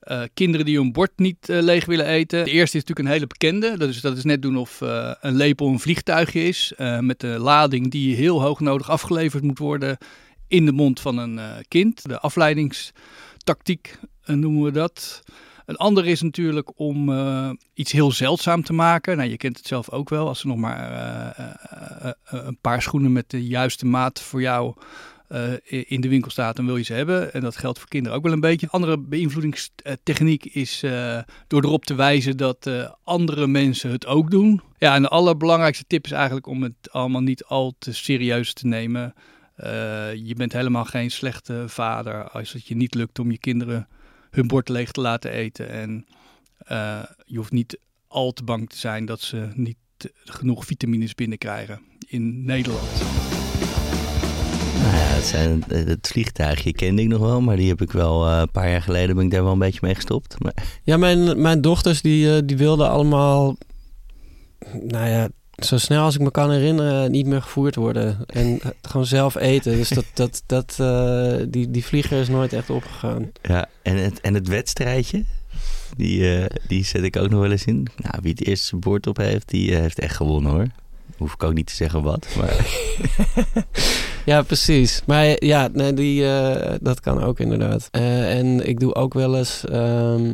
eh, 0.00 0.22
kinderen 0.34 0.66
die 0.66 0.76
hun 0.76 0.92
bord 0.92 1.10
niet 1.16 1.48
eh, 1.48 1.62
leeg 1.62 1.84
willen 1.84 2.06
eten. 2.06 2.44
De 2.44 2.50
eerste 2.50 2.76
is 2.76 2.84
natuurlijk 2.84 3.08
een 3.08 3.14
hele 3.14 3.26
bekende. 3.26 3.76
Dat 3.78 3.88
is, 3.88 4.00
dat 4.00 4.16
is 4.16 4.24
net 4.24 4.42
doen 4.42 4.56
of 4.56 4.80
een 5.20 5.36
lepel 5.36 5.68
een 5.68 5.80
vliegtuigje 5.80 6.44
is. 6.44 6.72
met 7.00 7.22
een 7.22 7.38
lading 7.38 7.90
die 7.90 8.16
heel 8.16 8.40
hoog 8.42 8.60
nodig 8.60 8.90
afgeleverd 8.90 9.42
moet 9.42 9.58
worden 9.58 9.98
in 10.48 10.64
de 10.64 10.72
mond 10.72 11.00
van 11.00 11.18
een 11.18 11.40
kind. 11.68 12.08
De 12.08 12.20
afleidingstactiek 12.20 13.98
noemen 14.24 14.62
we 14.62 14.70
dat. 14.70 15.22
Een 15.68 15.76
ander 15.76 16.06
is 16.06 16.22
natuurlijk 16.22 16.70
om 16.76 17.12
eh, 17.12 17.50
iets 17.74 17.92
heel 17.92 18.12
zeldzaam 18.12 18.62
te 18.62 18.72
maken. 18.72 19.16
Nou, 19.16 19.28
je 19.28 19.36
kent 19.36 19.56
het 19.56 19.66
zelf 19.66 19.90
ook 19.90 20.08
wel. 20.08 20.28
Als 20.28 20.40
er 20.40 20.46
nog 20.46 20.56
maar 20.56 20.92
eh, 20.92 22.08
eh, 22.08 22.12
een 22.24 22.58
paar 22.60 22.82
schoenen 22.82 23.12
met 23.12 23.30
de 23.30 23.46
juiste 23.46 23.86
maat 23.86 24.20
voor 24.20 24.40
jou 24.40 24.74
in 25.64 26.00
de 26.00 26.08
winkel 26.08 26.30
staat, 26.30 26.56
dan 26.56 26.66
wil 26.66 26.76
je 26.76 26.84
ze 26.84 26.92
hebben. 26.92 27.32
En 27.32 27.40
dat 27.40 27.56
geldt 27.56 27.78
voor 27.78 27.88
kinderen 27.88 28.18
ook 28.18 28.24
wel 28.24 28.32
een 28.32 28.40
beetje. 28.40 28.66
Een 28.66 28.72
andere 28.72 28.98
beïnvloedingstechniek 28.98 30.44
is 30.44 30.84
door 31.46 31.64
erop 31.64 31.84
te 31.84 31.94
wijzen 31.94 32.36
dat 32.36 32.70
andere 33.04 33.46
mensen 33.46 33.90
het 33.90 34.06
ook 34.06 34.30
doen. 34.30 34.60
Ja, 34.78 34.94
en 34.94 35.02
de 35.02 35.08
allerbelangrijkste 35.08 35.84
tip 35.86 36.04
is 36.04 36.10
eigenlijk 36.10 36.46
om 36.46 36.62
het 36.62 36.90
allemaal 36.90 37.20
niet 37.20 37.44
al 37.44 37.74
te 37.78 37.94
serieus 37.94 38.52
te 38.52 38.66
nemen. 38.66 39.14
Je 40.14 40.34
bent 40.36 40.52
helemaal 40.52 40.84
geen 40.84 41.10
slechte 41.10 41.64
vader 41.66 42.28
als 42.28 42.52
het 42.52 42.66
je 42.66 42.76
niet 42.76 42.94
lukt 42.94 43.18
om 43.18 43.30
je 43.30 43.38
kinderen 43.38 43.88
hun 44.38 44.46
bord 44.46 44.68
leeg 44.68 44.90
te 44.90 45.00
laten 45.00 45.30
eten. 45.30 45.68
En 45.68 46.06
eh, 46.58 47.02
je 47.24 47.36
hoeft 47.36 47.52
niet 47.52 47.78
al 48.08 48.32
te 48.32 48.42
bang 48.42 48.68
te 48.68 48.76
zijn 48.76 49.04
dat 49.04 49.20
ze 49.20 49.48
niet 49.54 49.76
genoeg 50.24 50.64
vitamines 50.64 51.14
binnenkrijgen 51.14 51.80
in 52.06 52.44
Nederland. 52.44 52.88
nou 54.82 54.96
ja, 54.96 55.14
het, 55.14 55.24
zijn, 55.24 55.64
het 55.68 56.08
vliegtuigje 56.08 56.72
kende 56.72 57.02
ik 57.02 57.08
nog 57.08 57.20
wel. 57.20 57.40
Maar 57.40 57.56
die 57.56 57.68
heb 57.68 57.80
ik 57.80 57.92
wel 57.92 58.26
eh, 58.26 58.38
een 58.38 58.50
paar 58.50 58.70
jaar 58.70 58.82
geleden 58.82 59.16
ben 59.16 59.24
ik 59.24 59.30
daar 59.30 59.42
wel 59.42 59.52
een 59.52 59.58
beetje 59.58 59.80
mee 59.82 59.94
gestopt. 59.94 60.42
Maar, 60.42 60.80
Ja, 60.84 60.96
mijn, 60.96 61.40
mijn 61.40 61.60
dochters 61.60 62.02
die, 62.02 62.34
eh, 62.36 62.42
die 62.44 62.56
wilden 62.56 62.88
allemaal, 62.90 63.56
nou 64.72 65.08
ja, 65.08 65.28
zo 65.58 65.78
snel 65.78 66.04
als 66.04 66.14
ik 66.14 66.20
me 66.20 66.30
kan 66.30 66.50
herinneren, 66.50 67.10
niet 67.10 67.26
meer 67.26 67.42
gevoerd 67.42 67.74
worden. 67.74 68.18
En 68.26 68.60
gewoon 68.82 69.06
zelf 69.06 69.34
eten. 69.34 69.76
Dus 69.76 69.88
dat, 69.88 70.04
dat, 70.14 70.42
dat, 70.46 70.76
eh, 70.80 71.46
die, 71.48 71.70
die 71.70 71.84
vlieger 71.84 72.20
is 72.20 72.28
nooit 72.28 72.52
echt 72.52 72.70
opgegaan. 72.70 73.32
Ja, 73.42 73.68
en 73.82 73.96
het, 73.96 74.20
en 74.20 74.34
het 74.34 74.48
wedstrijdje, 74.48 75.24
die, 75.96 76.36
eh, 76.36 76.46
die 76.66 76.84
zet 76.84 77.02
ik 77.02 77.16
ook 77.16 77.30
nog 77.30 77.40
wel 77.40 77.50
eens 77.50 77.64
in. 77.64 77.88
Nou, 77.96 78.14
wie 78.22 78.30
het 78.30 78.46
eerste 78.46 78.76
bord 78.76 79.06
op 79.06 79.16
heeft, 79.16 79.48
die 79.48 79.74
eh, 79.74 79.80
heeft 79.80 79.98
echt 79.98 80.16
gewonnen 80.16 80.52
hoor. 80.52 80.66
Hoef 81.16 81.32
ik 81.32 81.42
ook 81.42 81.54
niet 81.54 81.66
te 81.66 81.74
zeggen 81.74 82.02
wat, 82.02 82.26
maar 82.36 82.66
Ja, 84.24 84.42
precies. 84.42 85.02
Maar 85.06 85.44
ja, 85.44 85.68
nee, 85.72 85.92
die, 85.92 86.22
dat 86.80 87.00
kan 87.00 87.22
ook 87.22 87.40
inderdaad. 87.40 87.88
En 87.90 88.68
ik 88.68 88.80
doe 88.80 88.94
ook 88.94 89.14
wel 89.14 89.36
eens 89.36 89.64
ehm, 89.64 90.32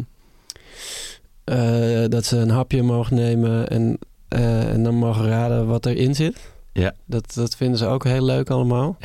eh, 1.44 2.04
dat 2.08 2.24
ze 2.24 2.36
een 2.36 2.50
hapje 2.50 2.82
mogen 2.82 3.16
nemen 3.16 3.68
en, 3.68 3.98
en 4.34 4.82
dan 4.82 4.94
mogen 4.94 5.28
raden 5.28 5.66
wat 5.66 5.86
erin 5.86 6.14
zit. 6.14 6.52
Ja. 6.72 6.94
Dat, 7.06 7.34
dat 7.34 7.56
vinden 7.56 7.78
ze 7.78 7.86
ook 7.86 8.04
heel 8.04 8.24
leuk 8.24 8.50
allemaal. 8.50 8.96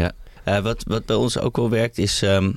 Eh, 0.43 0.59
wat, 0.59 0.83
wat 0.87 1.05
bij 1.05 1.15
ons 1.15 1.37
ook 1.39 1.55
wel 1.57 1.69
werkt 1.69 1.97
is, 1.97 2.21
ehm, 2.21 2.51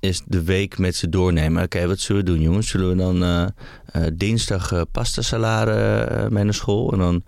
is 0.00 0.22
de 0.26 0.42
week 0.42 0.78
met 0.78 0.96
ze 0.96 1.08
doornemen. 1.08 1.62
Oké, 1.62 1.86
wat 1.86 1.98
zullen 1.98 2.24
we 2.24 2.30
doen 2.30 2.40
jongens? 2.40 2.68
Zullen 2.68 2.88
we 2.88 2.96
dan 2.96 3.22
eh, 3.22 3.46
eh, 4.06 4.12
dinsdag 4.14 4.72
eh, 4.72 4.80
pasta 4.92 5.22
salade 5.22 5.72
eh, 5.72 6.28
mee 6.28 6.44
naar 6.44 6.54
school? 6.54 6.92
En 6.92 6.98
dan 6.98 7.22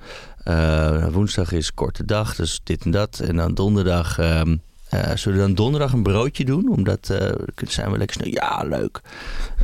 eh, 0.44 1.06
woensdag 1.08 1.52
is 1.52 1.74
korte 1.74 2.04
dag, 2.04 2.34
dus 2.34 2.60
dit 2.64 2.84
en 2.84 2.90
dat. 2.90 3.18
En 3.18 3.36
dan 3.36 3.54
donderdag... 3.54 4.18
ehm, 4.18 4.56
eh, 4.90 5.16
zullen 5.16 5.38
we 5.38 5.44
dan 5.44 5.54
donderdag 5.54 5.92
een 5.92 6.02
broodje 6.02 6.44
doen? 6.44 6.68
Omdat 6.70 7.08
uh, 7.12 7.18
zijn 7.68 7.90
we 7.90 7.98
lekker 7.98 8.16
snel. 8.20 8.32
Ja, 8.32 8.64
leuk. 8.68 9.00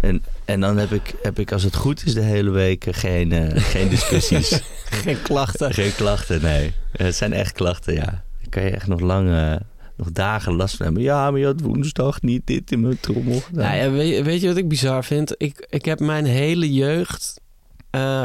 En, 0.03 0.23
en 0.45 0.61
dan 0.61 0.77
heb 0.77 0.93
ik, 0.93 1.15
heb 1.23 1.39
ik, 1.39 1.53
als 1.53 1.63
het 1.63 1.77
goed 1.77 2.05
is, 2.07 2.15
de 2.15 2.21
hele 2.21 2.51
week 2.51 2.87
geen, 2.91 3.33
eh, 3.33 3.63
geen 3.73 3.89
discussies. 3.89 4.63
Geen 4.85 5.23
klachten. 5.23 5.75
geen 5.75 5.95
klachten, 5.95 6.43
nee. 6.43 6.73
Het 6.93 7.15
zijn 7.15 7.33
echt 7.33 7.53
klachten, 7.53 7.95
ja. 7.95 8.05
Daar 8.05 8.49
kan 8.51 8.63
je 8.63 8.71
echt 8.71 8.87
nog 8.87 9.01
lang, 9.01 9.59
nog 9.97 10.13
dagen 10.13 10.55
last 10.57 10.77
van 10.77 10.85
hebben. 10.87 11.03
Ja, 11.03 11.31
maar 11.31 11.41
je 11.41 11.47
had 11.47 11.61
woensdag 11.61 12.23
niet 12.23 12.47
dit 12.47 12.73
in 12.73 12.81
mijn 12.81 13.01
trommel 13.01 13.41
gedaan. 13.41 13.65
Nou 13.65 13.77
ja, 13.77 13.91
weet, 13.91 14.17
je- 14.17 14.23
weet 14.23 14.41
je 14.41 14.49
wat 14.49 14.57
ik 14.57 14.69
bizar 14.69 15.05
vind? 15.05 15.35
Ik, 15.37 15.67
ik 15.71 15.85
heb 15.85 16.01
mijn 16.01 16.25
hele 16.25 16.73
jeugd 16.73 17.41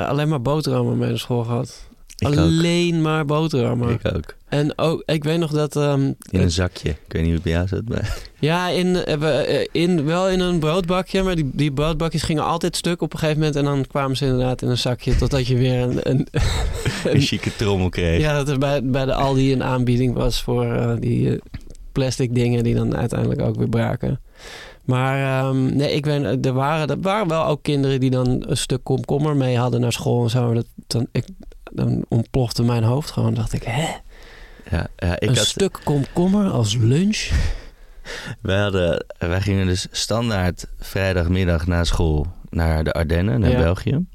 alleen 0.08 0.30
maar 0.30 0.42
boterhammen 0.42 0.98
mee 0.98 1.10
naar 1.10 1.20
school 1.20 1.44
gehad. 1.44 1.88
Ik 2.20 2.28
ook. 2.28 2.36
Alleen 2.36 3.02
maar 3.02 3.26
boterhammen. 3.26 3.90
Ik 3.90 4.16
ook. 4.16 4.36
En 4.48 4.78
ook, 4.78 5.04
ik 5.06 5.24
weet 5.24 5.40
nog 5.40 5.52
dat... 5.52 5.76
ehm, 5.76 6.02
In 6.30 6.40
een 6.42 6.52
zakje. 6.52 6.90
Ik 6.90 6.98
weet 7.08 7.22
niet 7.22 7.24
hoe 7.24 7.34
het 7.34 7.44
bij 7.44 7.52
jou 7.52 7.68
zit. 7.68 7.90
Maar... 7.90 8.18
Ja, 8.40 8.68
in, 8.68 8.96
eh, 8.96 9.60
eh, 9.62 9.68
in, 9.72 10.06
wel 10.06 10.30
in 10.30 10.40
een 10.40 10.60
broodbakje, 10.60 11.24
maar 11.24 11.36
die, 11.36 11.50
die 11.54 11.72
broodbakjes 11.72 12.24
gingen 12.24 12.44
altijd 12.46 12.76
stuk 12.76 13.02
op 13.02 13.14
een 13.14 13.20
gegeven 13.20 13.40
moment. 13.40 13.58
En 13.58 13.64
dan 13.64 13.88
kwamen 13.88 14.18
ze 14.18 14.26
inderdaad 14.26 14.62
in 14.62 14.68
een 14.70 14.78
zakje 14.78 15.16
totdat 15.16 15.48
je 15.48 15.56
weer 15.58 15.82
een... 15.82 16.00
een, 16.10 16.28
Een 17.14 17.22
chique 17.22 17.56
trommel 17.56 17.90
kreeg. 17.90 18.22
ja, 18.22 18.34
dat 18.34 18.50
er 18.50 18.58
bij, 18.58 18.84
bij 18.84 19.06
de 19.06 19.14
Aldi 19.14 19.54
een 19.54 19.64
aanbieding 19.64 20.14
was 20.14 20.42
voor 20.42 20.66
eh, 20.66 20.94
die 21.00 21.40
plastic 21.92 22.36
dingen 22.36 22.64
die 22.64 22.76
dan 22.76 22.96
uiteindelijk 22.96 23.42
ook 23.42 23.56
weer 23.56 23.70
braken. 23.70 24.20
Maar 24.84 25.46
ehm, 25.46 25.76
nee, 25.76 25.92
ik 25.94 26.06
weet, 26.06 26.46
er 26.46 26.54
waren, 26.54 26.88
er 26.90 27.02
waren 27.02 27.28
wel 27.28 27.46
ook 27.46 27.64
kinderen 27.64 28.00
die 28.00 28.10
dan 28.10 28.44
een 28.48 28.58
stuk 28.58 28.84
komkommer 28.84 29.36
mee 29.36 29.58
hadden 29.58 29.82
naar 29.82 29.92
school 29.94 30.24
en 30.24 30.30
zo. 30.30 30.54
Dat, 30.54 30.66
dan, 30.88 31.08
ik, 31.12 31.26
dan 31.72 32.06
ontplofte 32.08 32.64
mijn 32.64 32.84
hoofd 32.84 33.12
gewoon. 33.12 33.34
dacht 33.34 33.54
ik, 33.54 33.64
hè? 33.64 33.88
Ja, 34.70 34.88
ja, 34.98 35.20
ik 35.20 35.30
een 35.30 35.38
had, 35.38 35.46
stuk 35.46 35.80
komkommer 35.84 36.50
als 36.52 36.76
lunch? 36.76 37.30
wij, 38.42 38.60
hadden, 38.60 39.06
wij 39.18 39.42
gingen 39.42 39.68
dus 39.68 39.88
standaard 39.92 40.66
vrijdagmiddag 40.80 41.68
na 41.68 41.84
school 41.84 42.28
naar 42.50 42.84
de 42.84 42.94
Ardennen, 42.94 43.40
naar 43.40 43.50
Ja. 43.52 43.58
België. 43.58 44.06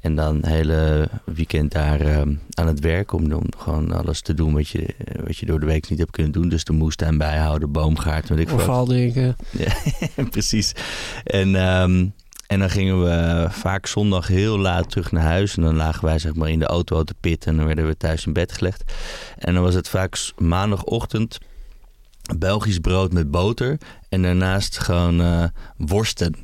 En 0.00 0.14
dan 0.14 0.36
het 0.36 0.46
hele 0.46 1.08
weekend 1.24 1.72
daar 1.72 2.00
ehm, 2.00 2.34
aan 2.50 2.66
het 2.66 2.80
werk 2.80 3.12
om, 3.12 3.32
om 3.32 3.44
gewoon 3.58 3.92
alles 3.92 4.20
te 4.20 4.34
doen 4.34 4.52
wat 4.54 4.68
je, 4.68 4.94
wat 5.24 5.36
je 5.36 5.46
door 5.46 5.60
de 5.60 5.66
week 5.66 5.90
niet 5.90 5.98
hebt 5.98 6.10
kunnen 6.10 6.32
doen. 6.32 6.48
Dus 6.48 6.64
de 6.64 6.72
moestuin 6.72 7.18
bijhouden, 7.18 7.72
boomgaard, 7.72 8.28
weet 8.28 8.38
ik 8.38 8.48
veel. 8.48 8.56
wat. 8.56 8.64
Vooral 8.66 8.86
Ja, 9.50 9.72
precies. 10.30 10.72
En, 11.24 11.54
ehm, 11.54 12.06
en 12.46 12.58
dan 12.58 12.70
gingen 12.70 13.02
we 13.02 13.46
vaak 13.50 13.86
zondag 13.86 14.26
heel 14.26 14.58
laat 14.58 14.90
terug 14.90 15.12
naar 15.12 15.22
huis. 15.22 15.56
En 15.56 15.62
dan 15.62 15.76
lagen 15.76 16.04
wij 16.04 16.18
zeg 16.18 16.34
maar 16.34 16.48
in 16.50 16.58
de 16.58 16.66
auto 16.66 17.04
te 17.04 17.14
pitten. 17.20 17.50
En 17.50 17.56
dan 17.56 17.66
werden 17.66 17.86
we 17.86 17.96
thuis 17.96 18.26
in 18.26 18.32
bed 18.32 18.52
gelegd. 18.52 18.92
En 19.38 19.54
dan 19.54 19.62
was 19.62 19.74
het 19.74 19.88
vaak 19.88 20.32
maandagochtend 20.38 21.38
Belgisch 22.38 22.78
brood 22.78 23.12
met 23.12 23.30
boter. 23.30 23.78
En 24.08 24.22
daarnaast 24.22 24.78
gewoon 24.78 25.20
eh, 25.20 25.44
worsten. 25.76 26.34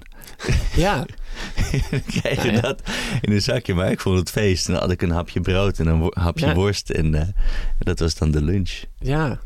Ja, 0.77 0.97
dan 1.91 2.03
kreeg 2.07 2.43
je 2.43 2.51
Nou 2.51 2.53
ja. 2.55 2.61
dat 2.61 2.83
in 3.21 3.33
een 3.33 3.43
zakje. 3.43 3.75
Maar 3.75 3.91
ik 3.91 4.01
vond 4.01 4.19
het 4.19 4.31
feest. 4.31 4.67
En 4.67 4.73
dan 4.73 4.83
had 4.83 4.91
ik 4.91 5.03
een 5.03 5.11
hapje 5.11 5.41
brood 5.41 5.79
en 5.79 5.87
een 5.87 6.11
hapje 6.15 6.47
Ja. 6.47 6.55
worst. 6.55 6.91
En 6.91 7.15
eh, 7.15 7.27
dat 7.79 7.99
was 7.99 8.15
dan 8.15 8.31
de 8.31 8.43
lunch. 8.43 8.83
ja. 8.99 9.39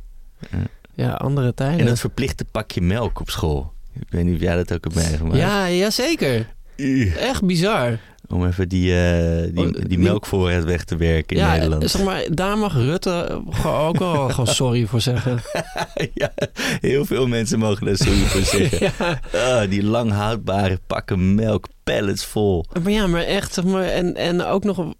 Ja. 0.51 0.59
Ja, 0.95 1.13
andere 1.13 1.55
tijden. 1.55 1.81
En 1.81 1.87
dat 1.87 2.01
verplichte 2.01 2.45
pakje 2.45 2.81
melk 2.81 3.21
op 3.21 3.31
school. 3.31 3.72
Ik 4.01 4.07
weet 4.11 4.25
niet 4.25 4.35
of 4.35 4.41
jij 4.41 4.57
dat 4.57 4.73
ook 4.73 4.85
hebt 4.85 4.95
meegemaakt. 4.97 5.37
ja, 5.37 5.67
ja, 5.67 5.91
zeker. 5.91 6.47
Ugh. 6.77 7.17
Echt 7.17 7.45
bizar. 7.47 7.99
Om 8.33 8.47
even 8.47 8.69
die, 8.69 8.95
eh, 8.95 9.55
die, 9.55 9.67
Oh, 9.67 9.73
die 9.73 9.89
die- 9.89 9.99
melkvoorraad 9.99 10.65
weg 10.65 10.85
te 10.85 10.97
werken 10.97 11.37
in 11.37 11.43
ja, 11.43 11.53
Nederland. 11.53 11.91
zeg 11.91 12.03
maar, 12.05 12.25
daar 12.31 12.59
mag 12.59 12.75
Rutte 12.75 13.43
ook 13.67 13.99
wel 13.99 14.29
gewoon 14.29 14.47
sorry 14.47 14.87
voor 14.87 15.01
zeggen. 15.01 15.41
ja, 16.15 16.33
heel 16.81 17.05
veel 17.05 17.27
mensen 17.27 17.59
mogen 17.59 17.87
daar 17.87 17.97
sorry 17.97 18.19
voor 18.25 18.41
zeggen. 18.43 18.79
ja. 18.99 19.21
Ah, 19.63 19.71
die 19.71 19.83
lang 19.85 20.11
houdbare 20.13 20.79
pakken 20.87 21.35
melk, 21.35 21.67
pallets 21.85 22.25
vol. 22.25 22.65
Maar 22.83 22.93
ja, 22.93 23.07
maar 23.07 23.23
echt, 23.23 23.55
zeg 23.55 23.65
maar, 23.65 23.85
en, 23.85 24.15
en 24.17 24.45
ook 24.45 24.65
nog, 24.65 24.93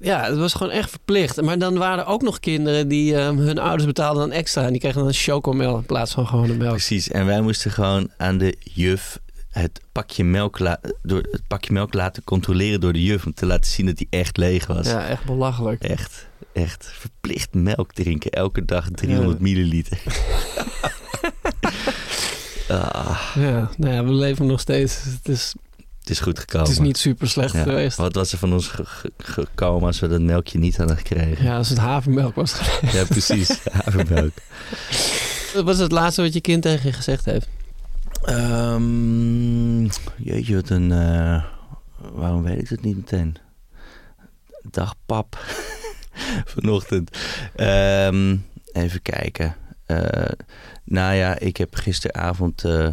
ja, 0.00 0.24
het 0.24 0.36
was 0.36 0.54
gewoon 0.54 0.72
echt 0.72 0.90
verplicht. 0.90 1.42
Maar 1.42 1.58
dan 1.58 1.78
waren 1.78 1.98
er 2.04 2.10
ook 2.10 2.22
nog 2.22 2.40
kinderen 2.40 2.88
die 2.88 3.16
ehm, 3.16 3.36
hun 3.36 3.58
ouders 3.58 3.84
betaalden 3.86 4.28
dan 4.28 4.38
extra. 4.38 4.62
En 4.64 4.70
die 4.72 4.80
kregen 4.80 5.02
dan 5.02 5.12
chocomel 5.12 5.76
in 5.76 5.86
plaats 5.86 6.12
van 6.12 6.26
gewone 6.26 6.54
melk. 6.54 6.70
Precies, 6.70 7.10
en 7.10 7.26
wij 7.26 7.40
moesten 7.40 7.70
gewoon 7.70 8.10
aan 8.16 8.38
de 8.38 8.54
juf 8.60 9.18
het 9.58 9.80
pakje 9.92 10.24
melk, 10.24 10.58
door 11.02 11.18
het 11.30 11.46
pakje 11.46 11.72
melk 11.72 11.94
laten 11.94 12.24
controleren 12.24 12.80
door 12.80 12.92
de 12.92 13.02
juf. 13.02 13.26
Om 13.26 13.34
te 13.34 13.46
laten 13.46 13.70
zien 13.70 13.86
dat 13.86 13.96
die 13.96 14.06
echt 14.10 14.36
leeg 14.36 14.66
was. 14.66 14.86
Ja, 14.86 15.06
echt 15.06 15.24
belachelijk. 15.24 15.82
Echt, 15.84 16.26
echt 16.52 16.90
verplicht 16.92 17.54
melk 17.54 17.92
drinken. 17.92 18.30
Elke 18.30 18.64
dag 18.64 18.88
300 18.90 19.36
Ja. 19.38 19.42
milliliter. 19.42 20.02
ah, 22.68 23.20
Ja, 23.34 23.70
nou 23.76 23.94
ja, 23.94 24.04
we 24.04 24.12
leven 24.12 24.46
nog 24.46 24.60
steeds. 24.60 25.02
Het 25.04 25.28
is, 25.28 25.54
het 26.00 26.10
is 26.10 26.20
goed 26.20 26.38
gekomen. 26.38 26.66
het 26.66 26.76
is 26.76 26.82
niet 26.84 26.98
super 26.98 27.28
slecht 27.28 27.54
Ja, 27.54 27.62
geweest. 27.62 27.96
Wat 27.96 28.14
was 28.14 28.32
er 28.32 28.38
van 28.38 28.52
ons 28.52 28.66
ge- 28.68 28.84
ge- 28.84 29.12
gekomen 29.18 29.86
als 29.86 30.00
we 30.00 30.08
dat 30.08 30.20
melkje 30.20 30.58
niet 30.58 30.76
hadden 30.76 30.96
gekregen? 30.96 31.44
Ja, 31.44 31.56
als 31.56 31.68
het 31.68 31.78
havermelk 31.78 32.34
was 32.34 32.52
geweest. 32.52 32.94
Ja, 32.94 33.04
precies. 33.04 33.60
Havermelk. 33.72 34.32
Wat 35.54 35.68
is 35.74 35.78
het 35.78 35.92
laatste 35.92 36.22
wat 36.22 36.32
je 36.32 36.40
kind 36.40 36.62
tegen 36.62 36.86
je 36.88 36.92
gezegd 36.94 37.24
heeft? 37.24 37.48
Ehm, 38.26 39.82
jeetje, 40.16 40.54
wat 40.54 40.68
een... 40.68 40.92
eh, 40.92 41.44
waarom 42.12 42.42
weet 42.42 42.60
ik 42.60 42.68
het 42.68 42.82
niet 42.82 42.96
meteen? 42.96 43.36
Dag 44.70 44.94
pap. 45.06 45.38
Vanochtend. 46.54 47.18
Ehm, 47.54 48.36
even 48.72 49.02
kijken. 49.02 49.56
Eh, 49.86 50.30
nou 50.84 51.14
ja, 51.14 51.38
ik 51.38 51.56
heb 51.56 51.74
gisteravond 51.74 52.64
eh, 52.64 52.88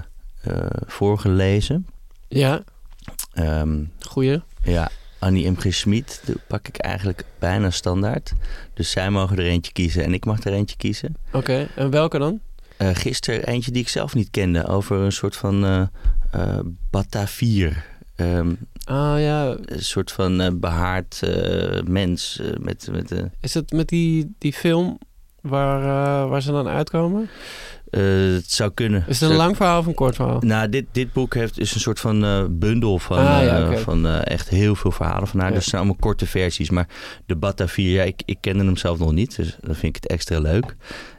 voorgelezen. 0.85 1.87
Ja, 2.27 2.63
Ehm, 3.33 3.83
goeie. 3.99 4.41
ja, 4.63 4.89
Annie 5.19 5.49
M. 5.51 5.55
G. 5.59 5.73
Schmid 5.73 6.23
pak 6.47 6.67
ik 6.67 6.77
eigenlijk 6.77 7.25
bijna 7.39 7.69
standaard. 7.69 8.33
Dus 8.73 8.91
zij 8.91 9.09
mogen 9.09 9.37
er 9.37 9.45
eentje 9.45 9.71
kiezen 9.71 10.03
en 10.03 10.13
ik 10.13 10.25
mag 10.25 10.43
er 10.43 10.53
eentje 10.53 10.75
kiezen. 10.77 11.15
Oké, 11.31 11.67
en 11.75 11.89
welke 11.89 12.17
dan? 12.17 12.39
Eh 12.77 12.89
gisteren 12.93 13.45
eentje 13.45 13.71
die 13.71 13.81
ik 13.81 13.89
zelf 13.89 14.15
niet 14.15 14.29
kende. 14.31 14.67
Over 14.67 14.97
een 14.97 15.11
soort 15.11 15.35
van 15.35 15.65
eh 15.65 15.81
eh, 16.33 16.59
Batavier. 16.89 17.85
Ehm, 18.15 18.53
Ah 18.85 19.19
ja, 19.19 19.55
een 19.65 19.83
soort 19.83 20.11
van 20.11 20.41
eh, 20.41 20.51
behaard 20.53 21.19
eh, 21.21 21.81
mens. 21.81 22.41
met, 22.59 22.87
met, 22.91 23.13
is 23.39 23.53
het 23.53 23.71
met 23.71 23.87
die, 23.87 24.35
die 24.37 24.53
film 24.53 24.97
waar, 25.41 26.27
waar 26.27 26.41
ze 26.41 26.51
dan 26.51 26.67
uitkomen? 26.67 27.29
het 27.89 28.51
zou 28.51 28.71
kunnen. 28.71 29.03
Is 29.07 29.19
het 29.19 29.29
een 29.29 29.35
lang 29.35 29.55
verhaal 29.55 29.79
of 29.79 29.85
een 29.85 29.93
kort 29.93 30.15
verhaal? 30.15 30.39
Nou, 30.39 30.69
dit, 30.69 30.85
dit 30.91 31.13
boek 31.13 31.33
heeft, 31.33 31.59
is 31.59 31.73
een 31.73 31.79
soort 31.79 31.99
van 31.99 32.47
bundel 32.59 32.99
van, 32.99 33.17
Ah, 33.17 33.43
ja, 33.43 33.77
van 33.77 34.07
echt 34.07 34.49
heel 34.49 34.75
veel 34.75 34.91
verhalen 34.91 35.27
van 35.27 35.39
haar. 35.39 35.49
Ja. 35.49 35.53
Dus 35.55 35.63
het 35.63 35.69
zijn 35.73 35.81
allemaal 35.83 36.01
korte 36.01 36.25
versies. 36.25 36.69
Maar 36.69 36.87
de 37.25 37.35
Batavier, 37.35 37.93
ja, 37.93 38.03
ik, 38.03 38.21
ik 38.25 38.37
kende 38.39 38.63
hem 38.63 38.77
zelf 38.77 38.99
nog 38.99 39.11
niet. 39.11 39.35
Dus 39.35 39.57
dan 39.61 39.75
vind 39.75 39.95
ik 39.95 40.03
het 40.03 40.11
extra 40.11 40.39
leuk. 40.39 40.75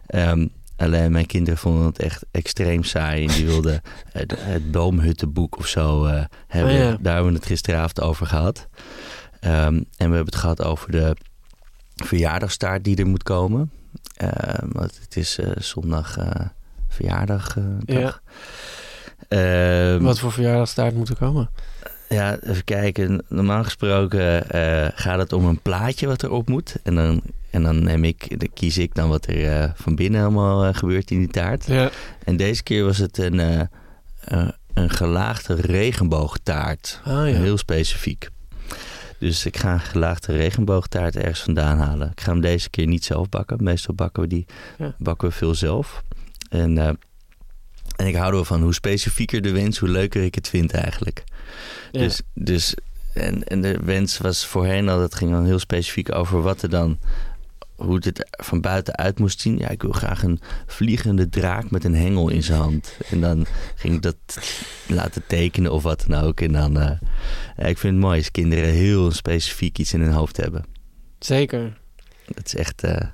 Ehm, 0.07 0.47
alleen 0.77 1.13
mijn 1.13 1.27
kinderen 1.27 1.59
vonden 1.59 1.87
het 1.87 1.99
echt 1.99 2.25
extreem 2.31 2.83
saai. 2.83 3.27
En 3.27 3.35
die 3.35 3.47
wilden 3.47 3.81
het, 4.13 4.35
het 4.39 4.71
boomhuttenboek 4.71 5.59
of 5.59 5.67
zo 5.67 6.05
eh, 6.05 6.25
hebben. 6.47 6.73
Oh, 6.73 6.79
ja. 6.79 6.97
Daar 7.01 7.15
hebben 7.15 7.33
we 7.33 7.39
het 7.39 7.47
gisteravond 7.47 8.01
over 8.01 8.27
gehad. 8.27 8.69
Ehm, 9.41 9.75
en 9.75 9.85
we 9.97 10.15
hebben 10.15 10.25
het 10.25 10.35
gehad 10.35 10.63
over 10.63 10.91
de 10.91 11.17
verjaardagstaart 11.95 12.85
die 12.85 12.97
er 12.97 13.07
moet 13.07 13.23
komen. 13.23 13.71
Ehm, 14.17 14.67
want 14.73 14.99
het 15.03 15.17
is 15.17 15.39
eh, 15.39 15.51
zondag 15.57 16.17
eh 16.19 16.31
verjaardag. 16.89 17.57
eh, 17.57 17.65
dag. 18.01 18.23
Ehm, 19.29 20.03
Wat 20.03 20.19
voor 20.19 20.33
verjaardagstaart 20.33 20.95
moet 20.95 21.09
er 21.09 21.17
komen? 21.17 21.51
ja, 22.09 22.39
even 22.41 22.65
kijken. 22.65 23.25
Normaal 23.29 23.65
gesproken 23.65 24.45
gaat 24.95 25.19
het 25.19 25.33
om 25.33 25.45
een 25.45 25.61
plaatje 25.61 26.07
wat 26.07 26.23
erop 26.23 26.49
moet. 26.49 26.77
En 26.83 26.95
dan, 26.95 27.23
en 27.55 27.63
dan, 27.63 27.83
neem 27.83 28.05
ik, 28.05 28.39
dan 28.41 28.49
kies 28.55 28.79
ik 28.79 28.95
dan 28.95 29.09
wat 29.09 29.27
er 29.27 29.61
eh, 29.61 29.71
van 29.75 29.95
binnen 29.95 30.23
allemaal 30.23 30.65
eh, 30.65 30.75
gebeurt 30.75 31.11
in 31.11 31.19
die 31.19 31.29
taart. 31.29 31.67
Ja. 31.67 31.91
En 32.25 32.37
deze 32.37 32.63
keer 32.63 32.85
was 32.85 32.99
het 32.99 33.19
een, 33.19 33.41
eh, 33.41 34.49
een 34.75 34.91
gelaagde 34.91 35.55
regenboogtaart. 35.55 37.01
Ah 37.05 37.13
ja. 37.13 37.23
Heel 37.23 37.59
specifiek. 37.59 38.29
Dus 39.19 39.47
ik 39.47 39.57
ga 39.57 39.73
een 39.73 39.81
gelaagde 39.81 40.33
regenboogtaart 40.33 41.17
ergens 41.17 41.41
vandaan 41.41 41.79
halen. 41.79 42.11
Ik 42.11 42.21
ga 42.21 42.31
hem 42.31 42.41
deze 42.41 42.71
keer 42.71 42.87
niet 42.87 43.05
zelf 43.05 43.29
bakken. 43.29 43.65
Meestal 43.65 43.95
bakken 43.95 44.23
we 44.23 44.29
die 44.29 44.47
Ja. 44.79 44.95
bakken 44.99 45.29
we 45.29 45.35
veel 45.35 45.55
zelf. 45.55 46.03
En, 46.49 46.79
en 47.97 48.07
ik 48.07 48.15
hou 48.15 48.27
er 48.27 48.35
wel 48.35 48.45
van 48.45 48.63
hoe 48.63 48.75
specifieker 48.75 49.43
de 49.43 49.53
wens, 49.53 49.79
hoe 49.79 49.89
leuker 49.89 50.23
ik 50.23 50.35
het 50.35 50.49
vind 50.49 50.73
eigenlijk. 50.73 51.25
Ja. 51.93 52.01
Dus, 52.01 52.21
dus 52.35 52.75
en, 53.15 53.45
en 53.45 53.61
de 53.61 53.79
wens 53.85 54.19
was 54.19 54.47
voorheen 54.47 54.89
al, 54.89 54.99
dat 54.99 55.15
ging 55.15 55.31
dan 55.31 55.45
heel 55.45 55.59
specifiek 55.59 56.15
over 56.15 56.43
wat 56.43 56.63
er 56.63 56.71
dan, 56.71 56.99
hoe 57.85 57.95
het 57.95 58.19
er 58.19 58.27
van 58.45 58.61
buiten 58.61 58.97
uit 58.97 59.19
moest 59.19 59.41
zien. 59.41 59.59
Ja, 59.59 59.69
ik 59.69 59.83
wil 59.83 59.93
graag 59.93 60.23
een 60.23 60.41
vliegende 60.67 61.29
draak 61.29 61.71
met 61.71 61.85
een 61.85 61.95
hengel 61.95 62.29
in 62.29 62.43
zijn 62.43 62.61
hand. 62.61 62.97
En 63.11 63.21
dan 63.21 63.47
ging 63.75 63.95
ik 63.95 64.03
dat 64.03 64.17
laten 64.87 65.23
tekenen 65.27 65.73
of 65.73 65.83
wat 65.83 66.05
dan 66.07 66.21
ook. 66.23 66.41
En 66.41 66.53
dan, 66.53 66.81
eh, 66.81 66.91
ja, 67.57 67.65
ik 67.65 67.79
vind 67.79 67.93
het 67.95 68.03
mooi 68.03 68.19
als 68.19 68.31
kinderen 68.31 68.69
heel 68.69 69.11
specifiek 69.11 69.79
iets 69.79 69.93
in 69.93 70.01
hun 70.01 70.13
hoofd 70.13 70.37
hebben. 70.37 70.65
Zeker. 71.19 71.79
Dat 72.27 72.47
is 72.47 72.55
echt, 72.55 72.83
eh, 72.83 73.07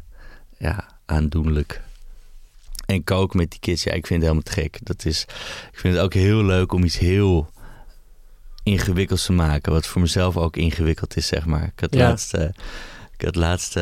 ja, 0.59 0.89
aandoenlijk. 1.07 1.81
En 2.87 3.05
koken 3.05 3.37
met 3.39 3.51
die 3.51 3.61
kids, 3.61 3.83
ja, 3.83 3.93
ik 3.93 4.07
vind 4.07 4.23
het 4.23 4.31
helemaal 4.31 4.53
te 4.55 4.61
gek. 4.61 4.79
Dat 4.83 5.05
is, 5.05 5.23
ik 5.73 5.79
vind 5.79 5.95
het 5.95 6.03
ook 6.03 6.15
heel 6.15 6.45
leuk 6.45 6.73
om 6.73 6.85
iets 6.85 6.99
heel 6.99 7.51
ingewikkelds 8.63 9.25
te 9.25 9.33
maken. 9.33 9.73
Wat 9.73 9.87
voor 9.87 10.01
mezelf 10.01 10.37
ook 10.37 10.57
ingewikkeld 10.57 11.17
is, 11.17 11.27
zeg 11.27 11.47
maar. 11.47 11.63
Ik 11.65 11.81
had 11.81 11.95
Ja. 11.95 12.09
laatst, 12.09 12.35
eh, 12.35 12.49
ik 13.17 13.25
had 13.25 13.35
laatst 13.37 13.77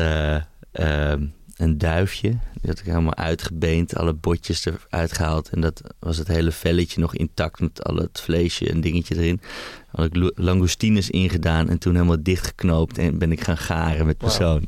ehm, 0.71 1.25
een 1.59 1.77
duifje. 1.77 2.29
Die 2.29 2.69
had 2.69 2.79
ik 2.79 2.85
helemaal 2.85 3.15
uitgebeend, 3.15 3.95
alle 3.95 4.13
botjes 4.13 4.65
eruit 4.65 5.13
gehaald. 5.13 5.49
En 5.49 5.61
dat 5.61 5.81
was 5.99 6.17
het 6.17 6.27
hele 6.27 6.51
velletje 6.51 7.01
nog 7.01 7.15
intact 7.15 7.59
met 7.59 7.83
al 7.83 7.95
het 7.95 8.21
vleesje 8.21 8.69
en 8.69 8.81
dingetje 8.81 9.15
erin. 9.15 9.41
Had 9.87 10.05
ik 10.05 10.31
langoustines 10.35 11.09
ingedaan 11.09 11.69
en 11.69 11.77
toen 11.77 11.93
helemaal 11.93 12.23
dichtgeknoopt 12.23 12.97
en 12.97 13.17
ben 13.17 13.31
ik 13.31 13.41
gaan 13.41 13.57
garen 13.57 14.05
met 14.05 14.21
mijn 14.21 14.37
Wauw. 14.37 14.51
zoon. 14.51 14.67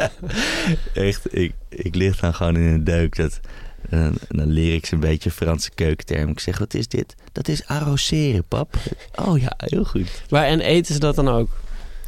Echt, 1.08 1.36
ik, 1.36 1.52
ik 1.68 1.94
lig 1.94 2.20
dan 2.20 2.34
gewoon 2.34 2.56
in 2.56 2.62
een 2.62 2.84
deuk. 2.84 3.16
Dat, 3.16 3.40
en 3.88 4.02
dan, 4.02 4.14
en 4.28 4.36
dan 4.36 4.48
leer 4.48 4.74
ik 4.74 4.86
ze 4.86 4.94
een 4.94 5.00
beetje 5.00 5.30
Franse 5.30 5.70
keukenterm. 5.74 6.28
Ik 6.28 6.40
zeg, 6.40 6.58
wat 6.58 6.74
is 6.74 6.88
dit? 6.88 7.14
Dat 7.32 7.48
is 7.48 7.66
arroseren, 7.66 8.44
pap. 8.48 8.76
Oh 9.14 9.38
ja, 9.38 9.52
heel 9.56 9.84
goed. 9.84 10.22
Maar 10.30 10.44
en 10.44 10.60
eten 10.60 10.94
ze 10.94 11.00
dat 11.00 11.14
dan 11.14 11.28
ook? 11.28 11.50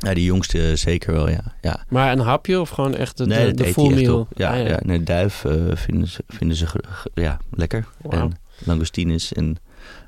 Ja, 0.04 0.14
die 0.14 0.24
jongste 0.24 0.76
zeker 0.76 1.12
wel, 1.12 1.28
ja. 1.30 1.42
ja. 1.60 1.84
Maar 1.88 2.12
een 2.12 2.18
hapje 2.18 2.60
of 2.60 2.68
gewoon 2.70 2.94
echt 2.94 3.16
de, 3.16 3.26
nee, 3.26 3.46
de, 3.52 3.62
de 3.64 3.72
full 3.72 3.94
meal? 3.94 4.18
op. 4.18 4.28
Ja, 4.36 4.50
Ah, 4.60 4.66
ja. 4.68 4.78
nee, 4.82 5.02
duif 5.02 5.44
eh, 5.44 5.52
vinden 5.74 6.08
ze, 6.08 6.24
vinden 6.28 6.56
ze 6.56 6.66
ja, 7.14 7.38
lekker. 7.50 7.86
En 8.10 8.32
langoustines 8.64 9.32
en 9.32 9.56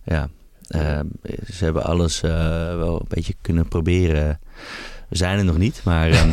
ja, 0.05 0.29
eh, 0.69 1.01
ze 1.53 1.65
hebben 1.65 1.85
alles 1.85 2.23
eh, 2.23 2.31
wel 2.77 2.95
een 3.01 3.07
beetje 3.09 3.35
kunnen 3.41 3.69
proberen. 3.69 4.39
We 5.09 5.17
zijn 5.17 5.39
er 5.39 5.45
nog 5.45 5.59
niet, 5.59 5.81
maar 5.85 6.11
ehm, 6.11 6.29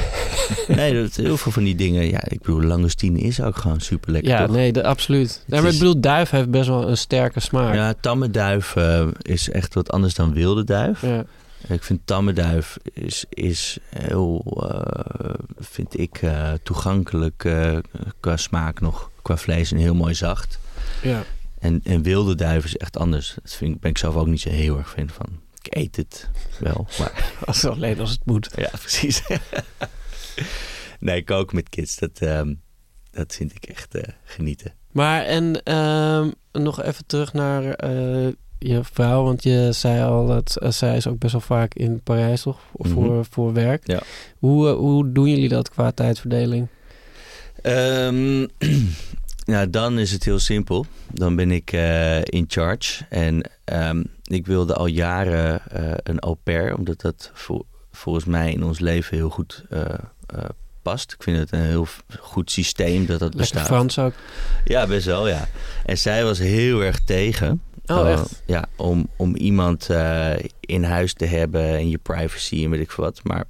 nee, 0.77 1.01
dat, 1.01 1.15
heel 1.15 1.37
veel 1.37 1.51
van 1.51 1.63
die 1.63 1.75
dingen. 1.75 2.07
Ja, 2.07 2.21
ik 2.27 2.39
bedoel, 2.41 2.61
langoustine 2.61 3.19
is 3.19 3.41
ook 3.41 3.57
gewoon 3.57 3.79
super 3.79 4.11
lekker. 4.11 4.31
Ja, 4.31 4.45
toch? 4.45 4.55
nee, 4.55 4.71
de, 4.71 4.83
absoluut. 4.83 5.43
Nee, 5.47 5.59
maar 5.61 5.69
is- 5.69 5.75
ik 5.75 5.79
bedoel, 5.81 6.01
duif 6.01 6.29
heeft 6.29 6.49
best 6.49 6.67
wel 6.67 6.89
een 6.89 6.97
sterke 6.97 7.39
smaak. 7.39 7.73
Ja, 7.73 7.93
tamme 7.99 8.31
duif 8.31 8.75
is 9.21 9.49
echt 9.49 9.73
wat 9.73 9.91
anders 9.91 10.13
dan 10.15 10.33
wilde 10.33 10.63
duif. 10.63 11.01
Ja. 11.01 11.23
Ik 11.67 11.83
vind 11.83 11.99
tamme 12.05 12.33
duif 12.33 12.77
is, 12.83 13.25
is 13.29 13.77
heel, 13.89 14.43
eh, 14.69 15.33
vind 15.57 15.99
ik, 15.99 16.17
eh, 16.21 16.51
toegankelijk 16.63 17.45
eh, 17.45 17.77
qua 18.19 18.37
smaak 18.37 18.79
nog, 18.81 19.11
qua 19.21 19.37
vlees 19.37 19.71
en 19.71 19.77
heel 19.77 19.95
mooi 19.95 20.13
zacht. 20.13 20.59
ja. 21.01 21.23
En, 21.59 21.81
en 21.83 22.01
wilde 22.01 22.35
duif 22.35 22.65
is 22.65 22.77
echt 22.77 22.97
anders. 22.97 23.35
Dat 23.43 23.53
vind, 23.53 23.75
ik- 23.75 23.79
ben 23.81 23.89
ik 23.89 23.97
zelf 23.97 24.15
ook 24.15 24.27
niet 24.27 24.41
zo 24.41 24.49
heel 24.49 24.77
erg 24.77 24.89
fan 24.89 25.09
van. 25.09 25.27
Ik 25.61 25.75
eet 25.75 25.95
het 25.95 26.29
wel, 26.59 26.87
maar 26.99 27.31
Als, 27.45 27.65
alleen 27.65 27.99
als 27.99 28.11
het 28.11 28.25
moet. 28.25 28.49
ja, 28.55 28.69
precies. 28.79 29.21
nee, 30.99 31.23
koken 31.23 31.55
met 31.55 31.69
kids, 31.69 31.97
dat, 31.97 32.19
ehm, 32.19 32.53
dat 33.11 33.35
vind 33.35 33.55
ik 33.55 33.65
echt 33.65 33.95
genieten. 34.23 34.73
Maar 34.91 35.23
en 35.23 35.63
ehm, 35.63 36.31
nog 36.51 36.81
even 36.81 37.05
terug 37.05 37.33
naar 37.33 37.63
je 38.67 38.83
vrouw. 38.83 39.23
Want 39.23 39.43
je 39.43 39.69
zei 39.71 40.03
al 40.03 40.27
dat 40.27 40.55
eh, 40.55 40.69
zij 40.71 40.97
is 40.97 41.07
ook 41.07 41.19
best 41.19 41.31
wel 41.31 41.41
vaak 41.41 41.73
in 41.73 42.01
Parijs, 42.03 42.41
toch? 42.41 42.59
Of 42.71 42.85
Mhm. 42.87 42.95
voor, 42.95 43.25
voor 43.29 43.53
werk. 43.53 43.87
Ja. 43.87 44.01
Hoe, 44.39 44.67
eh, 44.69 44.75
hoe 44.75 45.11
doen 45.11 45.29
jullie 45.29 45.49
dat 45.49 45.69
qua 45.69 45.91
tijdverdeling? 45.91 46.67
Ehm, 47.61 48.45
nou, 49.53 49.69
dan 49.69 49.99
is 49.99 50.11
het 50.11 50.23
heel 50.23 50.39
simpel. 50.39 50.85
Dan 51.11 51.35
ben 51.35 51.51
ik 51.51 51.71
eh, 51.71 52.17
in 52.21 52.45
charge. 52.47 53.03
En 53.09 53.51
ehm, 53.63 54.03
ik 54.23 54.45
wilde 54.45 54.73
al 54.73 54.85
jaren 54.87 55.61
een 56.03 56.19
au 56.19 56.35
pair, 56.43 56.77
omdat 56.77 57.01
dat 57.01 57.31
vol- 57.33 57.65
volgens 57.91 58.25
mij 58.25 58.51
in 58.51 58.63
ons 58.63 58.79
leven 58.79 59.17
heel 59.17 59.29
goed 59.29 59.63
past. 60.81 61.11
Ik 61.11 61.23
vind 61.23 61.37
het 61.37 61.51
een 61.51 61.59
heel 61.59 61.87
goed 62.19 62.51
systeem 62.51 62.99
dat 63.05 63.19
dat 63.19 63.33
Lekker 63.33 63.37
bestaat. 63.39 63.65
Frans 63.65 63.99
ook. 63.99 64.13
Ja, 64.65 64.87
best 64.87 65.05
wel, 65.05 65.27
ja. 65.27 65.47
En 65.85 65.97
zij 65.97 66.23
was 66.23 66.39
heel 66.39 66.81
erg 66.83 66.99
tegen. 66.99 67.61
Oh, 67.85 68.09
echt? 68.09 68.43
Ja, 68.45 68.65
om, 68.75 69.09
om 69.17 69.35
iemand 69.35 69.89
eh, 69.89 70.33
in 70.59 70.83
huis 70.83 71.13
te 71.13 71.25
hebben 71.25 71.63
en 71.63 71.89
je 71.89 71.97
privacy 71.97 72.63
en 72.63 72.69
weet 72.69 72.79
ik 72.79 72.91
veel 72.91 73.03
wat. 73.03 73.19
Maar 73.23 73.43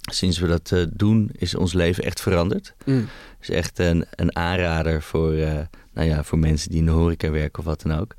sinds 0.00 0.38
we 0.38 0.46
dat 0.46 0.72
eh, 0.72 0.82
doen, 0.90 1.30
is 1.32 1.54
ons 1.54 1.72
leven 1.72 2.04
echt 2.04 2.20
veranderd. 2.20 2.74
Mm. 2.84 3.08
is 3.40 3.50
echt 3.50 3.78
een, 3.78 4.04
een 4.10 4.36
aanrader 4.36 5.02
voor, 5.02 5.32
eh, 5.32 5.58
nou 5.92 6.08
ja, 6.08 6.24
voor 6.24 6.38
mensen 6.38 6.70
die 6.70 6.78
in 6.78 6.86
de 6.86 6.90
horeca 6.90 7.30
werken 7.30 7.58
of 7.58 7.64
wat 7.64 7.82
dan 7.82 7.98
ook. 7.98 8.14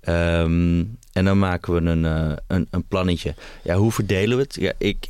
Ehm, 0.00 0.84
en 1.12 1.24
dan 1.24 1.38
maken 1.38 1.74
we 1.74 1.80
een, 1.80 2.04
een, 2.46 2.66
een 2.70 2.84
plannetje. 2.88 3.34
Ja, 3.62 3.76
hoe 3.76 3.92
verdelen 3.92 4.36
we 4.36 4.42
het? 4.42 4.54
Ja, 4.54 4.72
ik, 4.78 5.08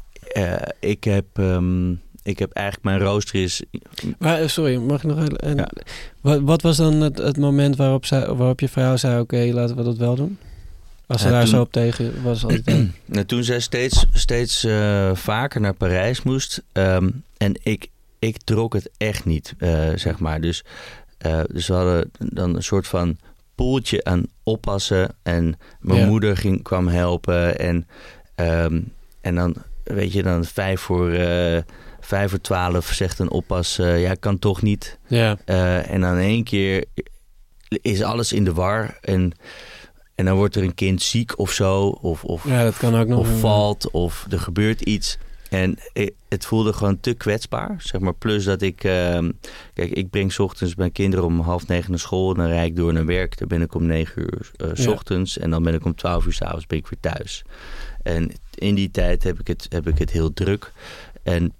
ik, 0.80 1.04
heb, 1.04 1.26
ehm, 1.32 1.94
ik 2.28 2.38
heb 2.38 2.52
eigenlijk 2.52 2.86
mijn 2.86 2.98
rooster 3.00 3.42
is... 3.42 3.62
Maar 4.18 4.40
eh, 4.40 4.48
sorry, 4.48 4.76
mag 4.76 5.04
ik 5.04 5.10
nog 5.10 5.18
even... 5.22 5.56
Ja. 5.56 5.68
wat, 6.20 6.40
wat 6.40 6.62
was 6.62 6.76
dan 6.76 6.94
het, 7.00 7.18
het 7.18 7.36
moment 7.36 7.76
waarop, 7.76 8.04
zij, 8.06 8.26
waarop 8.26 8.60
je 8.60 8.68
vrouw 8.68 8.96
zei... 8.96 9.20
Oké, 9.20 9.50
laten 9.52 9.76
we 9.76 9.82
dat 9.82 9.96
wel 9.96 10.14
doen? 10.14 10.38
Als 11.06 11.20
ze 11.20 11.26
Ja, 11.26 11.32
daar 11.32 11.42
toen- 11.44 11.50
zo 11.54 11.60
op 11.60 11.72
tegen 11.72 12.22
was 12.22 12.42
altijd... 12.44 12.88
Nou, 13.06 13.24
toen 13.24 13.44
zij 13.44 13.60
steeds, 13.60 14.06
steeds 14.12 14.64
eh, 14.64 15.10
vaker 15.14 15.60
naar 15.60 15.74
Parijs 15.74 16.22
moest. 16.22 16.62
ehm, 16.72 17.10
en 17.36 17.52
ik, 17.62 17.86
ik 18.18 18.36
trok 18.44 18.72
het 18.72 18.90
echt 18.96 19.24
niet, 19.24 19.54
eh, 19.58 19.88
zeg 19.94 20.18
maar. 20.18 20.40
Dus, 20.40 20.64
eh, 21.18 21.40
dus 21.52 21.66
we 21.66 21.74
hadden 21.74 22.10
dan 22.18 22.56
een 22.56 22.62
soort 22.62 22.86
van 22.86 23.16
poeltje 23.54 24.04
aan 24.04 24.24
oppassen. 24.42 25.14
En 25.22 25.58
mijn 25.80 26.00
Ja. 26.00 26.06
moeder 26.06 26.36
ging, 26.36 26.62
kwam 26.62 26.88
helpen. 26.88 27.58
En, 27.58 27.86
ehm, 28.34 28.80
en 29.20 29.34
dan, 29.34 29.54
weet 29.84 30.12
je, 30.12 30.22
dan 30.22 30.44
vijf 30.44 30.80
voor, 30.80 31.10
vijf 32.08 32.30
voor 32.30 32.40
twaalf 32.40 32.86
zegt 32.92 33.18
een 33.18 33.30
oppas... 33.30 33.78
eh, 33.78 34.00
ja, 34.02 34.14
kan 34.14 34.38
toch 34.38 34.62
niet. 34.62 34.98
ja. 35.06 35.36
Eh, 35.44 35.90
en 35.90 36.00
dan 36.00 36.16
één 36.16 36.44
keer 36.44 36.84
is 37.68 38.02
alles 38.02 38.32
in 38.32 38.44
de 38.44 38.52
war. 38.52 38.98
En, 39.00 39.32
en 40.14 40.24
dan 40.24 40.36
wordt 40.36 40.56
er 40.56 40.62
een 40.62 40.74
kind 40.74 41.02
ziek 41.02 41.38
of 41.38 41.50
zo. 41.52 41.88
Of, 41.88 42.24
of, 42.24 42.44
ja, 42.48 42.62
dat 42.64 42.76
kan 42.76 42.96
ook 42.96 43.06
nog. 43.08 43.18
of 43.18 43.40
valt 43.40 43.90
of 43.90 44.26
er 44.30 44.40
gebeurt 44.40 44.80
iets. 44.80 45.18
En 45.50 45.78
i- 45.98 46.10
het 46.28 46.46
voelde 46.46 46.72
gewoon 46.72 47.00
te 47.00 47.14
kwetsbaar. 47.14 47.74
Zeg 47.78 48.00
maar. 48.00 48.14
Plus 48.14 48.44
dat 48.44 48.62
ik... 48.62 48.84
ehm, 48.84 49.30
kijk, 49.74 49.90
ik 49.90 50.10
breng 50.10 50.32
's 50.32 50.38
ochtends 50.38 50.74
mijn 50.74 50.92
kinderen 50.92 51.24
om 51.24 51.40
half 51.40 51.66
negen 51.66 51.90
naar 51.90 51.98
school. 51.98 52.34
Dan 52.34 52.46
rijd 52.46 52.66
ik 52.68 52.76
door 52.76 52.92
naar 52.92 53.06
werk. 53.06 53.38
Dan 53.38 53.48
ben 53.48 53.62
ik 53.62 53.74
om 53.74 53.86
negen 53.86 54.22
uur 54.22 54.50
eh, 54.56 54.68
's 54.74 54.84
Ja. 54.84 54.90
ochtends. 54.90 55.38
En 55.38 55.50
dan 55.50 55.62
ben 55.62 55.74
ik 55.74 55.84
om 55.84 55.94
twaalf 55.94 56.26
uur 56.26 56.32
s'avonds 56.32 56.66
ben 56.66 56.78
ik 56.78 56.86
weer 56.86 57.12
thuis. 57.12 57.44
En 58.02 58.30
in 58.54 58.74
die 58.74 58.90
tijd 58.90 59.22
heb 59.22 59.40
ik 59.40 59.46
het, 59.46 59.66
heb 59.68 59.88
ik 59.88 59.98
het 59.98 60.10
heel 60.10 60.32
druk. 60.32 60.72
En, 61.22 61.52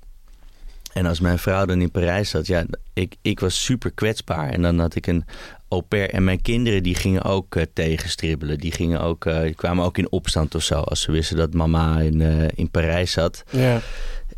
en 0.99 1.07
als 1.07 1.21
mijn 1.21 1.39
vrouw 1.39 1.65
dan 1.67 1.81
in 1.81 1.91
Parijs 1.91 2.31
zat... 2.31 2.47
Ja, 2.47 2.65
ik, 2.93 3.17
ik 3.23 3.41
was 3.41 3.65
super 3.65 3.91
kwetsbaar. 3.91 4.51
En 4.51 4.63
dan 4.63 4.79
had 4.79 4.95
ik 4.95 5.07
een 5.07 5.25
au 5.69 5.83
pair. 5.83 6.11
En 6.11 6.25
mijn 6.25 6.43
kinderen 6.43 6.83
die 6.83 6.95
gingen 6.95 7.23
ook 7.23 7.57
eh, 7.57 7.65
tegenstribbelen. 7.73 8.59
Die, 8.59 8.73
gingen 8.73 9.01
ook, 9.01 9.27
eh, 9.27 9.43
die 9.43 9.55
kwamen 9.55 9.85
ook 9.85 9.99
in 9.99 10.11
opstand 10.11 10.55
of 10.55 10.63
zo. 10.63 10.81
Als 10.81 11.01
ze 11.01 11.13
wisten 11.13 11.37
dat 11.37 11.55
mama 11.55 12.01
in, 12.01 12.21
eh, 12.21 12.49
in 12.55 12.71
Parijs 12.71 13.13
zat. 13.13 13.45
Ja. 13.51 13.81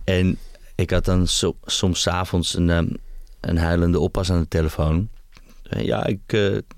En 0.04 0.38
ik 0.74 0.90
had 0.90 1.04
dan 1.04 1.26
so- 1.26 1.56
soms 1.64 2.08
avonds 2.08 2.54
een, 2.54 2.70
ehm, 2.70 2.88
een 3.40 3.58
huilende 3.58 3.98
oppas 3.98 4.30
aan 4.30 4.40
de 4.40 4.48
telefoon. 4.48 5.08
Ja, 5.62 6.06
ik, 6.06 6.20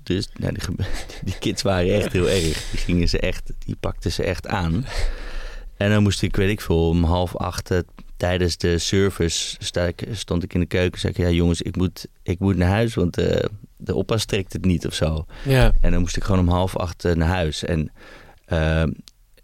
dus, 0.03 0.29
nou, 0.37 0.53
die, 0.53 0.75
die 1.23 1.37
kids 1.39 1.61
waren 1.61 1.93
echt 1.93 2.11
heel 2.13 2.29
erg. 2.29 2.41
Die 2.41 2.79
gingen 2.79 3.09
ze 3.09 3.19
echt, 3.19 3.51
die 3.65 3.75
pakten 3.79 4.11
ze 4.11 4.23
echt 4.23 4.47
aan. 4.47 4.85
En 5.77 5.89
dan 5.89 6.03
moest 6.03 6.21
ik, 6.21 6.35
weet 6.35 6.49
ik 6.49 6.61
veel, 6.61 6.89
om 6.89 7.03
half 7.03 7.37
acht 7.37 7.69
tijdens 8.23 8.57
de 8.57 8.77
service 8.77 9.55
sta 9.59 9.83
ik, 9.83 10.07
stond 10.11 10.43
ik 10.43 10.53
in 10.53 10.59
de 10.59 10.65
keuken. 10.65 10.99
Zei 10.99 11.13
ik, 11.13 11.19
ja 11.19 11.29
jongens, 11.29 11.61
ik 11.61 11.75
moet, 11.75 12.07
ik 12.21 12.39
moet 12.39 12.55
naar 12.55 12.69
huis, 12.69 12.95
want 12.95 13.17
eh, 13.17 13.45
de 13.77 13.95
oppas 13.95 14.25
trekt 14.25 14.53
het 14.53 14.65
niet 14.65 14.87
of 14.87 14.93
zo. 14.93 15.25
Ja. 15.45 15.71
En 15.81 15.91
dan 15.91 15.99
moest 15.99 16.15
ik 16.15 16.23
gewoon 16.23 16.39
om 16.39 16.49
half 16.49 16.77
acht 16.77 17.05
eh, 17.05 17.15
naar 17.15 17.27
huis. 17.27 17.63
En 17.63 17.91
ehm, 18.45 18.91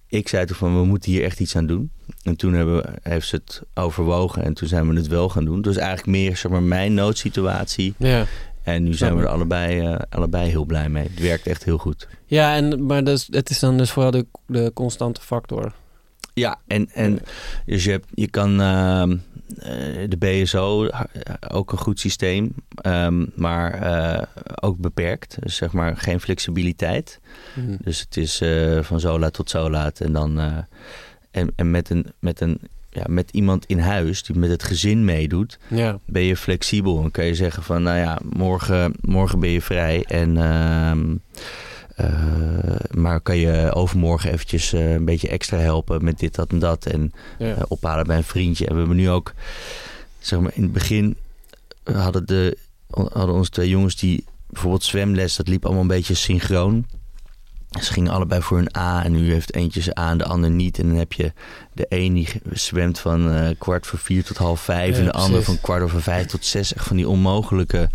ik 0.08 0.28
zei 0.28 0.46
toen 0.46 0.56
van, 0.56 0.80
we 0.80 0.86
moeten 0.86 1.12
hier 1.12 1.24
echt 1.24 1.40
iets 1.40 1.56
aan 1.56 1.66
doen. 1.66 1.92
En 2.24 2.36
toen 2.36 2.54
hebben 2.54 2.76
we, 2.76 2.90
heeft 3.02 3.28
ze 3.28 3.36
het 3.36 3.62
overwogen 3.74 4.44
en 4.44 4.54
toen 4.54 4.68
zijn 4.68 4.90
we 4.90 4.96
het 4.96 5.08
wel 5.08 5.30
gaan 5.30 5.46
doen. 5.46 5.62
Dus 5.62 5.78
eigenlijk 5.78 6.08
meer 6.08 6.38
zeg 6.38 6.52
maar, 6.52 6.64
mijn 6.64 6.94
noodsituatie. 6.94 7.94
Ja. 7.98 8.26
En 8.64 8.84
nu 8.84 8.94
zijn 8.94 9.16
we 9.16 9.22
er 9.22 9.28
allebei, 9.28 9.80
eh, 9.80 10.00
allebei 10.10 10.50
heel 10.50 10.66
blij 10.66 10.90
mee. 10.90 11.04
Het 11.04 11.20
werkt 11.20 11.48
echt 11.48 11.64
heel 11.64 11.78
goed. 11.78 12.08
Ja, 12.26 12.56
en, 12.56 12.86
maar 12.86 13.04
dus, 13.04 13.28
het 13.32 13.50
is 13.50 13.60
dan 13.60 13.78
dus 13.78 13.92
vooral 13.92 14.12
de, 14.12 14.26
de 14.46 14.72
constante 14.74 15.22
factor. 15.22 15.74
Ja, 16.40 16.60
en, 16.68 16.90
en 16.94 17.20
dus 17.66 17.84
je, 17.84 17.92
hebt, 17.92 18.08
je 18.14 18.30
kan 18.30 18.62
ehm, 18.62 19.18
eh, 19.58 20.10
de 20.10 20.18
BSO, 20.20 20.86
eh, 20.86 21.02
ook 21.50 21.72
een 21.72 21.78
goed 21.78 22.00
systeem, 22.00 22.54
ehm, 22.76 23.26
maar 23.36 23.74
eh, 23.74 24.24
ook 24.62 24.78
beperkt. 24.78 25.38
Dus 25.40 25.56
zeg 25.56 25.72
maar 25.72 25.98
geen 25.98 26.20
flexibiliteit. 26.20 27.20
Mhm. 27.56 27.76
Dus 27.84 28.00
het 28.00 28.18
is 28.18 28.42
van 28.82 29.00
zo 29.00 29.20
laat 29.20 29.34
tot 29.34 29.50
zo 29.50 29.70
laat. 29.70 30.00
En 30.00 30.14
dan 30.14 30.40
en, 31.32 31.52
en 31.56 31.72
met 31.72 31.90
een, 31.90 32.06
met 32.20 32.42
een 32.42 32.60
ja, 32.90 33.04
met 33.08 33.32
iemand 33.32 33.66
in 33.66 33.80
huis 33.80 34.24
die 34.24 34.38
met 34.38 34.50
het 34.50 34.64
gezin 34.64 35.06
meedoet, 35.06 35.60
Ja. 35.68 36.00
ben 36.06 36.24
je 36.24 36.36
flexibel. 36.38 37.04
En 37.04 37.12
kan 37.12 37.26
je 37.26 37.36
zeggen 37.36 37.64
van 37.64 37.84
nou 37.84 37.98
ja, 37.98 38.20
morgen, 38.36 38.94
morgen 39.02 39.40
ben 39.40 39.50
je 39.50 39.62
vrij. 39.62 40.04
En 40.08 40.38
ehm, 40.38 41.12
eh, 41.12 41.16
maar 42.92 43.22
kan 43.22 43.38
je 43.38 43.72
overmorgen 43.74 44.32
eventjes 44.32 44.74
eh, 44.74 44.94
een 44.94 45.06
beetje 45.06 45.30
extra 45.30 45.58
helpen 45.58 46.04
met 46.04 46.20
dit, 46.20 46.36
dat 46.36 46.50
en 46.52 46.60
dat. 46.60 46.86
En 46.86 47.14
Ja. 47.40 47.56
eh, 47.56 47.62
ophalen 47.68 48.06
bij 48.08 48.18
een 48.18 48.24
vriendje. 48.24 48.66
En 48.68 48.74
we 48.74 48.80
hebben 48.80 48.98
nu 48.98 49.10
ook, 49.10 49.34
zeg 50.20 50.40
maar, 50.40 50.52
in 50.54 50.64
het 50.64 50.72
begin 50.74 51.16
hadden, 51.84 52.26
de, 52.26 52.58
hadden 52.90 53.36
onze 53.36 53.50
twee 53.52 53.70
jongens 53.70 53.96
die 53.96 54.24
bijvoorbeeld 54.48 54.84
zwemles, 54.84 55.36
dat 55.36 55.48
liep 55.48 55.64
allemaal 55.66 55.82
een 55.82 55.88
beetje 55.88 56.14
synchroon. 56.14 56.86
Ze 57.82 57.94
gingen 57.94 58.12
allebei 58.12 58.42
voor 58.42 58.58
een 58.58 58.78
A 58.78 59.04
en 59.04 59.12
nu 59.12 59.32
heeft 59.32 59.54
eentje 59.54 59.82
ze 59.82 60.00
A 60.00 60.10
en 60.12 60.18
de 60.18 60.26
ander 60.26 60.50
niet. 60.50 60.80
En 60.80 60.88
dan 60.88 60.98
heb 60.98 61.14
je 61.14 61.32
de 61.74 61.86
een 61.90 62.14
die 62.14 62.28
zwemt 62.52 63.00
van 63.00 63.32
eh, 63.32 63.50
kwart 63.58 63.88
voor 63.88 64.00
vier 64.00 64.24
tot 64.24 64.38
half 64.38 64.62
vijf. 64.62 64.94
Ja, 64.94 65.00
en 65.00 65.06
de 65.06 65.12
ander 65.12 65.44
van 65.44 65.62
kwart 65.62 65.82
over 65.84 66.02
vijf 66.02 66.26
tot 66.26 66.46
zes. 66.46 66.74
Echt 66.74 66.86
van 66.88 66.96
die 66.96 67.08
onmogelijke 67.10 67.90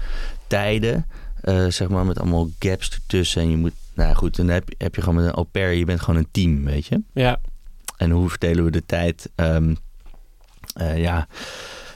tijden. 0.46 1.06
eh, 1.40 1.66
zeg 1.68 1.88
maar 1.88 2.06
met 2.06 2.18
allemaal 2.18 2.48
gaps 2.58 2.90
ertussen. 2.90 3.42
En 3.42 3.50
je 3.50 3.56
moet, 3.56 3.72
nou 3.94 4.08
ja, 4.08 4.14
goed, 4.14 4.36
dan 4.36 4.48
heb, 4.48 4.68
je- 4.68 4.74
heb 4.78 4.94
je 4.94 5.00
gewoon 5.00 5.16
met 5.16 5.24
een 5.26 5.34
au 5.34 5.46
pair. 5.46 5.72
Je 5.72 5.84
bent 5.84 6.00
gewoon 6.00 6.20
een 6.20 6.28
team, 6.30 6.64
weet 6.64 6.86
je. 6.86 7.02
Ja, 7.12 7.40
En 7.96 8.10
hoe 8.10 8.28
verdelen 8.30 8.64
we 8.64 8.70
de 8.70 8.86
tijd? 8.86 9.30
Ehm, 9.34 9.74
eh, 10.74 10.98
ja, 10.98 11.26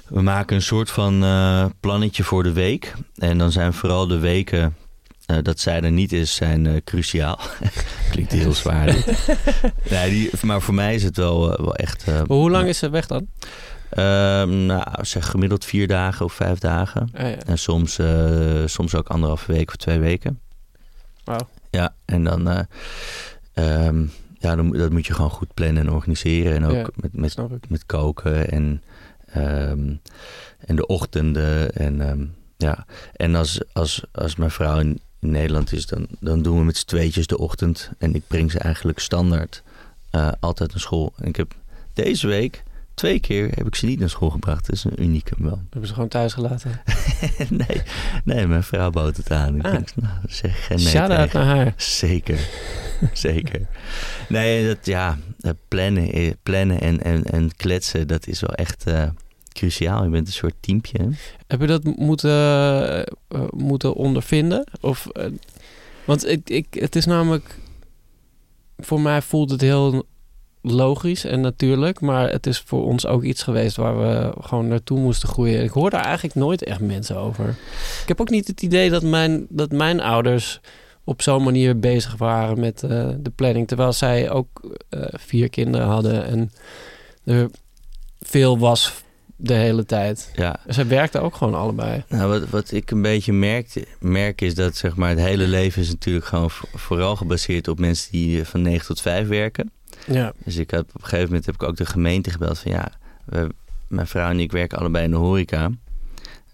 we 0.09 0.23
maken 0.23 0.57
een 0.57 0.63
soort 0.63 0.91
van 0.91 1.25
eh, 1.25 1.65
plannetje 1.81 2.25
voor 2.25 2.43
de 2.43 2.53
week. 2.53 2.95
En 3.17 3.39
dan 3.39 3.53
zijn 3.53 3.73
vooral 3.73 4.07
de 4.07 4.19
weken 4.19 4.77
eh, 5.27 5.37
dat 5.43 5.61
zij 5.61 5.81
er 5.81 5.91
niet 5.93 6.13
is, 6.13 6.35
zijn 6.35 6.85
cruciaal. 6.85 7.39
Klinkt 8.11 8.33
heel 8.33 8.53
zwaar. 8.63 8.97
nee, 9.91 10.11
die, 10.11 10.31
maar 10.43 10.61
voor 10.61 10.75
mij 10.75 10.95
is 10.95 11.03
het 11.03 11.17
wel, 11.17 11.41
wel 11.49 11.75
echt... 11.75 12.07
maar 12.07 12.25
hoe 12.27 12.51
lang 12.51 12.69
is 12.69 12.79
ze 12.79 12.91
weg 12.91 13.07
dan? 13.07 13.27
ehm, 13.91 14.67
nou, 14.67 14.85
zeg 15.01 15.27
gemiddeld 15.31 15.65
vier 15.65 15.87
dagen 15.87 16.25
of 16.25 16.33
vijf 16.33 16.59
dagen. 16.59 17.09
Ah, 17.15 17.21
ja. 17.31 17.37
En 17.37 17.59
soms, 17.59 17.99
soms 18.65 18.95
ook 18.95 19.09
anderhalve 19.09 19.53
week 19.53 19.69
of 19.69 19.77
twee 19.77 19.99
weken. 19.99 20.41
Wauw. 21.25 21.49
Ja, 21.71 21.95
en 22.05 22.25
dan... 22.25 22.49
eh, 22.49 22.61
ehm, 23.87 24.05
ja, 24.39 24.57
dan, 24.57 24.67
moet- 24.67 24.79
dat 24.79 24.91
moet 24.91 25.07
je 25.07 25.15
gewoon 25.15 25.31
goed 25.31 25.55
plannen 25.55 25.83
en 25.87 25.91
organiseren. 25.93 26.53
En 26.55 26.65
ook 26.65 26.73
Ja. 26.75 26.87
met, 26.95 27.37
met 27.39 27.69
met 27.69 27.87
koken 27.87 28.51
en, 28.51 28.83
ehm, 29.33 29.95
en 30.59 30.77
de 30.77 30.87
ochtenden. 30.87 31.73
En, 31.73 32.01
ehm, 32.01 32.25
ja. 32.57 32.87
en 33.17 33.35
als, 33.35 33.61
als, 33.73 34.05
als 34.13 34.37
mijn 34.37 34.51
vrouw 34.51 34.79
in, 34.79 35.01
in 35.21 35.31
Nederland 35.31 35.73
is, 35.73 35.87
dan, 35.87 36.07
dan 36.21 36.43
doen 36.43 36.59
we 36.59 36.65
met 36.65 36.77
z'n 36.77 36.87
tweetjes 36.87 37.27
de 37.27 37.39
ochtend. 37.39 37.91
En 37.99 38.15
ik 38.15 38.23
breng 38.27 38.51
ze 38.53 38.59
eigenlijk 38.59 38.99
standaard 38.99 39.63
eh, 40.11 40.29
altijd 40.41 40.71
naar 40.71 40.81
school. 40.81 41.13
En 41.17 41.29
ik 41.29 41.37
heb 41.37 41.55
deze 41.93 42.27
week, 42.27 42.63
twee 42.99 43.21
keer, 43.21 43.51
heb 43.55 43.67
ik 43.67 43.75
ze 43.75 43.87
niet 43.87 43.99
naar 43.99 44.09
school 44.11 44.31
gebracht. 44.31 44.67
Dat 44.67 44.75
is 44.75 44.85
een 44.85 45.03
unicum 45.03 45.45
wel. 45.45 45.61
Hebben 45.71 45.89
ze 45.89 45.95
gewoon 45.95 46.09
thuis 46.09 46.33
gelaten. 46.33 46.81
nee, 47.49 47.83
nee, 48.25 48.47
mijn 48.47 48.63
vrouw 48.63 48.91
bood 48.91 49.17
het 49.17 49.31
aan. 49.31 49.57
Ik 49.57 49.65
Ah. 49.65 49.73
denk, 49.73 49.89
nou, 49.95 50.15
zeg 50.27 50.67
geen 50.67 50.77
nee 50.77 50.87
Shout-out 50.87 51.33
naar 51.33 51.45
haar. 51.45 51.75
Zeker, 51.77 52.49
zeker. 53.13 53.67
Nee, 54.29 54.67
dat, 54.67 54.87
ja, 54.87 55.19
eh, 55.41 55.51
plannen, 55.69 56.13
eh, 56.13 56.31
plannen 56.43 56.81
en, 56.81 57.03
en, 57.03 57.25
en 57.25 57.57
kletsen, 57.57 58.09
dat 58.09 58.27
is 58.27 58.41
wel 58.41 58.55
echt 58.55 58.87
eh, 58.87 59.09
cruciaal. 59.53 60.05
Je 60.05 60.11
bent 60.11 60.27
een 60.27 60.33
soort 60.33 60.55
teampje. 60.61 60.99
hè? 61.03 61.09
Heb 61.47 61.61
je 61.61 61.67
dat 61.67 61.85
moeten, 61.85 63.17
moeten 63.51 63.95
ondervinden? 63.95 64.67
Of, 64.81 65.07
want 66.05 66.27
ik, 66.27 66.51
ik, 66.51 66.67
het 66.71 66.97
is 66.97 67.07
namelijk... 67.07 67.59
Voor 68.81 69.01
mij 69.01 69.23
voelt 69.23 69.51
het 69.51 69.61
heel 69.61 70.07
logisch 70.71 71.25
en 71.25 71.41
natuurlijk. 71.41 72.01
Maar 72.01 72.31
het 72.31 72.47
is 72.47 72.63
voor 72.67 72.85
ons 72.85 73.07
ook 73.07 73.23
iets 73.23 73.43
geweest 73.43 73.77
waar 73.77 73.99
we 73.99 74.33
gewoon 74.41 74.69
naartoe 74.69 74.99
moesten 74.99 75.29
groeien. 75.29 75.63
Ik 75.65 75.71
hoor 75.71 75.91
daar 75.91 76.05
eigenlijk 76.05 76.35
nooit 76.35 76.65
echt 76.65 76.81
mensen 76.81 77.17
over. 77.17 77.49
Ik 78.03 78.09
heb 78.09 78.21
ook 78.21 78.31
niet 78.31 78.47
het 78.47 78.63
idee 78.63 78.91
dat 78.91 79.03
mijn, 79.03 79.47
dat 79.49 79.71
mijn 79.73 80.01
ouders 80.01 80.61
op 81.05 81.23
zo'n 81.23 81.43
manier 81.43 81.79
bezig 81.79 82.17
waren 82.17 82.61
met 82.61 82.83
eh, 82.83 83.09
de 83.19 83.31
planning. 83.35 83.69
Terwijl 83.69 83.93
zij 83.93 84.31
ook 84.31 84.77
eh, 84.89 85.01
vier 85.13 85.49
kinderen 85.51 85.87
hadden 85.87 86.25
en 86.27 86.51
er 87.25 87.51
veel 88.21 88.59
was 88.59 89.03
de 89.37 89.55
hele 89.55 89.85
tijd. 89.85 90.31
Ja, 90.35 90.61
Zij 90.67 90.87
werkten 90.87 91.23
ook 91.23 91.35
gewoon 91.35 91.55
allebei. 91.55 92.05
nou, 92.09 92.29
wat, 92.41 92.49
wat 92.51 92.73
ik 92.73 92.91
een 92.91 93.03
beetje 93.03 93.33
merk, 93.33 93.85
merk 94.01 94.41
is 94.41 94.55
dat 94.55 94.77
zeg 94.77 94.97
maar, 94.97 95.09
het 95.11 95.19
hele 95.19 95.47
leven 95.47 95.83
is 95.83 95.89
natuurlijk 95.89 96.27
gewoon 96.27 96.51
vo- 96.51 96.69
vooral 96.75 97.17
gebaseerd 97.17 97.69
op 97.69 97.79
mensen 97.79 98.13
die 98.13 98.41
eh, 98.41 98.47
van 98.47 98.63
9 98.63 98.87
tot 98.87 99.01
5 99.01 99.29
werken. 99.29 99.71
Ja, 100.11 100.33
Dus 100.45 100.57
ik 100.57 100.71
heb, 100.71 100.81
op 100.81 100.95
een 100.95 101.01
gegeven 101.01 101.27
moment 101.27 101.47
heb 101.47 101.55
ik 101.55 101.63
ook 101.63 101.77
de 101.77 101.87
gemeente 101.87 102.31
gebeld 102.31 102.59
van 102.59 102.73
ja, 102.73 102.93
we, 103.25 103.49
mijn 103.89 104.07
vrouw 104.07 104.31
en 104.31 104.41
ik 104.41 104.53
werken 104.53 104.79
allebei 104.79 105.05
in 105.05 105.11
de 105.11 105.17
horeca. 105.17 105.71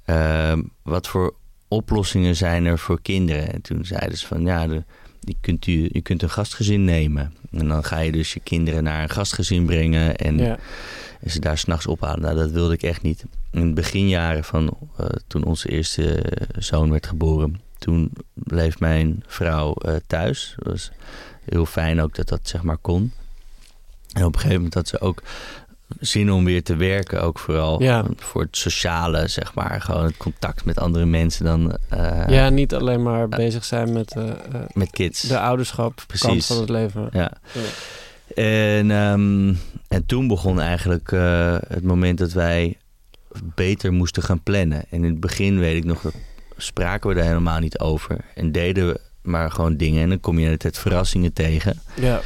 Ehm, 0.04 0.62
wat 0.82 1.08
voor 1.08 1.34
oplossingen 1.68 2.36
zijn 2.36 2.64
er 2.64 2.78
voor 2.78 3.00
kinderen? 3.02 3.52
En 3.52 3.62
toen 3.62 3.84
zeiden 3.84 4.18
ze 4.18 4.26
van 4.26 4.44
ja, 4.44 4.66
de, 4.66 4.84
die 5.20 5.36
kunt 5.40 5.66
u, 5.66 5.88
je 5.92 6.00
kunt 6.00 6.22
een 6.22 6.30
gastgezin 6.30 6.84
nemen. 6.84 7.34
En 7.50 7.68
dan 7.68 7.84
ga 7.84 7.98
je 7.98 8.12
dus 8.12 8.32
je 8.32 8.40
kinderen 8.40 8.82
naar 8.82 9.02
een 9.02 9.10
gastgezin 9.10 9.66
brengen 9.66 10.16
en, 10.16 10.38
ja. 10.38 10.58
en 11.20 11.30
ze 11.30 11.40
daar 11.40 11.58
s'nachts 11.58 11.86
ophalen. 11.86 12.20
Nou, 12.20 12.36
dat 12.36 12.50
wilde 12.50 12.74
ik 12.74 12.82
echt 12.82 13.02
niet. 13.02 13.24
In 13.50 13.68
de 13.68 13.72
beginjaren 13.72 14.44
van 14.44 14.78
eh, 14.96 15.06
toen 15.26 15.44
onze 15.44 15.68
eerste 15.68 16.32
zoon 16.58 16.90
werd 16.90 17.06
geboren, 17.06 17.60
toen 17.78 18.12
bleef 18.34 18.80
mijn 18.80 19.24
vrouw 19.26 19.74
eh, 19.74 19.94
thuis. 20.06 20.54
Dat 20.56 20.72
was 20.72 20.90
heel 21.44 21.66
fijn 21.66 22.00
ook 22.00 22.14
dat 22.14 22.28
dat 22.28 22.48
zeg 22.48 22.62
maar 22.62 22.78
kon. 22.78 23.12
En 24.14 24.24
op 24.24 24.32
een 24.34 24.40
gegeven 24.40 24.56
moment 24.56 24.74
had 24.74 24.88
ze 24.88 25.00
ook 25.00 25.22
zin 26.00 26.32
om 26.32 26.44
weer 26.44 26.62
te 26.62 26.76
werken, 26.76 27.22
ook 27.22 27.38
vooral 27.38 27.82
Ja. 27.82 28.04
voor 28.16 28.42
het 28.42 28.56
sociale, 28.56 29.28
zeg 29.28 29.54
maar. 29.54 29.80
Gewoon 29.80 30.04
het 30.04 30.16
contact 30.16 30.64
met 30.64 30.78
andere 30.78 31.04
mensen 31.06 31.44
dan 31.44 31.76
eh, 31.88 32.22
ja, 32.28 32.48
niet 32.48 32.74
alleen 32.74 33.02
maar 33.02 33.28
bezig 33.28 33.64
zijn 33.64 33.92
met 33.92 34.12
eh, 34.16 34.28
eh, 34.28 34.34
met 34.72 34.90
kids. 34.90 35.20
de 35.22 35.38
ouderschap 35.40 35.94
kant 35.96 36.06
Precies. 36.06 36.46
van 36.46 36.56
het 36.56 36.68
leven. 36.68 37.08
Ja. 37.12 37.32
En, 38.34 38.90
ehm, 38.90 39.54
en 39.88 40.06
toen 40.06 40.26
begon 40.28 40.60
eigenlijk 40.60 41.12
eh, 41.12 41.56
het 41.68 41.82
moment 41.84 42.18
dat 42.18 42.32
wij 42.32 42.76
beter 43.54 43.92
moesten 43.92 44.22
gaan 44.22 44.42
plannen. 44.42 44.78
En 44.90 44.98
in 45.04 45.10
het 45.10 45.20
begin 45.20 45.58
weet 45.58 45.76
ik 45.76 45.84
nog, 45.84 46.02
dat 46.02 46.14
spraken 46.56 47.08
we 47.08 47.14
daar 47.14 47.24
helemaal 47.24 47.58
niet 47.58 47.78
over. 47.78 48.16
En 48.34 48.52
deden 48.52 48.86
we 48.88 49.00
maar 49.22 49.50
gewoon 49.50 49.76
dingen. 49.76 50.02
En 50.02 50.08
dan 50.08 50.20
kom 50.20 50.32
je 50.34 50.40
de 50.40 50.46
hele 50.46 50.58
tijd 50.58 50.78
verrassingen 50.78 51.32
tegen. 51.32 51.80
Ja, 51.94 52.20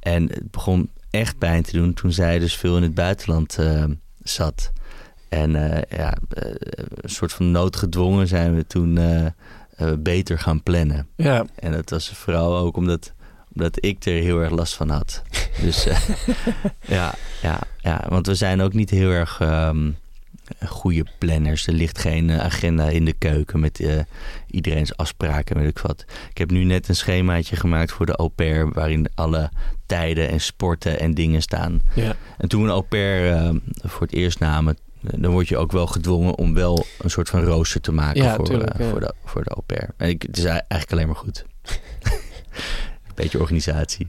En 0.00 0.22
het 0.22 0.50
begon 0.50 0.88
echt 1.14 1.38
pijn 1.38 1.62
te 1.62 1.72
doen 1.72 1.94
toen 1.94 2.12
zij 2.12 2.38
dus 2.38 2.56
veel 2.56 2.76
in 2.76 2.82
het 2.82 2.94
buitenland 2.94 3.58
eh, 3.58 3.84
zat. 4.22 4.72
En 5.28 5.72
eh, 5.72 5.98
ja, 5.98 6.14
eh, 6.28 6.50
een 6.94 7.10
soort 7.10 7.32
van 7.32 7.50
noodgedwongen 7.50 8.26
zijn 8.26 8.54
we 8.54 8.66
toen 8.66 8.98
beter 9.98 10.38
gaan 10.38 10.62
plannen. 10.62 11.08
ja. 11.16 11.46
En 11.54 11.72
dat 11.72 11.90
was 11.90 12.08
vooral 12.08 12.56
ook 12.56 12.76
omdat, 12.76 13.12
omdat 13.54 13.84
ik 13.84 14.04
er 14.04 14.12
heel 14.12 14.40
erg 14.40 14.50
last 14.50 14.74
van 14.74 14.88
had. 14.88 15.22
Dus 15.60 15.84
ja, 16.86 17.14
ja, 17.42 17.58
ja, 17.80 18.04
want 18.08 18.26
we 18.26 18.34
zijn 18.34 18.60
ook 18.60 18.72
niet 18.72 18.90
heel 18.90 19.10
erg 19.10 19.40
ehm, 19.40 19.90
goede 20.66 21.04
planners. 21.18 21.66
Er 21.66 21.72
ligt 21.72 21.98
geen 21.98 22.30
agenda 22.30 22.88
in 22.88 23.04
de 23.04 23.12
keuken 23.12 23.60
met 23.60 23.80
eh, 23.80 24.00
iedereen's 24.46 24.96
afspraken, 24.96 25.56
weet 25.56 25.68
ik 25.68 25.78
wat. 25.78 26.04
Ik 26.30 26.38
heb 26.38 26.50
nu 26.50 26.64
net 26.64 26.88
een 26.88 26.96
schemaatje 26.96 27.56
gemaakt 27.56 27.92
voor 27.92 28.06
de 28.06 28.16
au 28.16 28.28
pair... 28.28 28.72
waarin 28.72 29.08
alle 29.14 29.50
tijden 29.94 30.28
en 30.28 30.40
sporten 30.40 30.98
en 31.00 31.14
dingen 31.14 31.42
staan. 31.42 31.80
ja. 31.94 32.16
En 32.38 32.48
toen 32.48 32.60
we 32.62 32.66
een 32.68 32.72
au 32.72 32.82
pair 32.82 33.32
eh, 33.32 33.50
voor 33.82 34.00
het 34.06 34.12
eerst 34.12 34.38
namen... 34.38 34.76
dan 35.00 35.30
word 35.32 35.48
je 35.48 35.56
ook 35.56 35.72
wel 35.72 35.86
gedwongen 35.86 36.34
om 36.38 36.54
wel 36.54 36.84
een 36.98 37.10
soort 37.10 37.28
van 37.28 37.44
rooster 37.44 37.80
te 37.80 37.92
maken 37.92 38.22
Ja, 38.22 38.34
voor, 38.34 38.44
tuurlijk, 38.44 38.70
eh, 38.70 38.84
ja. 38.84 38.90
voor, 38.90 39.00
de, 39.00 39.14
voor 39.24 39.44
de 39.44 39.50
au 39.50 39.62
pair. 39.66 39.88
En 39.96 40.08
ik, 40.08 40.22
het 40.22 40.36
is 40.38 40.44
eigenlijk 40.44 40.92
alleen 40.92 41.06
maar 41.06 41.16
goed. 41.16 41.44
Beetje 43.14 43.40
organisatie. 43.40 44.08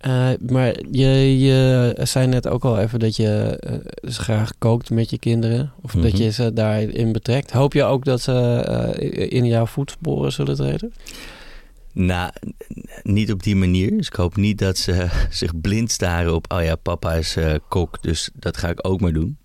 Eh, 0.00 0.28
maar 0.48 0.74
je, 0.90 1.38
je 1.38 1.96
zei 2.02 2.26
net 2.26 2.48
ook 2.48 2.64
al 2.64 2.78
even 2.78 2.98
dat 2.98 3.16
je 3.16 3.58
dus 4.00 4.18
graag 4.18 4.52
kookt 4.58 4.90
met 4.90 5.10
je 5.10 5.18
kinderen. 5.18 5.72
Of 5.82 5.92
dat 5.92 6.12
Mhm. 6.12 6.22
je 6.22 6.30
ze 6.30 6.52
daarin 6.52 7.12
betrekt. 7.12 7.50
Hoop 7.50 7.72
je 7.72 7.84
ook 7.84 8.04
dat 8.04 8.20
ze 8.20 8.32
in 9.30 9.44
jouw 9.46 9.66
voetsporen 9.66 10.32
zullen 10.32 10.54
treden? 10.56 10.92
Nou, 11.98 12.32
niet 13.02 13.32
op 13.32 13.42
die 13.42 13.56
manier. 13.56 13.96
Dus 13.96 14.06
ik 14.06 14.14
hoop 14.14 14.36
niet 14.36 14.58
dat 14.58 14.78
ze 14.78 15.06
zich 15.30 15.60
blind 15.60 15.90
staren 15.90 16.34
op... 16.34 16.52
oh 16.52 16.62
ja, 16.62 16.76
papa 16.76 17.12
is 17.12 17.36
eh, 17.36 17.54
kok, 17.68 18.02
dus 18.02 18.30
dat 18.34 18.56
ga 18.56 18.68
ik 18.68 18.86
ook 18.86 19.00
maar 19.00 19.12
doen. 19.12 19.38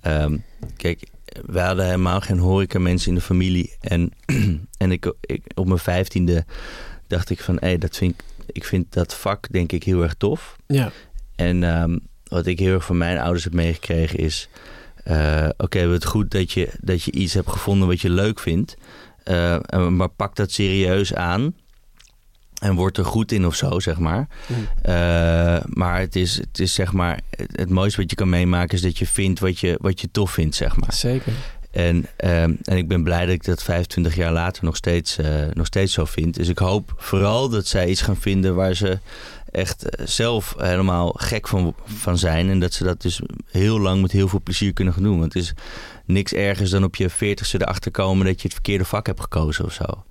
Ehm, 0.00 0.36
kijk, 0.76 1.02
we 1.46 1.60
hadden 1.60 1.84
helemaal 1.84 2.20
geen 2.20 2.38
horeca 2.38 2.78
mensen 2.78 3.08
in 3.08 3.14
de 3.14 3.20
familie. 3.20 3.76
En, 3.80 4.12
en 4.78 4.92
ik, 4.92 5.12
ik, 5.20 5.42
op 5.54 5.66
mijn 5.66 5.78
vijftiende 5.78 6.44
dacht 7.06 7.30
ik 7.30 7.40
van... 7.40 7.56
hé, 7.60 7.78
dat 7.78 7.96
vind 7.96 8.14
ik, 8.14 8.24
ik 8.52 8.64
vind 8.64 8.92
dat 8.92 9.14
vak 9.14 9.52
denk 9.52 9.72
ik 9.72 9.82
heel 9.82 10.02
erg 10.02 10.14
tof. 10.14 10.56
Ja, 10.66 10.90
En 11.34 11.64
ehm, 11.64 11.98
wat 12.24 12.46
ik 12.46 12.58
heel 12.58 12.74
erg 12.74 12.84
van 12.84 12.98
mijn 12.98 13.18
ouders 13.18 13.44
heb 13.44 13.54
meegekregen 13.54 14.18
is... 14.18 14.48
eh, 15.04 15.48
oké, 15.56 15.78
het 15.78 16.04
goed 16.04 16.30
dat 16.30 16.52
je, 16.52 16.68
dat 16.80 17.02
je 17.02 17.12
iets 17.12 17.34
hebt 17.34 17.50
gevonden 17.50 17.88
wat 17.88 18.00
je 18.00 18.10
leuk 18.10 18.38
vindt. 18.38 18.76
Eh, 19.22 19.88
maar 19.88 20.08
pak 20.08 20.36
dat 20.36 20.50
serieus 20.50 21.14
aan. 21.14 21.54
En 22.60 22.74
word 22.74 22.98
er 22.98 23.04
goed 23.04 23.32
in 23.32 23.46
of 23.46 23.54
zo, 23.54 23.80
zeg 23.80 23.98
maar. 23.98 24.28
Mhm. 24.46 24.60
Eh, 24.82 24.94
maar 25.66 26.00
het 26.00 26.16
is, 26.16 26.36
het 26.36 26.58
is 26.58 26.74
zeg 26.74 26.92
maar... 26.92 27.20
Het, 27.30 27.50
het 27.52 27.70
mooiste 27.70 28.00
wat 28.00 28.10
je 28.10 28.16
kan 28.16 28.28
meemaken 28.28 28.76
is 28.76 28.82
dat 28.82 28.98
je 28.98 29.06
vindt 29.06 29.40
wat 29.40 29.58
je, 29.58 29.78
wat 29.80 30.00
je 30.00 30.08
tof 30.10 30.30
vindt, 30.30 30.56
zeg 30.56 30.76
maar. 30.76 30.92
zeker. 30.92 31.32
En, 31.76 32.06
ehm, 32.16 32.54
en 32.62 32.76
ik 32.76 32.88
ben 32.88 33.02
blij 33.02 33.26
dat 33.26 33.34
ik 33.34 33.44
dat 33.44 33.62
25 33.62 34.14
jaar 34.14 34.32
later 34.32 34.64
nog 34.64 34.76
steeds, 34.76 35.18
eh, 35.18 35.30
nog 35.52 35.66
steeds 35.66 35.92
zo 35.92 36.04
vind. 36.04 36.34
Dus 36.34 36.48
ik 36.48 36.58
hoop 36.58 36.94
vooral 36.96 37.48
dat 37.48 37.66
zij 37.66 37.88
iets 37.88 38.00
gaan 38.00 38.16
vinden 38.16 38.54
waar 38.54 38.74
ze 38.74 38.98
echt 39.50 39.88
eh, 39.88 40.06
zelf 40.06 40.54
helemaal 40.58 41.14
gek 41.16 41.48
van, 41.48 41.74
van 41.84 42.18
zijn. 42.18 42.50
En 42.50 42.60
dat 42.60 42.72
ze 42.72 42.84
dat 42.84 43.02
dus 43.02 43.20
heel 43.50 43.80
lang 43.80 44.02
met 44.02 44.12
heel 44.12 44.28
veel 44.28 44.40
plezier 44.42 44.72
kunnen 44.72 44.94
gaan 44.94 45.02
doen. 45.02 45.18
Want 45.18 45.34
het 45.34 45.42
is 45.42 45.52
niks 46.04 46.32
ergers 46.32 46.70
dan 46.70 46.84
op 46.84 46.96
je 46.96 47.10
40ste 47.10 47.60
erachter 47.60 47.90
komen 47.90 48.26
dat 48.26 48.36
je 48.36 48.42
het 48.42 48.52
verkeerde 48.52 48.84
vak 48.84 49.06
hebt 49.06 49.20
gekozen 49.20 49.64
of 49.64 49.72
zo. 49.72 50.04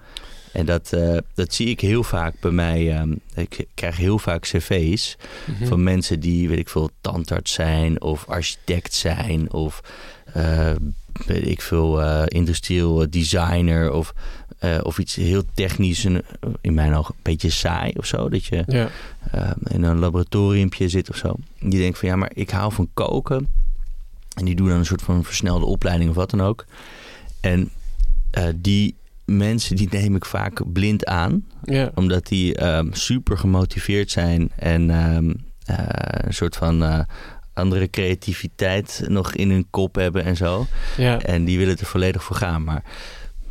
En 0.56 0.66
dat, 0.66 0.94
eh, 0.94 1.18
dat 1.34 1.54
zie 1.54 1.68
ik 1.68 1.80
heel 1.80 2.04
vaak 2.04 2.40
bij 2.40 2.52
mij. 2.52 2.92
ehm, 2.98 3.12
ik 3.34 3.66
krijg 3.74 3.98
heel 3.98 4.20
vaak 4.20 4.42
cv's 4.42 5.18
Mhm. 5.48 5.66
van 5.66 5.84
mensen 5.84 6.20
die, 6.20 6.48
weet 6.50 6.58
ik 6.60 6.70
veel, 6.70 6.90
tandarts 7.02 7.54
zijn 7.54 8.02
of 8.02 8.26
architect 8.28 8.94
zijn 8.94 9.52
of 9.54 9.82
eh, 10.34 10.72
weet 11.26 11.48
ik 11.48 11.62
veel, 11.62 12.02
eh, 12.02 12.24
industrieel 12.26 13.10
designer 13.10 13.92
of, 13.92 14.14
of 14.84 14.98
iets 15.00 15.16
heel 15.16 15.44
technisch, 15.54 16.06
en, 16.06 16.22
in 16.62 16.74
mijn 16.74 16.94
ogen 16.94 17.14
een 17.16 17.20
beetje 17.24 17.50
saai 17.50 17.92
of 17.98 18.06
zo. 18.06 18.30
Dat 18.30 18.46
je 18.46 18.64
Ja. 18.68 18.90
eh, 19.32 19.52
in 19.64 19.84
een 19.84 20.00
laboratoriumpje 20.00 20.90
zit 20.90 21.10
of 21.10 21.16
zo. 21.16 21.36
Die 21.60 21.80
denkt 21.80 21.98
van 22.00 22.10
ja, 22.10 22.16
maar 22.16 22.32
ik 22.34 22.50
hou 22.50 22.74
van 22.74 22.90
koken. 22.94 23.48
En 24.36 24.46
die 24.46 24.56
doen 24.56 24.68
dan 24.68 24.78
een 24.78 24.86
soort 24.86 25.02
van 25.02 25.24
versnelde 25.24 25.66
opleiding 25.66 26.10
of 26.10 26.16
wat 26.16 26.30
dan 26.30 26.42
ook. 26.42 26.66
En 27.42 27.70
die 28.56 28.96
mensen 29.26 29.76
die 29.76 29.88
neem 29.92 30.16
ik 30.16 30.26
vaak 30.26 30.72
blind 30.74 31.06
aan 31.06 31.46
Ja. 31.64 31.92
omdat 31.96 32.28
die 32.28 32.56
ehm, 32.56 32.88
super 32.92 33.38
gemotiveerd 33.38 34.12
zijn 34.12 34.52
en 34.56 34.90
ehm, 34.90 35.34
eh, 35.66 35.78
een 36.28 36.34
soort 36.34 36.56
van 36.56 36.84
eh, 36.84 37.00
andere 37.54 37.90
creativiteit 37.90 39.04
nog 39.08 39.34
in 39.34 39.50
hun 39.52 39.68
kop 39.70 39.96
hebben 39.96 40.24
en 40.24 40.36
zo. 40.36 40.68
Ja. 40.98 41.20
En 41.22 41.46
die 41.46 41.58
willen 41.58 41.78
er 41.78 41.86
volledig 41.86 42.24
voor 42.24 42.36
gaan. 42.36 42.64
Maar 42.64 42.84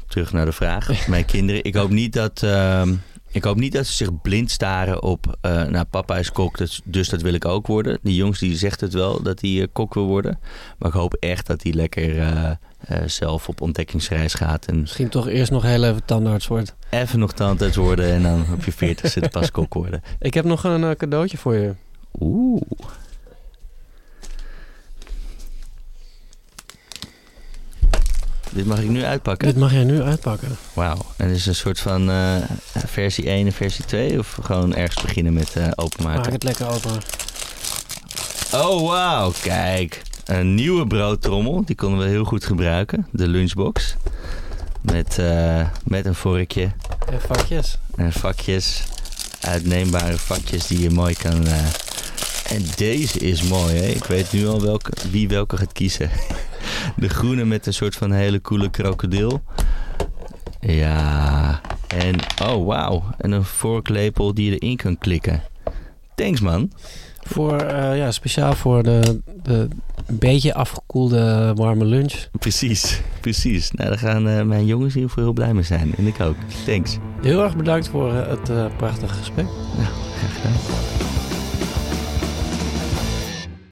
terug 0.09 0.33
naar 0.33 0.45
de 0.45 0.53
vraag. 0.53 1.07
Mijn 1.09 1.25
kinderen, 1.35 1.65
ik 1.65 1.75
hoop 1.75 1.91
niet 1.91 2.13
dat. 2.13 2.43
ehm, 2.43 2.95
ik 3.35 3.45
hoop 3.45 3.57
niet 3.57 3.73
dat 3.73 3.87
ze 3.87 3.93
zich 3.93 4.21
blind 4.23 4.51
staren 4.51 5.03
op, 5.03 5.37
eh 5.41 5.65
nou 5.65 5.85
papa 5.85 6.19
is 6.19 6.33
kok, 6.33 6.59
dus, 6.59 6.81
dus 6.85 7.09
dat 7.09 7.23
wil 7.23 7.35
ik 7.35 7.45
ook 7.45 7.67
worden. 7.67 7.99
Die 8.03 8.15
jongens 8.15 8.39
die 8.39 8.57
zegt 8.57 8.81
het 8.81 8.93
wel 8.93 9.23
dat 9.23 9.41
hij 9.41 9.61
eh, 9.61 9.67
kok 9.73 9.95
wil 9.95 10.07
worden. 10.07 10.39
Maar 10.79 10.89
ik 10.89 10.95
hoop 10.95 11.15
echt 11.15 11.47
dat 11.47 11.63
hij 11.63 11.73
lekker 11.73 12.19
eh, 12.19 12.51
zelf 13.07 13.49
op 13.49 13.61
ontdekkingsreis 13.61 14.35
gaat. 14.35 14.67
En 14.67 14.81
Misschien 14.81 15.09
toch 15.09 15.29
eerst 15.29 15.51
nog 15.51 15.63
heel 15.63 15.85
even 15.85 16.05
tandarts 16.05 16.47
wordt. 16.47 16.75
even 16.91 17.19
nog 17.19 17.33
tandarts 17.33 17.77
worden 17.77 18.13
en 18.13 18.23
dan 18.23 18.45
op 18.53 18.65
je 18.65 18.73
veertigste 18.73 19.29
pas 19.31 19.51
kok 19.51 19.75
worden. 19.75 20.03
Ik 20.19 20.35
heb 20.35 20.45
nog 20.45 20.65
een 20.65 20.97
cadeautje 20.97 21.37
voor 21.37 21.55
je. 21.55 21.75
Oeh. 22.21 22.63
Dit 28.55 28.67
mag 28.67 28.79
ik 28.81 28.89
nu 28.89 29.05
uitpakken? 29.05 29.49
Dit 29.49 29.57
mag 29.57 29.73
jij 29.73 29.85
nu 29.85 30.03
uitpakken. 30.03 30.57
Wauw. 30.73 30.97
En 31.17 31.29
is 31.29 31.47
een 31.47 31.55
soort 31.55 31.81
van 31.81 32.11
eh, 32.11 32.35
versie 32.87 33.25
1 33.29 33.47
en 33.47 33.53
versie 33.53 33.85
2? 33.85 34.19
Of 34.19 34.39
gewoon 34.43 34.75
ergens 34.75 35.03
beginnen 35.03 35.33
met 35.33 35.57
eh, 35.57 35.63
Maak 35.63 35.81
openmaken? 35.81 36.33
het 36.33 36.43
lekker 36.43 36.67
open. 36.69 36.91
Oh, 38.53 38.89
wauw. 38.89 39.33
Kijk. 39.43 40.03
Een 40.25 40.55
nieuwe 40.55 40.87
broodtrommel. 40.87 41.63
Die 41.65 41.77
konden 41.77 41.99
we 41.99 42.07
heel 42.09 42.25
goed 42.25 42.45
gebruiken. 42.45 43.07
De 43.11 43.29
lunchbox. 43.29 43.95
Met, 44.81 45.19
eh, 45.19 45.67
met 45.85 46.07
een 46.07 46.15
vorkje 46.15 46.63
En 47.11 47.21
vakjes. 47.29 47.79
en 47.97 48.13
vakjes. 48.13 48.83
Uitneembare 49.41 50.19
vakjes 50.19 50.67
die 50.67 50.81
je 50.81 50.91
mooi 50.91 51.15
kan... 51.15 51.47
En 52.49 52.63
deze 52.77 53.19
is 53.19 53.43
mooi, 53.43 53.75
hè? 53.75 53.87
Ik 53.87 54.05
weet 54.05 54.33
nu 54.33 54.47
al 54.47 54.61
welke, 54.61 54.91
wie 55.11 55.29
welke 55.29 55.57
gaat 55.57 55.73
kiezen. 55.73 56.11
De 56.97 57.09
groene 57.09 57.45
met 57.45 57.67
een 57.67 57.75
soort 57.75 57.95
van 57.95 58.13
hele 58.13 58.41
coole 58.41 58.71
krokodil. 58.71 59.43
Ja. 60.61 61.61
En, 61.87 62.15
oh 62.43 62.67
wauw. 62.67 63.03
En 63.19 63.33
een 63.33 63.45
vorklepel 63.45 64.35
die 64.35 64.51
je 64.51 64.59
erin 64.59 64.77
kan 64.77 64.99
klikken. 64.99 65.43
Thanks, 66.15 66.41
man. 66.41 66.73
Voor, 67.21 67.61
eh, 67.61 67.97
ja, 67.97 68.11
speciaal 68.11 68.55
voor 68.55 68.83
de, 68.83 69.21
de 69.43 69.69
een 70.07 70.19
beetje 70.19 70.55
afgekoelde 70.55 71.53
warme 71.55 71.85
lunch. 71.85 72.15
Precies, 72.39 73.01
precies. 73.21 73.71
Nou, 73.71 73.89
daar 73.89 73.99
gaan 73.99 74.29
eh, 74.29 74.43
mijn 74.43 74.67
jongens 74.67 74.95
ieder 74.95 75.09
geval 75.09 75.25
heel 75.25 75.33
blij 75.33 75.55
mee 75.55 75.63
zijn. 75.63 75.95
En 75.97 76.07
ik 76.07 76.21
ook. 76.21 76.37
Thanks. 76.67 76.99
Heel 77.23 77.43
erg 77.43 77.57
bedankt 77.57 77.89
voor 77.89 78.15
eh, 78.15 78.29
het 78.29 78.77
prachtige 78.77 79.15
gesprek. 79.15 79.47
Nou, 79.47 79.89
graag 80.19 80.35
gedaan. 80.35 80.84